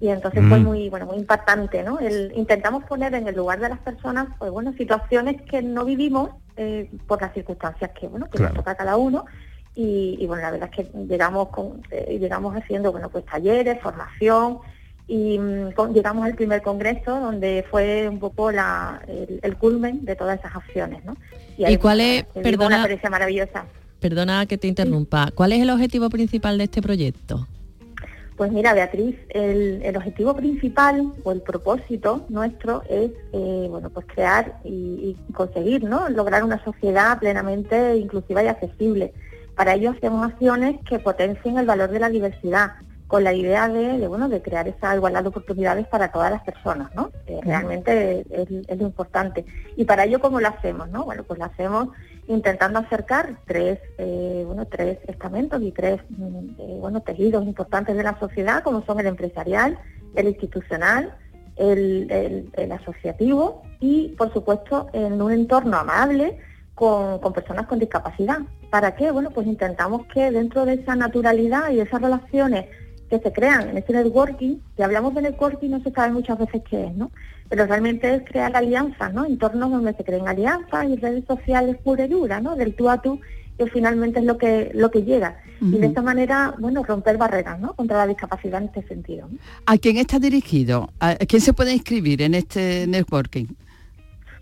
Y 0.00 0.08
entonces 0.08 0.44
fue 0.48 0.58
Mm. 0.58 0.64
muy, 0.64 0.88
bueno, 0.90 1.06
muy 1.06 1.16
impactante, 1.16 1.82
¿no? 1.82 1.98
El- 1.98 2.32
intentamos 2.36 2.84
poner 2.84 3.14
en 3.14 3.26
el 3.28 3.34
lugar 3.34 3.58
de 3.60 3.68
las 3.70 3.78
personas, 3.78 4.28
pues 4.38 4.50
bueno, 4.50 4.72
situaciones 4.74 5.40
que 5.42 5.62
no 5.62 5.84
vivimos 5.84 6.30
eh, 6.58 6.90
por 7.06 7.20
las 7.20 7.34
circunstancias 7.34 7.90
que, 7.98 8.08
bueno, 8.08 8.26
que 8.30 8.38
Claro. 8.38 8.54
nos 8.54 8.62
toca 8.62 8.70
a 8.72 8.74
cada 8.76 8.96
uno. 8.96 9.24
Y, 9.74 10.16
y, 10.18 10.26
bueno, 10.26 10.42
la 10.42 10.50
verdad 10.50 10.70
es 10.72 10.86
que 10.86 10.90
llegamos 11.06 11.48
con, 11.48 11.82
eh, 11.90 12.16
llegamos 12.18 12.56
haciendo, 12.56 12.92
bueno, 12.92 13.10
pues 13.10 13.26
talleres, 13.26 13.78
formación, 13.82 14.58
y 15.06 15.38
mm, 15.38 15.72
con- 15.72 15.92
llegamos 15.92 16.24
al 16.24 16.34
primer 16.34 16.62
congreso 16.62 17.20
donde 17.20 17.64
fue 17.70 18.08
un 18.08 18.18
poco 18.18 18.50
la, 18.52 19.02
el, 19.06 19.38
el 19.42 19.56
culmen 19.58 20.04
de 20.06 20.16
todas 20.16 20.38
esas 20.38 20.56
acciones, 20.56 21.04
¿no? 21.04 21.14
¿Y 21.58 21.76
cuál 21.76 22.00
es- 22.00 22.24
perdona- 22.34 22.66
una 22.68 22.76
experiencia 22.76 23.10
maravillosa. 23.10 23.64
Perdona 24.00 24.46
que 24.46 24.56
te 24.58 24.66
interrumpa. 24.66 25.30
¿Cuál 25.34 25.52
es 25.52 25.60
el 25.60 25.68
objetivo 25.70 26.08
principal 26.10 26.56
de 26.58 26.64
este 26.64 26.80
proyecto? 26.80 27.46
Pues 28.36 28.52
mira, 28.52 28.74
Beatriz, 28.74 29.16
el, 29.30 29.80
el 29.82 29.96
objetivo 29.96 30.36
principal 30.36 31.10
o 31.24 31.32
el 31.32 31.40
propósito 31.40 32.26
nuestro 32.28 32.82
es, 32.88 33.10
eh, 33.32 33.66
bueno, 33.70 33.88
pues 33.88 34.04
crear 34.06 34.58
y, 34.62 35.16
y 35.28 35.32
conseguir, 35.32 35.84
¿no? 35.84 36.08
Lograr 36.10 36.44
una 36.44 36.62
sociedad 36.62 37.18
plenamente 37.18 37.96
inclusiva 37.96 38.42
y 38.42 38.48
accesible. 38.48 39.14
Para 39.54 39.72
ello 39.72 39.92
hacemos 39.92 40.26
acciones 40.26 40.76
que 40.86 40.98
potencien 40.98 41.56
el 41.56 41.64
valor 41.64 41.90
de 41.90 42.00
la 42.00 42.10
diversidad, 42.10 42.72
con 43.06 43.24
la 43.24 43.32
idea 43.32 43.68
de, 43.68 43.98
de, 43.98 44.08
bueno, 44.08 44.28
de 44.28 44.42
crear 44.42 44.66
esa 44.68 44.94
igualdad 44.94 45.22
de 45.22 45.28
oportunidades 45.28 45.86
para 45.86 46.10
todas 46.10 46.30
las 46.30 46.42
personas, 46.42 46.94
¿no? 46.94 47.10
Que 47.24 47.40
realmente 47.40 48.26
es, 48.28 48.48
es 48.66 48.78
lo 48.78 48.86
importante. 48.86 49.46
Y 49.76 49.84
para 49.84 50.04
ello, 50.04 50.20
¿cómo 50.20 50.40
lo 50.40 50.48
hacemos, 50.48 50.90
no? 50.90 51.04
Bueno, 51.04 51.22
pues 51.22 51.38
lo 51.38 51.44
hacemos 51.46 51.88
intentando 52.28 52.78
acercar 52.78 53.38
tres, 53.46 53.78
eh, 53.98 54.42
bueno, 54.46 54.66
tres 54.66 54.98
estamentos 55.06 55.62
y 55.62 55.72
tres, 55.72 56.00
mm, 56.10 56.38
eh, 56.58 56.76
bueno, 56.80 57.00
tejidos 57.00 57.44
importantes 57.44 57.96
de 57.96 58.02
la 58.02 58.18
sociedad, 58.18 58.62
como 58.62 58.84
son 58.84 59.00
el 59.00 59.06
empresarial, 59.06 59.78
el 60.14 60.28
institucional, 60.28 61.14
el, 61.56 62.50
el- 62.56 62.72
asociativo 62.72 63.62
y, 63.80 64.08
por 64.18 64.32
supuesto, 64.32 64.88
en 64.92 65.20
un 65.22 65.32
entorno 65.32 65.76
amable 65.78 66.38
con, 66.74 67.18
con 67.20 67.32
personas 67.32 67.66
con 67.66 67.78
discapacidad. 67.78 68.38
¿Para 68.70 68.94
qué? 68.94 69.10
Bueno, 69.10 69.30
pues 69.30 69.46
intentamos 69.46 70.06
que 70.12 70.30
dentro 70.30 70.66
de 70.66 70.74
esa 70.74 70.94
naturalidad 70.96 71.70
y 71.70 71.80
esas 71.80 72.02
relaciones 72.02 72.66
que 73.08 73.18
se 73.20 73.32
crean 73.32 73.70
en 73.70 73.78
ese 73.78 73.92
networking, 73.92 74.56
si 74.76 74.82
hablamos 74.82 75.14
de 75.14 75.22
networking 75.22 75.70
no 75.70 75.80
se 75.80 75.92
sabe 75.92 76.12
muchas 76.12 76.38
veces 76.38 76.62
qué 76.68 76.86
es, 76.86 76.94
¿no? 76.94 77.10
Pero 77.48 77.66
realmente 77.66 78.14
es 78.14 78.22
crear 78.24 78.56
alianzas, 78.56 79.12
¿no? 79.14 79.24
Entornos 79.24 79.70
donde 79.70 79.94
se 79.94 80.04
creen 80.04 80.28
alianzas 80.28 80.88
y 80.88 80.96
redes 80.96 81.24
sociales 81.26 81.76
pura 81.82 82.04
y 82.04 82.08
dura, 82.08 82.40
¿no? 82.40 82.56
Del 82.56 82.74
tú 82.74 82.90
a 82.90 83.00
tú, 83.00 83.20
que 83.56 83.66
finalmente 83.66 84.20
es 84.20 84.24
lo 84.24 84.36
que, 84.36 84.70
lo 84.74 84.90
que 84.90 85.02
llega. 85.02 85.40
Y 85.60 85.78
de 85.78 85.86
esta 85.86 86.02
manera, 86.02 86.54
bueno, 86.58 86.82
romper 86.82 87.16
barreras, 87.16 87.58
¿no? 87.58 87.72
Contra 87.74 87.96
la 87.96 88.06
discapacidad 88.06 88.60
en 88.60 88.68
este 88.68 88.86
sentido. 88.86 89.28
¿no? 89.30 89.38
¿A 89.64 89.78
quién 89.78 89.96
está 89.96 90.18
dirigido? 90.18 90.90
¿A 91.00 91.16
quién 91.16 91.40
se 91.40 91.54
puede 91.54 91.72
inscribir 91.72 92.20
en 92.20 92.34
este 92.34 92.86
networking? 92.86 93.46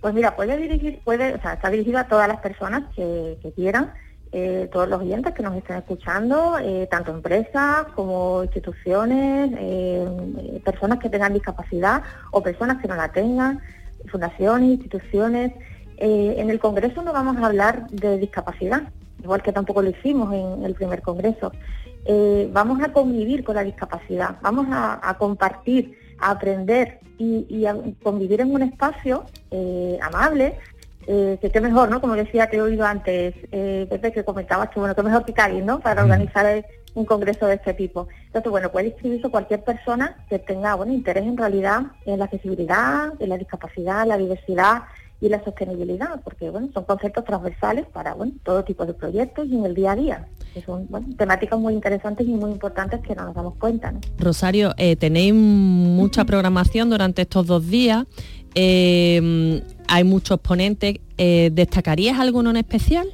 Pues 0.01 0.13
mira, 0.13 0.35
puede 0.35 0.57
dirigir, 0.57 1.01
puede, 1.05 1.35
o 1.35 1.41
sea, 1.41 1.55
está 1.55 1.71
dirigido 1.71 1.99
a 1.99 2.09
todas 2.09 2.27
las 2.29 2.39
personas 2.41 2.83
que, 2.95 3.39
que 3.41 3.53
quieran, 3.53 3.93
eh, 4.37 4.69
todos 4.73 4.89
los 4.89 5.01
oyentes 5.01 5.33
que 5.33 5.45
nos 5.45 5.55
estén 5.55 5.77
escuchando, 5.77 6.59
eh, 6.59 6.89
tanto 6.91 7.13
empresas 7.13 7.87
como 7.95 8.43
instituciones, 8.43 9.53
eh, 9.57 10.61
personas 10.65 10.99
que 10.99 11.09
tengan 11.09 11.33
discapacidad 11.33 12.03
o 12.33 12.43
personas 12.43 12.83
que 12.83 12.89
no 12.89 12.97
la 12.97 13.13
tengan, 13.13 13.61
fundaciones, 14.11 14.71
instituciones. 14.71 15.53
Eh, 15.99 16.35
en 16.39 16.51
el 16.51 16.59
Congreso 16.59 17.03
no 17.03 17.13
vamos 17.13 17.37
a 17.37 17.47
hablar 17.47 17.87
de 17.91 18.19
discapacidad, 18.19 18.83
igual 19.23 19.41
que 19.41 19.53
tampoco 19.53 19.83
lo 19.83 19.91
hicimos 19.91 20.35
en 20.35 20.65
el 20.65 20.75
primer 20.75 21.01
Congreso. 21.01 21.53
Vamos 22.53 22.83
a 22.83 22.93
convivir 22.93 23.45
con 23.45 23.55
la 23.55 23.63
discapacidad, 23.63 24.37
vamos 24.43 24.67
a, 24.71 25.17
compartir, 25.17 25.97
a 26.19 26.33
aprender 26.33 26.99
y, 27.19 27.65
a 27.67 27.77
convivir 28.03 28.41
en 28.41 28.53
un 28.53 28.63
espacio 28.63 29.25
amable, 30.03 30.59
eh, 31.07 31.39
que 31.41 31.51
qué 31.51 31.61
mejor, 31.61 31.91
¿no? 31.91 32.01
Como 32.01 32.15
decía, 32.15 32.49
te 32.49 32.57
he 32.57 32.63
oído 32.63 32.85
antes, 32.85 33.35
eh, 33.53 33.87
Pepe, 33.89 34.13
que 34.13 34.25
comentabas 34.25 34.71
que, 34.71 34.81
bueno, 34.81 34.95
qué 34.95 35.03
mejor 35.03 35.25
que 35.25 35.33
Cádiz, 35.33 35.65
¿no? 35.65 35.81
Para 35.81 36.03
organizar 36.03 36.65
un 36.95 37.05
congreso 37.05 37.47
de 37.47 37.55
este 37.55 37.75
tipo. 37.75 38.09
Entonces, 38.27 38.51
bueno, 38.51 38.71
puede 38.71 38.89
inscribirse 38.89 39.29
cualquier 39.29 39.63
persona 39.63 40.17
que 40.29 40.39
tenga, 40.39 40.75
bueno, 40.75 40.93
interés 40.93 41.25
en 41.25 41.37
realidad 41.37 41.83
en 42.07 42.19
la 42.19 42.27
accesibilidad, 42.27 43.13
en 43.19 43.29
la 43.29 43.39
discapacidad, 43.39 44.07
la 44.07 44.17
diversidad 44.17 44.85
y 45.21 45.29
la 45.29 45.43
sostenibilidad, 45.43 46.21
porque, 46.23 46.51
bueno, 46.51 46.69
son 46.75 46.85
conceptos 46.85 47.25
transversales 47.25 47.87
para, 47.87 48.15
bueno, 48.15 48.33
todo 48.43 48.63
tipo 48.65 48.85
de 48.85 48.95
proyectos 48.95 49.47
y 49.49 49.57
en 49.57 49.65
el 49.65 49.75
día 49.75 49.93
a 49.93 49.97
día. 49.97 50.29
Que 50.53 50.61
son, 50.61 50.87
bueno, 50.89 51.09
temáticas 51.17 51.59
muy 51.59 51.73
interesantes 51.73 52.27
y 52.27 52.31
muy 52.31 52.51
importantes 52.51 53.01
que 53.01 53.15
no 53.15 53.25
nos 53.25 53.35
damos 53.35 53.55
cuenta, 53.57 53.91
¿no? 53.91 54.01
Rosario, 54.19 54.73
eh, 54.77 54.97
tenéis 54.97 55.35
mucha 55.35 56.25
programación 56.25 56.91
durante 56.91 57.23
estos 57.23 57.47
dos 57.47 57.67
días. 57.69 58.05
Eh, 58.55 59.63
hay 59.89 60.05
muchos 60.05 60.39
ponentes. 60.41 60.99
eh, 61.19 61.51
¿Destacarías 61.53 62.19
alguno 62.19 62.51
en 62.51 62.57
especial? 62.57 63.07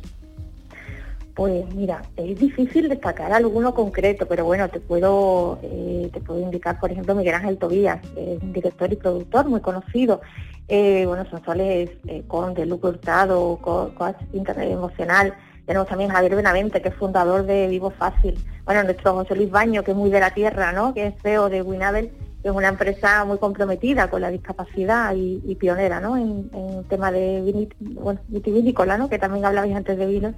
Pues 1.34 1.64
mira, 1.74 2.02
es 2.16 2.38
difícil 2.38 2.88
destacar 2.88 3.32
alguno 3.32 3.72
concreto, 3.74 4.26
pero 4.26 4.44
bueno, 4.44 4.68
te 4.68 4.78
puedo 4.80 5.58
eh, 5.62 6.10
te 6.12 6.20
puedo 6.20 6.40
indicar, 6.40 6.78
por 6.78 6.90
ejemplo, 6.92 7.14
Miguel 7.14 7.34
Ángel 7.34 7.56
Tobías, 7.56 8.00
es 8.16 8.52
director 8.52 8.92
y 8.92 8.96
productor 8.96 9.48
muy 9.48 9.60
conocido. 9.60 10.20
Eh, 10.68 11.04
bueno, 11.06 11.24
son 11.30 11.42
soles 11.44 11.90
eh, 12.06 12.22
Conde, 12.28 12.66
Luco 12.66 12.88
Hurtado, 12.88 13.58
co- 13.62 13.92
coach 13.96 14.16
internet 14.32 14.70
emocional. 14.70 15.32
Tenemos 15.66 15.88
también 15.88 16.10
Javier 16.10 16.34
Benavente, 16.36 16.82
que 16.82 16.88
es 16.88 16.94
fundador 16.94 17.44
de 17.46 17.68
Vivo 17.68 17.90
Fácil. 17.90 18.34
Bueno, 18.64 18.82
nuestro 18.84 19.14
José 19.14 19.34
Luis 19.36 19.50
Baño, 19.50 19.82
que 19.82 19.92
es 19.92 19.96
muy 19.96 20.10
de 20.10 20.20
la 20.20 20.32
tierra, 20.34 20.72
¿no? 20.72 20.92
Que 20.94 21.06
es 21.08 21.14
CEO 21.22 21.48
de 21.48 21.62
Winabel, 21.62 22.10
es 22.42 22.50
una 22.50 22.68
empresa 22.68 23.24
muy 23.24 23.38
comprometida 23.38 24.08
con 24.08 24.22
la 24.22 24.30
discapacidad 24.30 25.14
y, 25.14 25.54
pionera, 25.56 26.00
¿no? 26.00 26.16
En, 26.16 26.50
en 26.54 26.84
tema 26.84 27.12
de 27.12 27.42
vinit- 27.42 27.74
bueno, 27.78 28.20
vitivinícola, 28.28 28.96
¿no? 28.96 29.08
Que 29.10 29.18
también 29.18 29.44
hablabais 29.44 29.74
antes 29.76 29.98
de 29.98 30.06
vinos. 30.06 30.34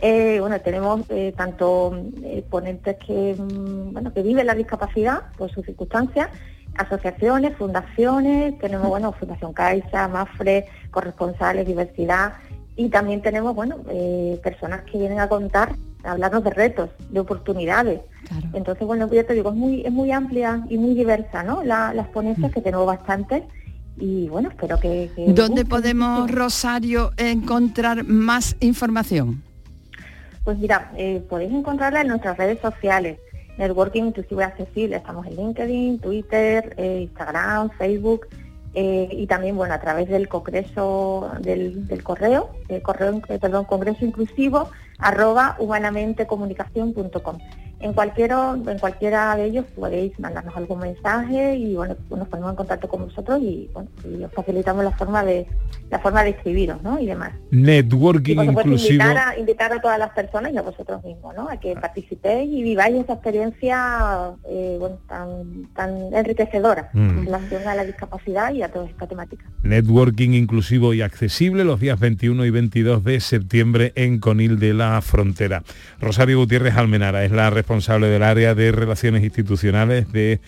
Eh, 0.00 0.38
bueno, 0.40 0.60
tenemos 0.60 1.00
eh, 1.10 1.32
tanto 1.36 1.96
eh, 2.22 2.44
ponentes 2.48 2.96
que, 3.04 3.34
mm, 3.38 3.92
bueno, 3.92 4.12
que 4.12 4.22
viven 4.22 4.46
la 4.46 4.54
discapacidad 4.54 5.22
por 5.36 5.50
sus 5.50 5.64
circunstancias, 5.64 6.28
asociaciones, 6.76 7.56
fundaciones, 7.56 8.58
tenemos, 8.58 8.88
bueno, 8.88 9.12
Fundación 9.12 9.52
Caixa, 9.52 10.06
Mafre, 10.06 10.66
corresponsales, 10.90 11.66
diversidad, 11.66 12.34
y 12.76 12.88
también 12.90 13.22
tenemos, 13.22 13.54
bueno, 13.56 13.78
eh, 13.90 14.38
personas 14.42 14.82
que 14.82 14.98
vienen 14.98 15.18
a 15.18 15.28
contar, 15.28 15.74
hablarnos 16.08 16.42
de 16.44 16.50
retos, 16.50 16.90
de 17.10 17.20
oportunidades. 17.20 18.00
Entonces, 18.52 18.86
bueno, 18.86 19.10
ya 19.12 19.24
te 19.24 19.34
digo, 19.34 19.50
es 19.50 19.56
muy, 19.56 19.82
es 19.82 19.92
muy 19.92 20.10
amplia 20.12 20.64
y 20.68 20.76
muy 20.78 20.94
diversa, 20.94 21.42
¿no? 21.42 21.62
La- 21.62 21.94
las 21.94 22.08
ponencias 22.08 22.52
que 22.52 22.60
tenemos 22.60 22.86
bastantes 22.86 23.42
y 23.96 24.28
bueno, 24.28 24.48
espero 24.50 24.78
que... 24.78 25.10
que 25.16 25.24
¿Dónde 25.32 25.62
guste 25.62 25.64
podemos. 25.66 26.30
Rosario, 26.30 27.10
encontrar 27.16 28.04
más 28.04 28.56
información? 28.60 29.42
Pues 30.44 30.58
mira, 30.58 30.92
eh, 30.96 31.22
podéis 31.28 31.52
encontrarla 31.52 32.02
en 32.02 32.08
nuestras 32.08 32.36
redes 32.36 32.58
sociales. 32.60 33.18
Networking 33.58 34.04
Inclusivo 34.04 34.40
y 34.40 34.44
Accesible. 34.44 34.96
Estamos 34.96 35.26
en 35.26 35.34
LinkedIn, 35.36 35.98
Twitter, 35.98 36.74
eh, 36.76 37.00
Instagram, 37.02 37.70
Facebook 37.76 38.28
eh, 38.74 39.08
y 39.10 39.26
también, 39.26 39.56
bueno, 39.56 39.74
a 39.74 39.80
través 39.80 40.08
del 40.08 40.28
congreso 40.28 41.28
del, 41.40 41.88
del 41.88 42.02
correo, 42.04 42.50
eh, 42.68 42.80
correo, 42.82 43.20
perdón, 43.40 43.64
congreso 43.64 44.04
inclusivo 44.04 44.68
arroba 44.98 45.56
humanamentecomunicación.com. 45.58 47.38
En 47.80 47.92
cualquiera, 47.92 48.56
en 48.66 48.78
cualquiera 48.78 49.36
de 49.36 49.44
ellos 49.46 49.64
podéis 49.76 50.18
mandarnos 50.18 50.56
algún 50.56 50.80
mensaje 50.80 51.54
y 51.56 51.74
bueno, 51.74 51.96
nos 52.10 52.28
ponemos 52.28 52.50
en 52.50 52.56
contacto 52.56 52.88
con 52.88 53.04
vosotros 53.04 53.40
y, 53.40 53.70
bueno, 53.72 53.88
y 54.04 54.24
os 54.24 54.32
facilitamos 54.32 54.84
la 54.84 54.92
forma 54.92 55.24
de 55.24 55.46
la 55.90 55.98
forma 56.00 56.22
de 56.24 56.30
escribiros, 56.30 56.82
¿no? 56.82 56.98
Y 56.98 57.06
demás. 57.06 57.32
Y 57.50 57.56
Networking 57.56 58.36
por 58.36 58.46
supuesto 58.46 58.70
inclusivo. 58.72 59.02
invitar 59.04 59.28
a, 59.28 59.38
invitar 59.38 59.72
a 59.72 59.80
todas 59.80 59.98
las 59.98 60.10
personas 60.10 60.52
y 60.52 60.58
a 60.58 60.62
vosotros 60.62 61.02
mismos, 61.04 61.34
¿no? 61.34 61.48
A 61.48 61.56
que 61.56 61.74
participéis 61.74 62.50
y 62.52 62.62
viváis 62.62 62.96
esa 62.96 63.14
experiencia 63.14 64.32
eh, 64.48 64.76
bueno, 64.78 64.98
tan, 65.08 65.68
tan 65.74 66.12
enriquecedora 66.12 66.58
Mm. 66.92 67.08
en 67.10 67.24
relación 67.26 67.66
a 67.66 67.74
la 67.74 67.84
discapacidad 67.84 68.52
y 68.52 68.62
a 68.62 68.68
toda 68.68 68.86
esta 68.86 69.06
temática. 69.06 69.44
Networking 69.62 70.30
inclusivo 70.30 70.94
y 70.94 71.02
accesible 71.02 71.64
los 71.64 71.80
días 71.80 71.98
21 71.98 72.44
y 72.44 72.50
22 72.50 73.04
de 73.04 73.20
septiembre 73.20 73.92
en 73.94 74.18
Conil 74.18 74.58
de 74.58 74.74
la 74.74 75.00
Frontera. 75.02 75.62
Rosario 76.00 76.38
Gutiérrez 76.38 76.76
Almenara 76.76 77.24
es 77.24 77.32
la 77.32 77.50
responsable 77.68 78.06
del 78.08 78.22
área 78.22 78.54
de 78.54 78.72
relaciones 78.72 79.22
institucionales 79.22 80.10
de 80.10 80.40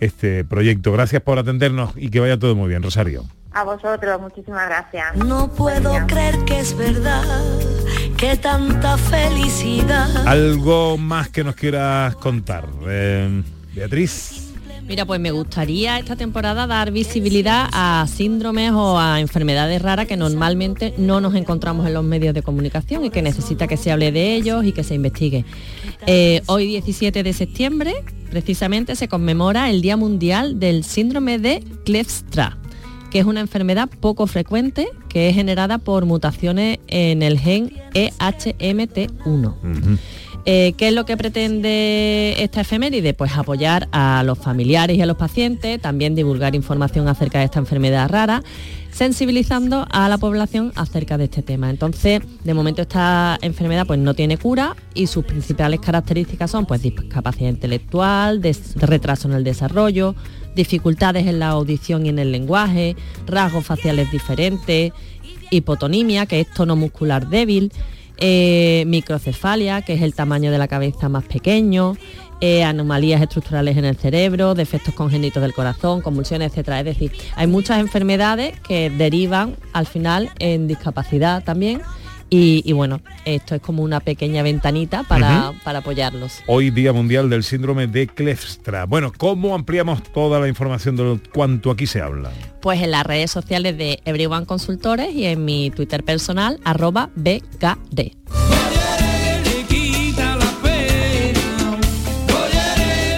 este 0.00 0.44
proyecto. 0.44 0.92
Gracias 0.92 1.22
por 1.22 1.38
atendernos 1.38 1.92
y 1.96 2.10
que 2.10 2.20
vaya 2.20 2.38
todo 2.38 2.54
muy 2.54 2.68
bien, 2.68 2.82
Rosario. 2.82 3.24
A 3.52 3.64
vosotros, 3.64 4.20
muchísimas 4.20 4.68
gracias. 4.68 5.16
No 5.16 5.50
puedo 5.50 5.94
creer 6.06 6.36
que 6.44 6.60
es 6.60 6.76
verdad 6.76 7.24
que 8.18 8.36
tanta 8.36 8.98
felicidad. 8.98 10.26
Algo 10.28 10.98
más 10.98 11.30
que 11.30 11.42
nos 11.42 11.54
quieras 11.54 12.14
contar, 12.16 12.66
Eh, 12.86 13.42
Beatriz. 13.74 14.47
Mira, 14.88 15.04
pues 15.04 15.20
me 15.20 15.30
gustaría 15.32 15.98
esta 15.98 16.16
temporada 16.16 16.66
dar 16.66 16.90
visibilidad 16.92 17.68
a 17.72 18.06
síndromes 18.08 18.72
o 18.72 18.98
a 18.98 19.20
enfermedades 19.20 19.82
raras 19.82 20.06
que 20.06 20.16
normalmente 20.16 20.94
no 20.96 21.20
nos 21.20 21.34
encontramos 21.34 21.86
en 21.86 21.92
los 21.92 22.04
medios 22.04 22.32
de 22.32 22.40
comunicación 22.40 23.04
y 23.04 23.10
que 23.10 23.20
necesita 23.20 23.66
que 23.66 23.76
se 23.76 23.92
hable 23.92 24.12
de 24.12 24.34
ellos 24.34 24.64
y 24.64 24.72
que 24.72 24.82
se 24.82 24.94
investigue. 24.94 25.44
Eh, 26.06 26.40
hoy 26.46 26.66
17 26.68 27.22
de 27.22 27.32
septiembre, 27.34 27.92
precisamente, 28.30 28.96
se 28.96 29.08
conmemora 29.08 29.68
el 29.68 29.82
Día 29.82 29.98
Mundial 29.98 30.58
del 30.58 30.84
Síndrome 30.84 31.38
de 31.38 31.62
Kleefstra 31.84 32.56
que 33.10 33.18
es 33.18 33.24
una 33.24 33.40
enfermedad 33.40 33.88
poco 34.00 34.26
frecuente 34.26 34.88
que 35.08 35.28
es 35.28 35.34
generada 35.34 35.78
por 35.78 36.04
mutaciones 36.04 36.78
en 36.88 37.22
el 37.22 37.38
gen 37.38 37.72
E 37.94 38.12
EHMT1. 38.18 39.98
Eh, 40.50 40.72
¿Qué 40.78 40.88
es 40.88 40.94
lo 40.94 41.04
que 41.04 41.18
pretende 41.18 42.34
esta 42.38 42.62
efeméride? 42.62 43.12
Pues 43.12 43.36
apoyar 43.36 43.86
a 43.92 44.22
los 44.24 44.38
familiares 44.38 44.96
y 44.96 45.02
a 45.02 45.04
los 45.04 45.18
pacientes, 45.18 45.78
también 45.78 46.14
divulgar 46.14 46.54
información 46.54 47.06
acerca 47.06 47.40
de 47.40 47.44
esta 47.44 47.58
enfermedad 47.58 48.08
rara, 48.08 48.42
sensibilizando 48.90 49.86
a 49.90 50.08
la 50.08 50.16
población 50.16 50.72
acerca 50.74 51.18
de 51.18 51.24
este 51.24 51.42
tema. 51.42 51.68
Entonces, 51.68 52.22
de 52.44 52.54
momento 52.54 52.80
esta 52.80 53.36
enfermedad 53.42 53.86
pues 53.86 53.98
no 53.98 54.14
tiene 54.14 54.38
cura 54.38 54.74
y 54.94 55.08
sus 55.08 55.26
principales 55.26 55.80
características 55.80 56.50
son 56.50 56.64
pues 56.64 56.80
discapacidad 56.80 57.50
intelectual, 57.50 58.40
retraso 58.76 59.28
en 59.28 59.34
el 59.34 59.44
desarrollo, 59.44 60.14
dificultades 60.56 61.26
en 61.26 61.40
la 61.40 61.48
audición 61.48 62.06
y 62.06 62.08
en 62.08 62.18
el 62.18 62.32
lenguaje, 62.32 62.96
rasgos 63.26 63.66
faciales 63.66 64.10
diferentes, 64.10 64.94
hipotonimia, 65.50 66.24
que 66.24 66.40
es 66.40 66.50
tono 66.54 66.74
muscular 66.74 67.28
débil, 67.28 67.70
eh, 68.18 68.84
microcefalia, 68.86 69.82
que 69.82 69.94
es 69.94 70.02
el 70.02 70.14
tamaño 70.14 70.50
de 70.50 70.58
la 70.58 70.68
cabeza 70.68 71.08
más 71.08 71.24
pequeño, 71.24 71.96
eh, 72.40 72.62
anomalías 72.62 73.20
estructurales 73.20 73.76
en 73.76 73.84
el 73.84 73.96
cerebro, 73.96 74.54
defectos 74.54 74.94
congénitos 74.94 75.42
del 75.42 75.52
corazón, 75.52 76.02
convulsiones, 76.02 76.52
etcétera. 76.52 76.78
Es 76.80 76.84
decir, 76.84 77.12
hay 77.34 77.46
muchas 77.48 77.80
enfermedades 77.80 78.58
que 78.60 78.90
derivan 78.90 79.56
al 79.72 79.86
final 79.86 80.30
en 80.38 80.68
discapacidad 80.68 81.42
también. 81.42 81.82
Y, 82.30 82.62
y 82.66 82.72
bueno, 82.72 83.00
esto 83.24 83.54
es 83.54 83.62
como 83.62 83.82
una 83.82 84.00
pequeña 84.00 84.42
ventanita 84.42 85.02
para, 85.02 85.52
para 85.64 85.78
apoyarlos. 85.78 86.40
Hoy 86.46 86.70
Día 86.70 86.92
Mundial 86.92 87.30
del 87.30 87.42
Síndrome 87.42 87.86
de 87.86 88.06
Kleefstra. 88.06 88.84
Bueno, 88.84 89.12
¿cómo 89.16 89.54
ampliamos 89.54 90.02
toda 90.02 90.38
la 90.38 90.46
información 90.48 90.94
de 90.96 91.04
lo- 91.04 91.20
cuanto 91.32 91.70
aquí 91.70 91.86
se 91.86 92.02
habla? 92.02 92.30
Pues 92.60 92.82
en 92.82 92.90
las 92.90 93.06
redes 93.06 93.30
sociales 93.30 93.78
de 93.78 94.00
Everyone 94.04 94.44
Consultores 94.44 95.14
y 95.14 95.24
en 95.24 95.44
mi 95.46 95.70
Twitter 95.70 96.04
personal, 96.04 96.60
arroba 96.64 97.08
BKD. 97.16 98.12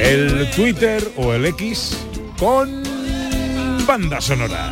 El 0.01 0.51
Twitter 0.57 1.03
o 1.17 1.33
el 1.33 1.47
X 1.47 1.97
con 2.39 2.83
banda 3.87 4.21
sonora. 4.21 4.71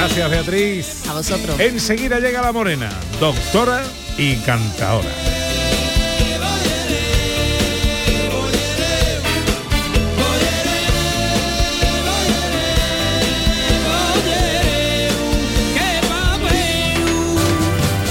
Gracias 0.00 0.30
Beatriz. 0.30 1.06
A 1.10 1.12
vosotros. 1.12 1.60
Enseguida 1.60 2.18
llega 2.20 2.40
la 2.40 2.52
morena, 2.52 2.88
doctora 3.20 3.84
y 4.16 4.36
cantaora. 4.36 5.10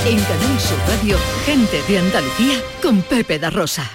En 0.06 0.20
Canal 0.20 0.60
Sur 0.60 0.78
Radio, 0.88 1.18
gente 1.50 1.82
de 1.88 1.98
Andalucía 1.98 2.62
con 2.80 3.02
Pepe 3.02 3.40
da. 3.40 3.52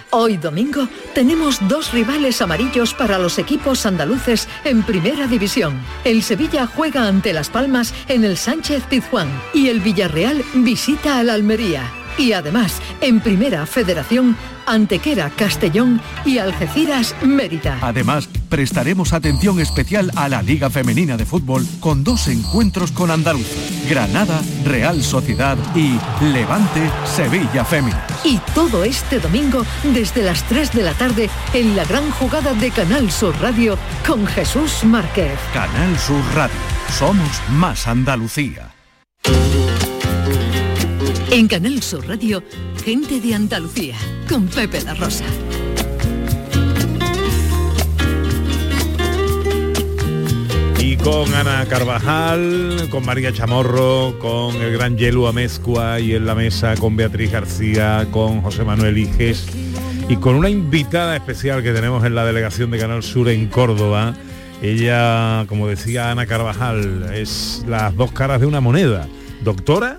Hoy 0.09 0.35
domingo 0.35 0.89
tenemos 1.13 1.65
dos 1.69 1.93
rivales 1.93 2.41
amarillos 2.41 2.93
para 2.93 3.17
los 3.17 3.39
equipos 3.39 3.85
andaluces 3.85 4.49
en 4.65 4.83
Primera 4.83 5.25
División. 5.25 5.79
El 6.03 6.21
Sevilla 6.21 6.67
juega 6.67 7.07
ante 7.07 7.31
Las 7.31 7.49
Palmas 7.49 7.93
en 8.09 8.25
el 8.25 8.35
Sánchez 8.35 8.83
Pizjuán 8.89 9.29
y 9.53 9.69
el 9.69 9.79
Villarreal 9.79 10.43
visita 10.55 11.17
al 11.17 11.29
Almería. 11.29 12.04
Y 12.17 12.33
además, 12.33 12.81
en 13.01 13.19
Primera 13.19 13.65
Federación, 13.65 14.35
Antequera 14.65 15.29
Castellón 15.29 16.01
y 16.25 16.37
Algeciras 16.37 17.15
Mérida. 17.21 17.77
Además, 17.81 18.27
prestaremos 18.49 19.13
atención 19.13 19.59
especial 19.59 20.11
a 20.15 20.29
la 20.29 20.41
Liga 20.41 20.69
Femenina 20.69 21.17
de 21.17 21.25
Fútbol 21.25 21.65
con 21.79 22.03
dos 22.03 22.27
encuentros 22.27 22.91
con 22.91 23.11
Andalucía. 23.11 23.61
Granada, 23.89 24.41
Real 24.63 25.03
Sociedad 25.03 25.57
y 25.75 25.99
Levante, 26.23 26.89
Sevilla 27.05 27.63
Féminas. 27.63 28.03
Y 28.23 28.39
todo 28.53 28.83
este 28.83 29.19
domingo 29.19 29.65
desde 29.83 30.23
las 30.23 30.43
3 30.43 30.71
de 30.73 30.83
la 30.83 30.93
tarde 30.93 31.29
en 31.53 31.75
la 31.75 31.85
gran 31.85 32.09
jugada 32.11 32.53
de 32.53 32.71
Canal 32.71 33.11
Sur 33.11 33.35
Radio 33.41 33.77
con 34.05 34.25
Jesús 34.25 34.83
Márquez. 34.83 35.37
Canal 35.53 35.97
Sur 35.99 36.23
Radio. 36.33 36.55
Somos 36.97 37.41
más 37.49 37.87
Andalucía. 37.87 38.71
En 41.31 41.47
Canal 41.47 41.81
Sur 41.81 42.07
Radio, 42.07 42.41
gente 42.83 43.19
de 43.19 43.33
Andalucía 43.33 43.95
con 44.29 44.47
Pepe 44.47 44.81
da 44.81 44.93
Rosa. 44.93 45.25
Y 50.79 50.95
con 50.97 51.33
Ana 51.33 51.65
Carvajal, 51.67 52.87
con 52.89 53.05
María 53.05 53.33
Chamorro, 53.33 54.17
con 54.19 54.55
el 54.55 54.71
gran 54.73 54.97
Yelu 54.97 55.27
Amezcua 55.27 55.99
y 55.99 56.13
en 56.13 56.25
la 56.25 56.35
mesa 56.35 56.75
con 56.75 56.95
Beatriz 56.95 57.31
García, 57.31 58.07
con 58.11 58.41
José 58.41 58.63
Manuel 58.63 58.97
Iges 58.97 59.47
y 60.07 60.15
con 60.17 60.35
una 60.35 60.49
invitada 60.49 61.15
especial 61.15 61.63
que 61.63 61.73
tenemos 61.73 62.05
en 62.05 62.15
la 62.15 62.23
delegación 62.23 62.71
de 62.71 62.77
Canal 62.77 63.03
Sur 63.03 63.29
en 63.29 63.47
Córdoba. 63.47 64.15
Ella, 64.61 65.45
como 65.49 65.67
decía 65.67 66.11
Ana 66.11 66.27
Carvajal, 66.27 67.13
es 67.13 67.65
las 67.67 67.95
dos 67.95 68.11
caras 68.11 68.39
de 68.39 68.45
una 68.45 68.61
moneda, 68.61 69.07
doctora 69.43 69.97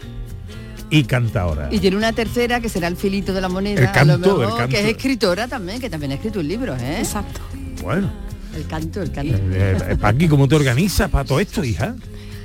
y 0.91 1.05
cantadora. 1.05 1.69
Y 1.71 1.79
tiene 1.81 1.97
una 1.97 2.13
tercera 2.13 2.61
que 2.61 2.69
será 2.69 2.89
el 2.89 2.97
filito 2.97 3.33
de 3.33 3.41
la 3.41 3.49
moneda, 3.49 3.81
El 3.81 3.87
a 3.87 4.05
lo 4.05 4.13
canto, 4.21 4.43
el 4.43 4.49
canto. 4.51 4.69
que 4.69 4.81
es 4.81 4.87
escritora 4.87 5.49
también, 5.49 5.81
que 5.81 5.91
también 5.91 6.13
ha 6.13 6.15
escrito 6.17 6.41
un 6.41 6.49
libro, 6.49 6.75
¿eh? 6.77 6.99
Exacto. 6.99 7.41
Bueno, 7.83 8.11
El 8.55 8.67
canto, 8.67 9.03
el 9.03 9.11
canto. 9.13 9.35
eh, 9.37 9.77
eh, 9.91 9.97
Paqui, 10.01 10.29
¿cómo 10.29 10.47
te 10.49 10.55
organizas 10.57 11.11
para 11.11 11.25
todo 11.25 11.41
esto, 11.41 11.63
hija? 11.65 11.95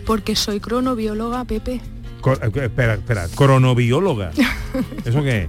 Porque 0.06 0.36
soy 0.36 0.60
cronobióloga, 0.60 1.46
Pepe. 1.46 1.80
Co- 2.22 2.34
eh, 2.34 2.52
espera, 2.66 2.96
espera, 2.96 3.28
cronobióloga. 3.36 4.32
¿Eso 5.06 5.22
qué 5.24 5.44
es? 5.44 5.48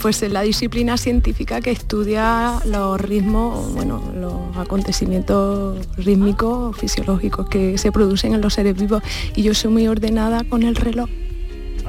Pues 0.00 0.22
es 0.22 0.30
la 0.30 0.42
disciplina 0.42 0.96
científica 0.98 1.60
que 1.60 1.70
estudia 1.72 2.60
los 2.66 3.00
ritmos, 3.00 3.72
bueno, 3.74 4.12
los 4.14 4.56
acontecimientos 4.56 5.84
rítmicos, 5.96 6.76
fisiológicos 6.76 7.48
que 7.48 7.76
se 7.78 7.90
producen 7.90 8.34
en 8.34 8.40
los 8.40 8.54
seres 8.54 8.76
vivos. 8.78 9.02
Y 9.34 9.42
yo 9.42 9.54
soy 9.54 9.70
muy 9.72 9.88
ordenada 9.88 10.44
con 10.44 10.62
el 10.62 10.76
reloj. 10.76 11.08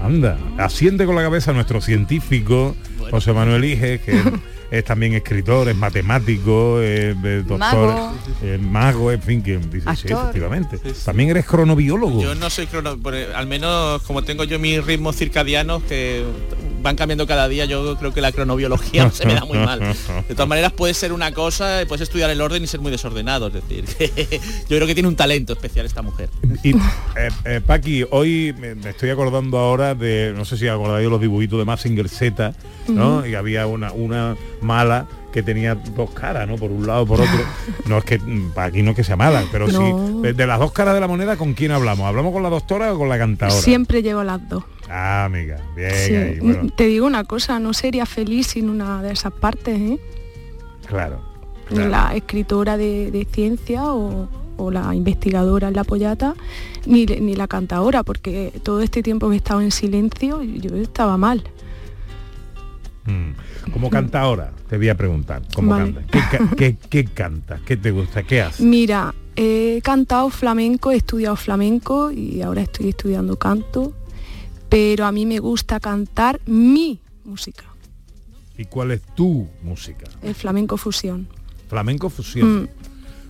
Anda, 0.03 0.37
asciende 0.57 1.05
con 1.05 1.15
la 1.15 1.21
cabeza 1.23 1.53
nuestro 1.53 1.81
científico 1.81 2.75
José 3.11 3.33
Manuel 3.33 3.65
Iges, 3.65 4.01
que 4.01 4.21
es 4.69 4.83
también 4.83 5.13
escritor, 5.13 5.69
es 5.69 5.75
matemático, 5.75 6.81
es, 6.81 7.15
es 7.23 7.47
doctor, 7.47 7.57
Mago. 7.59 8.13
es 8.43 8.61
mago, 8.61 9.11
en 9.11 9.21
fin, 9.21 9.41
que 9.41 9.57
dice, 9.57 9.95
sí, 9.95 10.07
efectivamente. 10.11 10.77
También 11.05 11.29
eres 11.29 11.45
cronobiólogo. 11.45 12.21
Yo 12.21 12.35
no 12.35 12.49
soy 12.49 12.67
crono, 12.67 12.97
por- 12.97 13.15
al 13.15 13.47
menos 13.47 14.01
como 14.03 14.23
tengo 14.23 14.43
yo 14.43 14.59
mis 14.59 14.83
ritmos 14.85 15.15
circadianos 15.15 15.83
que 15.83 16.23
van 16.83 16.95
cambiando 16.95 17.25
cada 17.25 17.47
día, 17.47 17.65
yo 17.65 17.97
creo 17.97 18.13
que 18.13 18.21
la 18.21 18.31
cronobiología 18.31 19.09
se 19.11 19.25
me 19.25 19.33
da 19.33 19.45
muy 19.45 19.57
mal. 19.57 19.79
De 20.27 20.35
todas 20.35 20.47
maneras 20.47 20.71
puede 20.73 20.93
ser 20.93 21.11
una 21.13 21.31
cosa, 21.33 21.79
puedes 21.87 22.01
estudiar 22.01 22.29
el 22.29 22.39
orden 22.41 22.63
y 22.63 22.67
ser 22.67 22.79
muy 22.81 22.91
desordenado, 22.91 23.47
es 23.47 23.53
decir, 23.53 23.85
yo 24.69 24.75
creo 24.77 24.85
que 24.87 24.93
tiene 24.93 25.07
un 25.09 25.15
talento 25.15 25.53
especial 25.53 25.85
esta 25.85 26.01
mujer. 26.01 26.29
Y, 26.63 26.71
eh, 26.71 27.29
eh, 27.45 27.61
Paqui, 27.65 28.05
hoy 28.11 28.53
me, 28.59 28.75
me 28.75 28.89
estoy 28.91 29.09
acordando 29.09 29.57
ahora 29.57 29.95
de, 29.95 30.33
no 30.35 30.45
sé 30.45 30.57
si 30.57 30.67
acordáis 30.67 31.07
los 31.09 31.19
dibujitos 31.21 31.57
de 31.57 31.65
Massinger 31.65 32.07
Z, 32.09 32.53
¿no? 32.87 33.25
Y 33.25 33.35
había 33.35 33.65
una, 33.67 33.91
una 33.91 34.35
mala 34.61 35.07
que 35.31 35.43
tenía 35.43 35.75
dos 35.75 36.09
caras, 36.11 36.47
¿no? 36.47 36.55
Por 36.55 36.71
un 36.71 36.87
lado, 36.87 37.05
por 37.05 37.21
otro. 37.21 37.39
No 37.85 37.97
es 37.99 38.03
que 38.05 38.17
mm, 38.17 38.51
Paqui 38.51 38.81
no 38.81 38.91
es 38.91 38.95
que 38.95 39.03
sea 39.03 39.15
mala, 39.15 39.43
pero 39.51 39.67
No. 39.67 40.21
sí. 40.23 40.33
De, 40.33 40.47
las 40.47 40.59
dos 40.59 40.71
caras 40.71 40.93
de 40.93 40.99
la 40.99 41.07
moneda, 41.07 41.37
¿con 41.37 41.53
quién 41.53 41.71
hablamos? 41.71 42.05
¿Hablamos 42.07 42.33
con 42.33 42.43
la 42.43 42.49
doctora 42.49 42.93
o 42.93 42.97
con 42.97 43.07
la 43.09 43.17
cantadora? 43.17 43.61
Siempre 43.61 44.01
llevo 44.01 44.23
las 44.23 44.47
dos. 44.49 44.63
Ah, 44.89 45.25
amiga, 45.25 45.57
bien 45.75 45.91
Sí. 45.93 46.15
ahí, 46.15 46.39
bueno, 46.39 46.69
Te 46.75 46.85
digo 46.87 47.05
una 47.05 47.23
cosa, 47.25 47.59
no 47.59 47.73
sería 47.73 48.05
feliz 48.05 48.47
sin 48.47 48.69
una 48.69 49.01
de 49.01 49.11
esas 49.11 49.33
partes, 49.33 49.77
¿eh? 49.79 49.99
claro. 50.87 51.21
La 51.69 52.15
escritora 52.15 52.77
de, 52.77 53.11
de 53.11 53.25
ciencia 53.29 53.83
o, 53.91 54.29
o 54.55 54.71
la 54.71 54.95
investigadora 54.95 55.67
en 55.67 55.73
la 55.73 55.83
pollata, 55.83 56.33
ni, 56.85 57.05
ni 57.05 57.35
la 57.35 57.47
cantadora, 57.47 58.03
porque 58.03 58.53
todo 58.63 58.81
este 58.81 59.03
tiempo 59.03 59.27
que 59.27 59.35
he 59.35 59.37
estado 59.37 59.59
en 59.59 59.71
silencio, 59.71 60.41
yo 60.41 60.75
estaba 60.77 61.17
mal. 61.17 61.43
Mm. 63.07 63.71
¿Cómo 63.71 63.89
canta 63.89 64.21
ahora? 64.21 64.51
Te 64.69 64.77
voy 64.77 64.89
a 64.89 64.95
preguntar. 64.95 65.41
¿Cómo 65.55 65.71
Vale. 65.71 65.93
canta? 65.93 66.11
¿Qué, 66.11 66.37
ca- 66.37 66.55
qué, 66.55 66.77
qué 66.89 67.05
cantas? 67.05 67.61
¿Qué 67.61 67.77
te 67.77 67.91
gusta? 67.91 68.21
¿Qué 68.23 68.41
haces? 68.41 68.59
Mira, 68.65 69.15
he 69.35 69.79
cantado 69.83 70.29
flamenco, 70.29 70.91
he 70.91 70.97
estudiado 70.97 71.35
flamenco 71.37 72.11
y 72.11 72.41
ahora 72.41 72.61
estoy 72.61 72.89
estudiando 72.89 73.37
canto, 73.39 73.93
pero 74.69 75.05
a 75.05 75.11
mí 75.11 75.25
me 75.25 75.39
gusta 75.39 75.79
cantar 75.79 76.39
mi 76.45 76.99
música, 77.23 77.63
¿Y 78.57 78.65
cuál 78.65 78.91
es 78.91 79.01
tu 79.15 79.47
música? 79.63 80.05
el 80.21 80.35
flamenco 80.35 80.77
fusión. 80.77 81.27
flamenco 81.69 82.09
fusión. 82.09 82.63
Mm. 82.63 82.67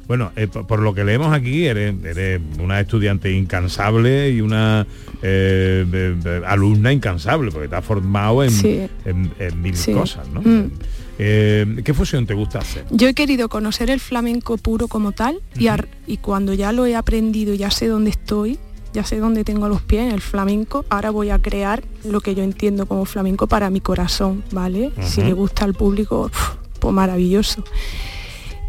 Bueno, 0.08 0.32
eh, 0.36 0.47
por, 0.47 0.66
por 0.66 0.80
lo 0.80 0.93
que 0.93 1.03
leemos 1.03 1.34
aquí, 1.34 1.66
eres, 1.66 1.93
eres 2.03 2.39
una 2.60 2.80
estudiante 2.80 3.32
incansable 3.32 4.30
y 4.32 4.41
una 4.41 4.88
eh, 5.22 6.41
alumna 6.47 6.91
incansable, 6.93 7.51
porque 7.51 7.68
te 7.68 7.76
has 7.76 7.84
formado 7.86 8.43
en, 8.43 8.51
Sí. 8.51 8.88
en- 9.05 9.32
en 9.39 9.62
mil 9.62 9.76
Sí. 9.76 9.91
cosas, 9.93 10.28
¿no? 10.30 10.41
Mm. 10.41 10.72
Eh, 11.20 11.82
¿Qué 11.84 11.93
fusión 11.93 12.26
te 12.28 12.34
gusta 12.36 12.60
hacer? 12.60 12.86
Yo 12.91 13.08
he 13.08 13.14
querido 13.16 13.49
conocer 13.49 13.89
el 13.89 13.99
flamenco 13.99 14.58
puro 14.58 14.88
como 14.88 15.12
tal 15.14 15.39
y, 16.05 16.18
cuando 16.18 16.53
ya 16.53 16.72
lo 16.72 16.86
he 16.86 16.95
aprendido, 16.95 17.53
ya 17.55 17.72
sé 17.72 17.88
dónde 17.88 18.12
estoy, 18.12 18.60
ya 18.93 19.03
sé 19.03 19.18
dónde 19.18 19.43
tengo 19.43 19.68
los 19.68 19.82
pies 19.82 20.03
en 20.03 20.12
el 20.12 20.22
flamenco, 20.22 20.86
ahora 20.89 21.10
voy 21.10 21.32
a 21.32 21.39
crear 21.39 21.84
lo 22.05 22.22
que 22.22 22.36
yo 22.36 22.43
entiendo 22.43 22.86
como 22.86 23.05
flamenco 23.05 23.47
para 23.47 23.70
mi 23.72 23.82
corazón, 23.82 24.43
¿vale? 24.51 24.91
Si 25.01 25.22
le 25.24 25.34
gusta 25.34 25.66
al 25.66 25.74
público, 25.74 26.30
pues 26.80 26.93
maravilloso. 26.93 27.64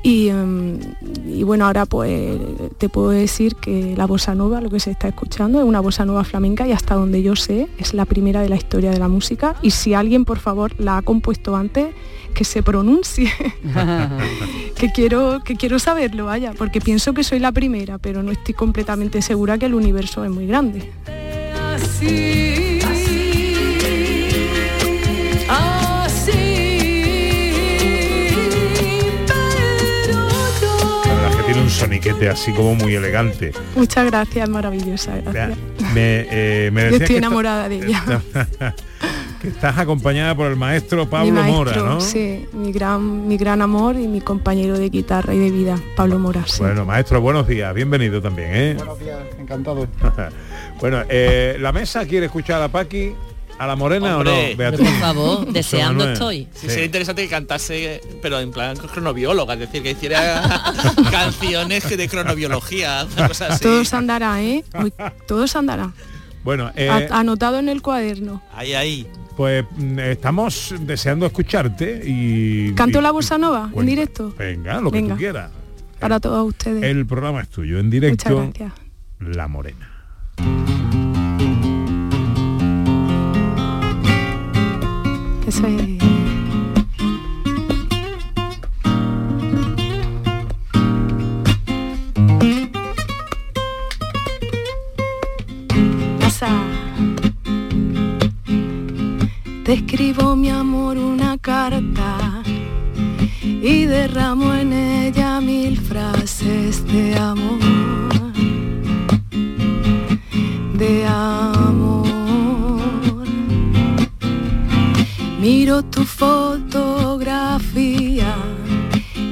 Y, 0.02 0.28
em, 0.28 0.78
y 1.26 1.42
bueno, 1.42 1.66
ahora 1.66 1.84
pues 1.84 2.38
te 2.78 2.88
puedo 2.88 3.10
decir 3.10 3.56
que 3.56 3.94
la 3.96 4.06
bossa 4.06 4.34
nova, 4.34 4.60
lo 4.60 4.70
que 4.70 4.80
se 4.80 4.92
está 4.92 5.08
escuchando, 5.08 5.58
es 5.58 5.64
una 5.64 5.80
bossa 5.80 6.04
nova 6.04 6.24
flamenca 6.24 6.66
y 6.68 6.72
hasta 6.72 6.94
donde 6.94 7.22
yo 7.22 7.34
sé 7.34 7.68
es 7.78 7.94
la 7.94 8.04
primera 8.04 8.40
de 8.40 8.48
la 8.48 8.56
historia 8.56 8.90
de 8.90 8.98
la 8.98 9.08
música. 9.08 9.56
Y 9.60 9.72
si 9.72 9.94
alguien, 9.94 10.24
por 10.24 10.38
favor, 10.38 10.72
la 10.78 10.98
ha 10.98 11.02
compuesto 11.02 11.56
antes, 11.56 11.88
que 12.34 12.44
se 12.44 12.62
pronuncie. 12.62 13.32
que 14.76 14.92
quiero, 14.92 15.40
que 15.44 15.56
quiero 15.56 15.78
saberlo, 15.80 16.26
vaya, 16.26 16.52
porque 16.56 16.80
pienso 16.80 17.12
que 17.12 17.24
soy 17.24 17.40
la 17.40 17.50
primera, 17.50 17.98
pero 17.98 18.22
no 18.22 18.30
estoy 18.30 18.54
completamente 18.54 19.22
segura 19.22 19.58
que 19.58 19.66
el 19.66 19.74
universo 19.74 20.24
es 20.24 20.30
muy 20.30 20.46
grande. 20.46 20.92
Soniquete 31.78 32.28
así 32.28 32.52
como 32.52 32.74
muy 32.74 32.94
elegante. 32.96 33.52
Muchas 33.76 34.06
gracias, 34.06 34.48
maravillosa, 34.48 35.12
Vea, 35.12 35.22
gracias. 35.22 35.58
Me, 35.94 36.26
eh, 36.28 36.70
me 36.72 36.82
Yo 36.90 36.96
estoy 36.96 37.06
que 37.06 37.16
enamorada 37.18 37.68
de 37.68 37.76
ella. 37.76 38.04
que 39.40 39.48
estás 39.48 39.78
acompañada 39.78 40.34
por 40.34 40.48
el 40.48 40.56
maestro 40.56 41.08
Pablo 41.08 41.40
mi 41.44 41.52
Mora, 41.52 41.76
¿no? 41.76 42.00
sí, 42.00 42.46
mi 42.52 42.72
gran, 42.72 43.28
mi 43.28 43.36
gran 43.36 43.62
amor 43.62 43.94
y 43.94 44.08
mi 44.08 44.20
compañero 44.20 44.76
de 44.76 44.88
guitarra 44.88 45.32
y 45.32 45.38
de 45.38 45.50
vida, 45.52 45.78
Pablo 45.94 46.18
Mora. 46.18 46.44
sí. 46.46 46.64
Bueno, 46.64 46.84
maestro, 46.84 47.20
buenos 47.20 47.46
días, 47.46 47.72
bienvenido 47.72 48.20
también, 48.20 48.50
¿eh? 48.52 48.74
Buenos 48.76 48.98
días, 48.98 49.18
encantado. 49.38 49.86
bueno, 50.80 51.02
eh, 51.08 51.56
la 51.60 51.70
mesa 51.70 52.04
quiere 52.06 52.26
escuchar 52.26 52.60
a 52.60 52.68
Paqui, 52.68 53.14
a 53.58 53.66
la 53.66 53.76
morena 53.76 54.16
Hombre, 54.16 54.30
o 54.30 54.50
no, 54.50 54.56
Beatriz. 54.56 54.88
José 54.88 55.82
Manuel. 55.84 56.16
Sí, 56.16 56.48
Sí. 56.54 56.68
sería 56.68 56.84
interesante 56.84 57.22
que 57.24 57.28
cantase, 57.28 58.00
pero 58.22 58.38
en 58.40 58.50
plan 58.52 58.76
cronobióloga, 58.76 59.54
es 59.54 59.60
decir, 59.60 59.82
que 59.82 59.90
hiciera 59.92 60.62
canciones 61.10 61.88
de 61.88 62.08
cronobiología, 62.08 63.06
una 63.16 63.28
cosa 63.28 63.46
así. 63.48 63.62
Todo 63.64 63.84
se 63.84 63.96
andará, 63.96 64.40
¿eh? 64.42 64.64
Uy, 64.82 64.92
todo 65.26 65.46
se 65.48 65.58
andará. 65.58 65.92
Bueno, 66.44 66.70
eh, 66.76 67.08
Anotado 67.10 67.58
en 67.58 67.68
el 67.68 67.82
cuaderno. 67.82 68.40
Ahí, 68.54 68.74
ahí. 68.74 69.06
pues 69.36 69.64
mm, 69.76 69.98
estamos 69.98 70.74
deseando 70.80 71.26
escucharte 71.26 72.00
y... 72.06 72.72
¿Canto 72.74 73.00
y- 73.00 73.02
la 73.02 73.10
bossa 73.10 73.38
nova 73.38 73.70
en 73.74 73.86
directo? 73.86 74.32
Venga, 74.38 74.80
lo 74.80 74.90
que 74.90 75.02
tú 75.02 75.16
quieras. 75.16 75.50
Para 75.98 76.20
todos 76.20 76.46
ustedes. 76.48 76.84
El 76.84 77.06
programa 77.06 77.40
es 77.42 77.48
tuyo, 77.48 77.78
en 77.80 77.86
Muchas 77.86 77.90
directo, 78.00 78.36
gracias. 78.54 78.72
La 79.18 79.48
Morena. 79.48 79.90
Es. 85.48 85.62
Pasa. 96.20 96.48
Te 99.64 99.72
escribo 99.72 100.36
mi 100.36 100.50
amor 100.50 100.98
una 100.98 101.38
carta 101.38 102.42
y 103.42 103.86
derramo 103.86 104.52
en 104.52 104.74
ella 104.74 105.40
mil 105.40 105.78
frases 105.78 106.86
de 106.92 107.16
amor, 107.16 107.58
de 110.74 111.06
amor. 111.06 111.77
Miro 115.50 115.82
tu 115.82 116.04
fotografía 116.04 118.36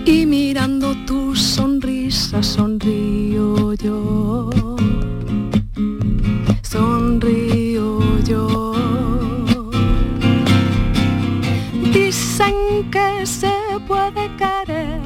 y 0.07 0.25
mirando 0.25 0.95
tu 1.05 1.37
sonrisa 1.37 2.43
sonrío 2.43 3.75
yo. 3.75 4.49
Sonrío 6.62 8.01
yo. 8.25 8.73
Dicen 11.93 12.91
que 12.91 13.27
se 13.27 13.53
puede 13.87 14.35
querer, 14.39 15.03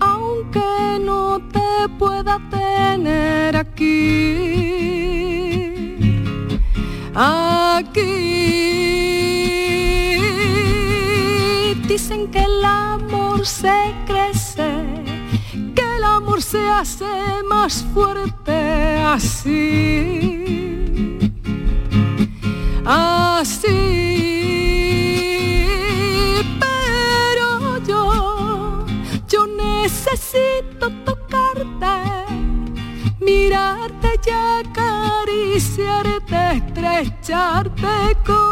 aunque 0.00 0.98
no 0.98 1.42
te 1.52 1.90
pueda 1.98 2.40
tener 2.48 3.54
aquí. 3.54 4.88
Aquí 7.14 8.62
dicen 11.92 12.28
que 12.28 12.42
el 12.42 12.64
amor 12.64 13.44
se 13.44 13.94
crece, 14.06 14.70
que 15.74 15.96
el 15.96 16.04
amor 16.04 16.40
se 16.40 16.66
hace 16.66 17.04
más 17.46 17.84
fuerte 17.92 18.52
así. 19.16 20.38
Así, 22.86 23.68
pero 26.64 27.76
yo, 27.86 28.86
yo 29.28 29.46
necesito 29.46 30.88
tocarte, 31.04 31.96
mirarte 33.20 34.08
y 34.26 34.30
acariciarte, 34.64 36.40
estrecharte 36.56 38.16
conmigo, 38.24 38.51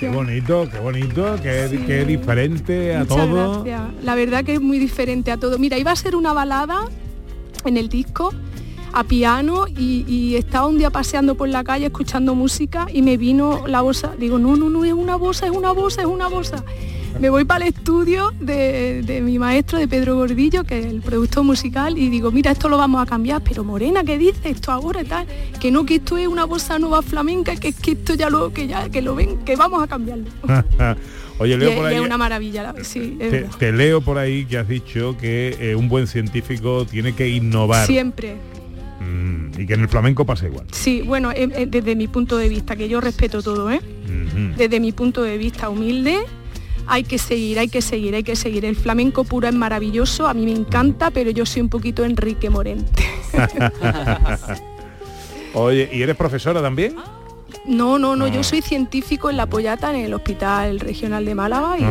Qué 0.00 0.08
bonito, 0.08 0.66
qué 0.72 0.78
bonito, 0.78 1.36
qué, 1.42 1.68
Sí. 1.68 1.78
qué 1.86 2.04
diferente 2.06 2.94
a 2.96 3.00
Muchas 3.00 3.16
todo. 3.16 3.62
gracias. 3.64 3.82
La 4.02 4.14
verdad 4.14 4.44
que 4.44 4.54
es 4.54 4.60
muy 4.60 4.78
diferente 4.78 5.30
a 5.30 5.36
todo. 5.36 5.58
Mira, 5.58 5.76
iba 5.78 5.90
a 5.92 5.96
ser 5.96 6.16
una 6.16 6.32
balada 6.32 6.80
en 7.66 7.76
el 7.76 7.88
disco 7.90 8.32
a 8.92 9.04
piano 9.04 9.66
y, 9.68 10.04
y 10.08 10.36
estaba 10.36 10.66
un 10.66 10.78
día 10.78 10.90
paseando 10.90 11.34
por 11.36 11.48
la 11.48 11.62
calle 11.62 11.86
escuchando 11.86 12.34
música 12.34 12.86
y 12.92 13.02
me 13.02 13.16
vino 13.18 13.66
la 13.66 13.82
bosa. 13.82 14.14
Digo, 14.18 14.38
no, 14.38 14.56
no, 14.56 14.70
no, 14.70 14.84
es 14.84 14.92
una 14.94 15.16
bosa, 15.16 15.46
es 15.46 15.52
una 15.52 15.70
bosa, 15.72 16.00
es 16.00 16.06
una 16.08 16.28
bosa. 16.28 16.64
Me 17.20 17.28
voy 17.28 17.44
para 17.44 17.66
el 17.66 17.74
estudio 17.74 18.32
de, 18.40 19.02
de 19.02 19.20
mi 19.20 19.38
maestro, 19.38 19.78
de 19.78 19.86
Pedro 19.86 20.16
Gordillo, 20.16 20.64
que 20.64 20.78
es 20.78 20.86
el 20.86 21.02
productor 21.02 21.44
musical, 21.44 21.98
y 21.98 22.08
digo, 22.08 22.30
mira, 22.30 22.50
esto 22.50 22.70
lo 22.70 22.78
vamos 22.78 23.02
a 23.02 23.04
cambiar, 23.04 23.42
pero 23.42 23.62
Morena, 23.62 24.02
¿qué 24.04 24.16
dice 24.16 24.48
esto 24.48 24.72
ahora 24.72 25.02
y 25.02 25.04
tal? 25.04 25.26
Que 25.60 25.70
no, 25.70 25.84
que 25.84 25.96
esto 25.96 26.16
es 26.16 26.26
una 26.26 26.46
bossa 26.46 26.78
nueva 26.78 27.02
flamenca, 27.02 27.54
que 27.56 27.68
es 27.68 27.76
que 27.76 27.90
esto 27.92 28.14
ya 28.14 28.30
lo, 28.30 28.54
que 28.54 28.66
ya, 28.66 28.88
que 28.88 29.02
lo 29.02 29.14
ven, 29.14 29.36
que 29.44 29.54
vamos 29.54 29.82
a 29.82 29.86
cambiarlo. 29.86 30.24
Oye, 31.38 31.58
leo 31.58 31.70
es, 31.70 31.76
por 31.76 31.84
y 31.84 31.88
ahí, 31.88 31.94
es 31.96 32.00
una 32.00 32.16
maravilla, 32.16 32.62
la- 32.62 32.84
sí, 32.84 33.18
es 33.20 33.56
te, 33.58 33.70
leo 33.72 34.00
por 34.00 34.16
ahí 34.16 34.46
que 34.46 34.56
has 34.56 34.68
dicho 34.68 35.16
que 35.18 35.56
eh, 35.60 35.74
un 35.74 35.90
buen 35.90 36.06
científico 36.06 36.86
tiene 36.86 37.14
que 37.14 37.28
innovar 37.28 37.86
Siempre. 37.86 38.36
Mm, 39.00 39.60
y 39.60 39.66
que 39.66 39.74
en 39.74 39.80
el 39.80 39.88
flamenco 39.88 40.24
pasa 40.24 40.46
igual. 40.46 40.66
Sí, 40.72 41.02
bueno, 41.02 41.32
eh, 41.32 41.48
eh, 41.54 41.66
desde 41.68 41.96
mi 41.96 42.08
punto 42.08 42.38
de 42.38 42.48
vista, 42.48 42.76
que 42.76 42.88
yo 42.88 43.00
respeto 43.02 43.42
todo, 43.42 43.70
¿eh? 43.70 43.80
Desde 44.56 44.80
mi 44.80 44.92
punto 44.92 45.22
de 45.22 45.38
vista 45.38 45.68
humilde, 45.68 46.18
hay 46.90 47.04
que 47.04 47.18
seguir, 47.18 47.60
hay 47.60 47.68
que 47.68 47.82
seguir, 47.82 48.16
hay 48.16 48.24
que 48.24 48.34
seguir. 48.34 48.64
El 48.64 48.74
flamenco 48.74 49.22
puro 49.22 49.46
es 49.46 49.54
maravilloso, 49.54 50.26
a 50.26 50.34
mí 50.34 50.44
me 50.44 50.52
encanta, 50.52 51.12
pero 51.12 51.30
yo 51.30 51.46
soy 51.46 51.62
un 51.62 51.68
poquito 51.68 52.04
Enrique 52.04 52.50
Morente. 52.50 53.04
Oye, 55.54 55.88
¿y 55.92 56.02
eres 56.02 56.16
profesora 56.16 56.60
también? 56.60 56.96
No, 57.70 57.98
no, 57.98 58.16
no, 58.16 58.24
Ah. 58.24 58.28
yo 58.28 58.42
soy 58.42 58.62
científico 58.62 59.30
en 59.30 59.36
La 59.36 59.46
Pollata, 59.46 59.90
en 59.90 60.04
el 60.04 60.12
Hospital 60.12 60.80
Regional 60.80 61.24
de 61.24 61.34
Málaga 61.36 61.78
y 61.78 61.84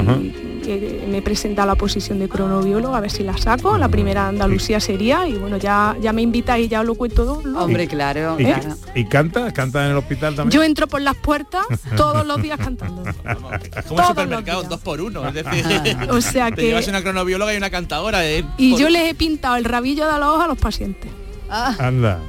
me 1.07 1.21
presenta 1.21 1.65
la 1.65 1.75
posición 1.75 2.19
de 2.19 2.27
cronobiólogo, 2.29 2.93
a 2.95 2.99
ver 2.99 3.09
si 3.09 3.23
la 3.23 3.37
saco. 3.37 3.77
La 3.77 3.87
primera 3.87 4.27
Andalucía 4.27 4.79
sería 4.79 5.25
y 5.27 5.33
bueno, 5.35 5.57
ya, 5.57 5.95
ya 6.01 6.11
me 6.13 6.21
invita 6.21 6.59
y 6.59 6.67
ya 6.67 6.81
os 6.81 6.85
lo 6.85 6.95
cuento 6.95 7.23
todo. 7.25 7.57
Hombre, 7.57 7.87
claro, 7.87 8.35
¿Y, 8.37 8.43
claro. 8.43 8.75
y 8.93 9.05
canta? 9.05 9.51
¿Canta 9.53 9.85
en 9.85 9.91
el 9.91 9.97
hospital 9.97 10.35
también? 10.35 10.51
Yo 10.51 10.63
entro 10.63 10.85
por 10.87 11.01
las 11.01 11.15
puertas 11.15 11.65
todos 11.95 12.27
los 12.27 12.41
días 12.41 12.59
cantando. 12.59 13.03
Es 13.09 13.15
como 13.35 13.51
el 13.53 13.59
Todos 13.69 14.07
supermercado, 14.07 14.63
dos 14.63 14.79
por 14.81 14.99
uno. 15.01 15.25
Es 15.27 15.33
decir, 15.33 15.97
O 16.09 16.19
sea 16.21 16.49
te 16.49 16.57
que- 16.57 16.61
llevas 16.67 16.87
una 16.89 17.01
cronobióloga 17.01 17.53
y 17.53 17.57
una 17.57 17.69
cantadora. 17.69 18.27
eh, 18.27 18.43
Y 18.57 18.71
por- 18.71 18.81
yo 18.81 18.89
les 18.89 19.09
he 19.09 19.15
pintado 19.15 19.55
el 19.55 19.63
rabillo 19.63 20.05
de 20.11 20.19
los 20.19 20.27
ojos 20.27 20.43
a 20.43 20.47
los 20.47 20.57
pacientes. 20.57 21.09
Anda. 21.49 22.19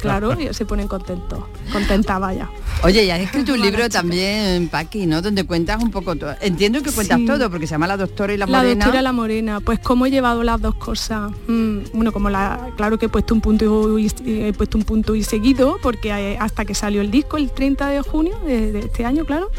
Claro, 0.00 0.38
y 0.40 0.52
se 0.54 0.64
ponen 0.66 0.88
contentos. 0.88 1.40
Contenta, 1.72 2.18
vaya. 2.18 2.48
Oye, 2.82 3.04
y 3.04 3.10
has 3.10 3.20
escrito 3.20 3.52
un 3.54 3.60
libro 3.60 3.88
también, 3.88 4.68
Paqui, 4.68 5.06
¿no? 5.06 5.22
Donde 5.22 5.44
cuentas 5.44 5.82
un 5.82 5.90
poco 5.90 6.16
todo. 6.16 6.34
Entiendo 6.40 6.82
que 6.82 6.90
cuentas 6.90 7.18
Sí. 7.18 7.26
todo, 7.26 7.50
porque 7.50 7.66
se 7.66 7.72
llama 7.72 7.86
La 7.86 7.96
Doctora 7.96 8.32
y 8.34 8.36
la, 8.36 8.46
La 8.46 8.58
Morena. 8.58 8.84
doctora 8.84 9.02
La 9.02 9.12
Morena, 9.12 9.60
pues 9.60 9.78
cómo 9.78 10.06
he 10.06 10.10
llevado 10.10 10.42
las 10.42 10.60
dos 10.60 10.74
cosas. 10.74 11.30
Mm, 11.46 11.78
bueno, 11.94 12.12
como 12.12 12.30
la, 12.30 12.70
claro 12.76 12.98
que 12.98 13.06
he 13.06 13.08
puesto 13.08 13.34
un 13.34 13.40
punto 13.40 13.98
y, 13.98 14.10
he 14.26 14.52
puesto 14.52 14.78
un 14.78 14.84
punto 14.84 15.14
y 15.14 15.22
seguido, 15.22 15.78
porque 15.82 16.36
hasta 16.40 16.64
que 16.64 16.74
salió 16.74 17.00
el 17.00 17.10
disco 17.10 17.36
el 17.36 17.50
30 17.50 17.88
de 17.88 18.00
junio 18.02 18.38
de, 18.46 18.72
de 18.72 18.78
este 18.80 19.04
año, 19.04 19.24
claro, 19.24 19.50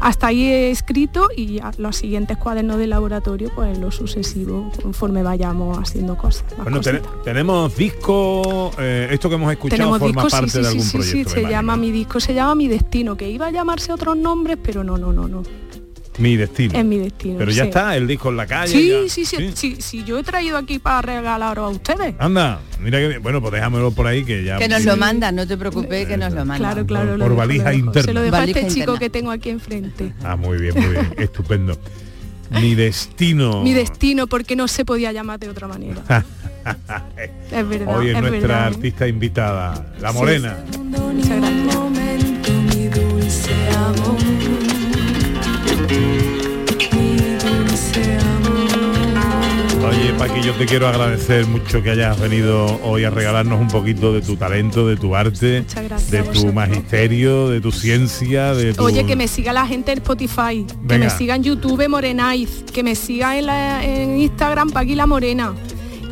hasta 0.00 0.28
ahí 0.28 0.44
he 0.44 0.70
escrito 0.70 1.28
y 1.36 1.58
a 1.60 1.70
los 1.78 1.96
siguientes 1.96 2.36
cuadernos 2.38 2.78
de 2.78 2.86
laboratorio, 2.86 3.50
pues 3.54 3.74
en 3.76 3.80
lo 3.80 3.90
sucesivo, 3.90 4.70
conforme 4.82 5.22
vayamos 5.22 5.78
haciendo 5.78 6.16
cosas. 6.16 6.44
Bueno, 6.62 6.80
ten- 6.80 7.02
tenemos 7.24 7.76
disco, 7.76 8.70
eh, 8.78 9.08
esto 9.10 9.28
que 9.28 9.34
hemos 9.36 9.50
escuchado 9.52 9.63
Tenemos 9.68 9.98
forma 9.98 10.22
discos, 10.22 10.32
sí, 10.32 10.38
parte 10.38 10.50
sí, 10.50 10.58
de 10.58 10.64
sí, 10.64 10.68
algún 10.68 10.84
sí, 10.84 10.90
sí, 10.90 10.96
proyecto. 10.96 11.30
se 11.30 11.36
me 11.36 11.40
imagino. 11.42 11.58
llama 11.58 11.76
mi 11.76 11.90
disco, 11.90 12.20
se 12.20 12.34
llama 12.34 12.54
Mi 12.54 12.68
Destino, 12.68 13.16
que 13.16 13.28
iba 13.30 13.46
a 13.46 13.50
llamarse 13.50 13.92
otros 13.92 14.16
nombres, 14.16 14.58
pero 14.62 14.84
no, 14.84 14.98
no, 14.98 15.12
no, 15.12 15.28
no. 15.28 15.42
Mi 16.18 16.36
destino. 16.36 16.78
Es 16.78 16.84
mi 16.84 16.98
destino. 16.98 17.38
Pero 17.38 17.50
ya 17.50 17.64
sí. 17.64 17.68
está, 17.68 17.96
el 17.96 18.06
disco 18.06 18.28
en 18.28 18.36
la 18.36 18.46
calle. 18.46 18.72
Sí, 18.72 18.88
ya. 18.88 19.08
sí, 19.08 19.24
sí, 19.24 19.52
sí, 19.54 19.76
sí, 19.80 20.04
yo 20.04 20.16
he 20.16 20.22
traído 20.22 20.56
aquí 20.56 20.78
para 20.78 21.02
regalaros 21.02 21.64
a 21.64 21.68
ustedes. 21.68 22.14
Anda, 22.18 22.60
mira 22.80 22.98
que. 22.98 23.18
Bueno, 23.18 23.40
pues 23.40 23.52
déjamelo 23.52 23.90
por 23.90 24.06
ahí 24.06 24.24
que 24.24 24.44
ya. 24.44 24.58
Que 24.58 24.68
nos 24.68 24.84
lo 24.84 24.96
mandan, 24.96 25.34
no 25.34 25.46
te 25.46 25.56
preocupes, 25.56 26.06
que 26.06 26.16
nos 26.16 26.32
lo 26.32 26.44
mandan. 26.44 26.72
Claro, 26.72 26.86
claro. 26.86 27.18
Por 27.18 27.30
lo 27.30 27.36
valija 27.36 27.70
lo 27.70 27.78
interna. 27.78 28.02
Se 28.02 28.12
lo 28.12 28.22
dejo 28.22 28.36
a 28.36 28.44
este 28.44 28.68
chico 28.68 28.94
que 28.96 29.10
tengo 29.10 29.32
aquí 29.32 29.50
enfrente. 29.50 30.12
Ah, 30.22 30.36
muy 30.36 30.58
bien, 30.58 30.74
muy 30.76 30.90
bien. 30.90 31.14
Estupendo. 31.18 31.76
Mi 32.60 32.74
destino. 32.74 33.62
Mi 33.62 33.72
destino, 33.72 34.26
porque 34.26 34.56
no 34.56 34.68
se 34.68 34.84
podía 34.84 35.12
llamar 35.12 35.38
de 35.38 35.48
otra 35.48 35.68
manera. 35.68 36.02
Es 37.52 37.68
verdad, 37.68 37.98
Hoy 37.98 38.08
es, 38.08 38.14
es 38.16 38.20
nuestra 38.22 38.40
verdad. 38.40 38.66
artista 38.68 39.06
invitada, 39.06 39.86
la 40.00 40.12
Sí. 40.12 40.16
Morena. 40.16 40.56
Muchas 40.88 41.40
gracias. 41.40 41.74
Oye, 49.88 50.12
Paqui, 50.18 50.40
yo 50.42 50.52
te 50.54 50.66
quiero 50.66 50.88
agradecer 50.88 51.46
mucho 51.46 51.82
que 51.82 51.90
hayas 51.90 52.18
venido 52.18 52.80
hoy 52.82 53.04
a 53.04 53.10
regalarnos 53.10 53.60
un 53.60 53.68
poquito 53.68 54.12
de 54.12 54.22
tu 54.22 54.36
talento, 54.36 54.86
de 54.86 54.96
tu 54.96 55.14
arte, 55.14 55.62
de 56.10 56.22
tu 56.22 56.52
magisterio, 56.52 57.48
de 57.50 57.60
tu 57.60 57.70
ciencia, 57.70 58.54
de 58.54 58.72
tu... 58.74 58.82
Oye, 58.84 59.04
que 59.06 59.14
me 59.16 59.28
siga 59.28 59.52
la 59.52 59.66
gente 59.66 59.92
en 59.92 59.98
Spotify, 59.98 60.64
que 60.66 60.98
me 60.98 61.10
siga 61.10 61.36
en 61.36 61.42
YouTube 61.44 61.86
Morenaiz, 61.88 62.64
que 62.72 62.82
me 62.82 62.94
siga 62.94 63.38
en, 63.38 63.46
la- 63.46 63.84
en 63.84 64.18
Instagram 64.20 64.70
Paqui 64.70 64.94
la 64.94 65.06
Morena, 65.06 65.52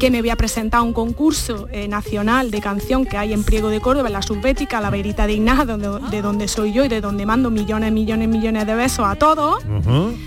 que 0.02 0.10
me 0.10 0.20
voy 0.20 0.30
a 0.30 0.36
presentar 0.36 0.80
a 0.80 0.82
un 0.82 0.92
concurso 0.92 1.68
eh, 1.70 1.86
nacional 1.86 2.50
de 2.50 2.60
canción 2.60 3.06
que 3.06 3.16
hay 3.16 3.32
en 3.32 3.44
Priego 3.44 3.68
de 3.68 3.80
Córdoba, 3.80 4.08
en 4.08 4.14
la 4.14 4.22
Subbética, 4.22 4.80
la 4.80 4.90
Verita 4.90 5.28
de 5.28 5.34
Ignaja, 5.34 5.64
donde, 5.64 5.88
de 6.10 6.22
donde 6.22 6.48
soy 6.48 6.72
yo 6.72 6.84
y 6.84 6.88
de 6.88 7.00
donde 7.00 7.24
mando 7.24 7.52
millones, 7.52 7.92
millones, 7.92 8.28
millones 8.28 8.66
de 8.66 8.74
besos 8.74 9.06
a 9.06 9.14
todos. 9.14 9.62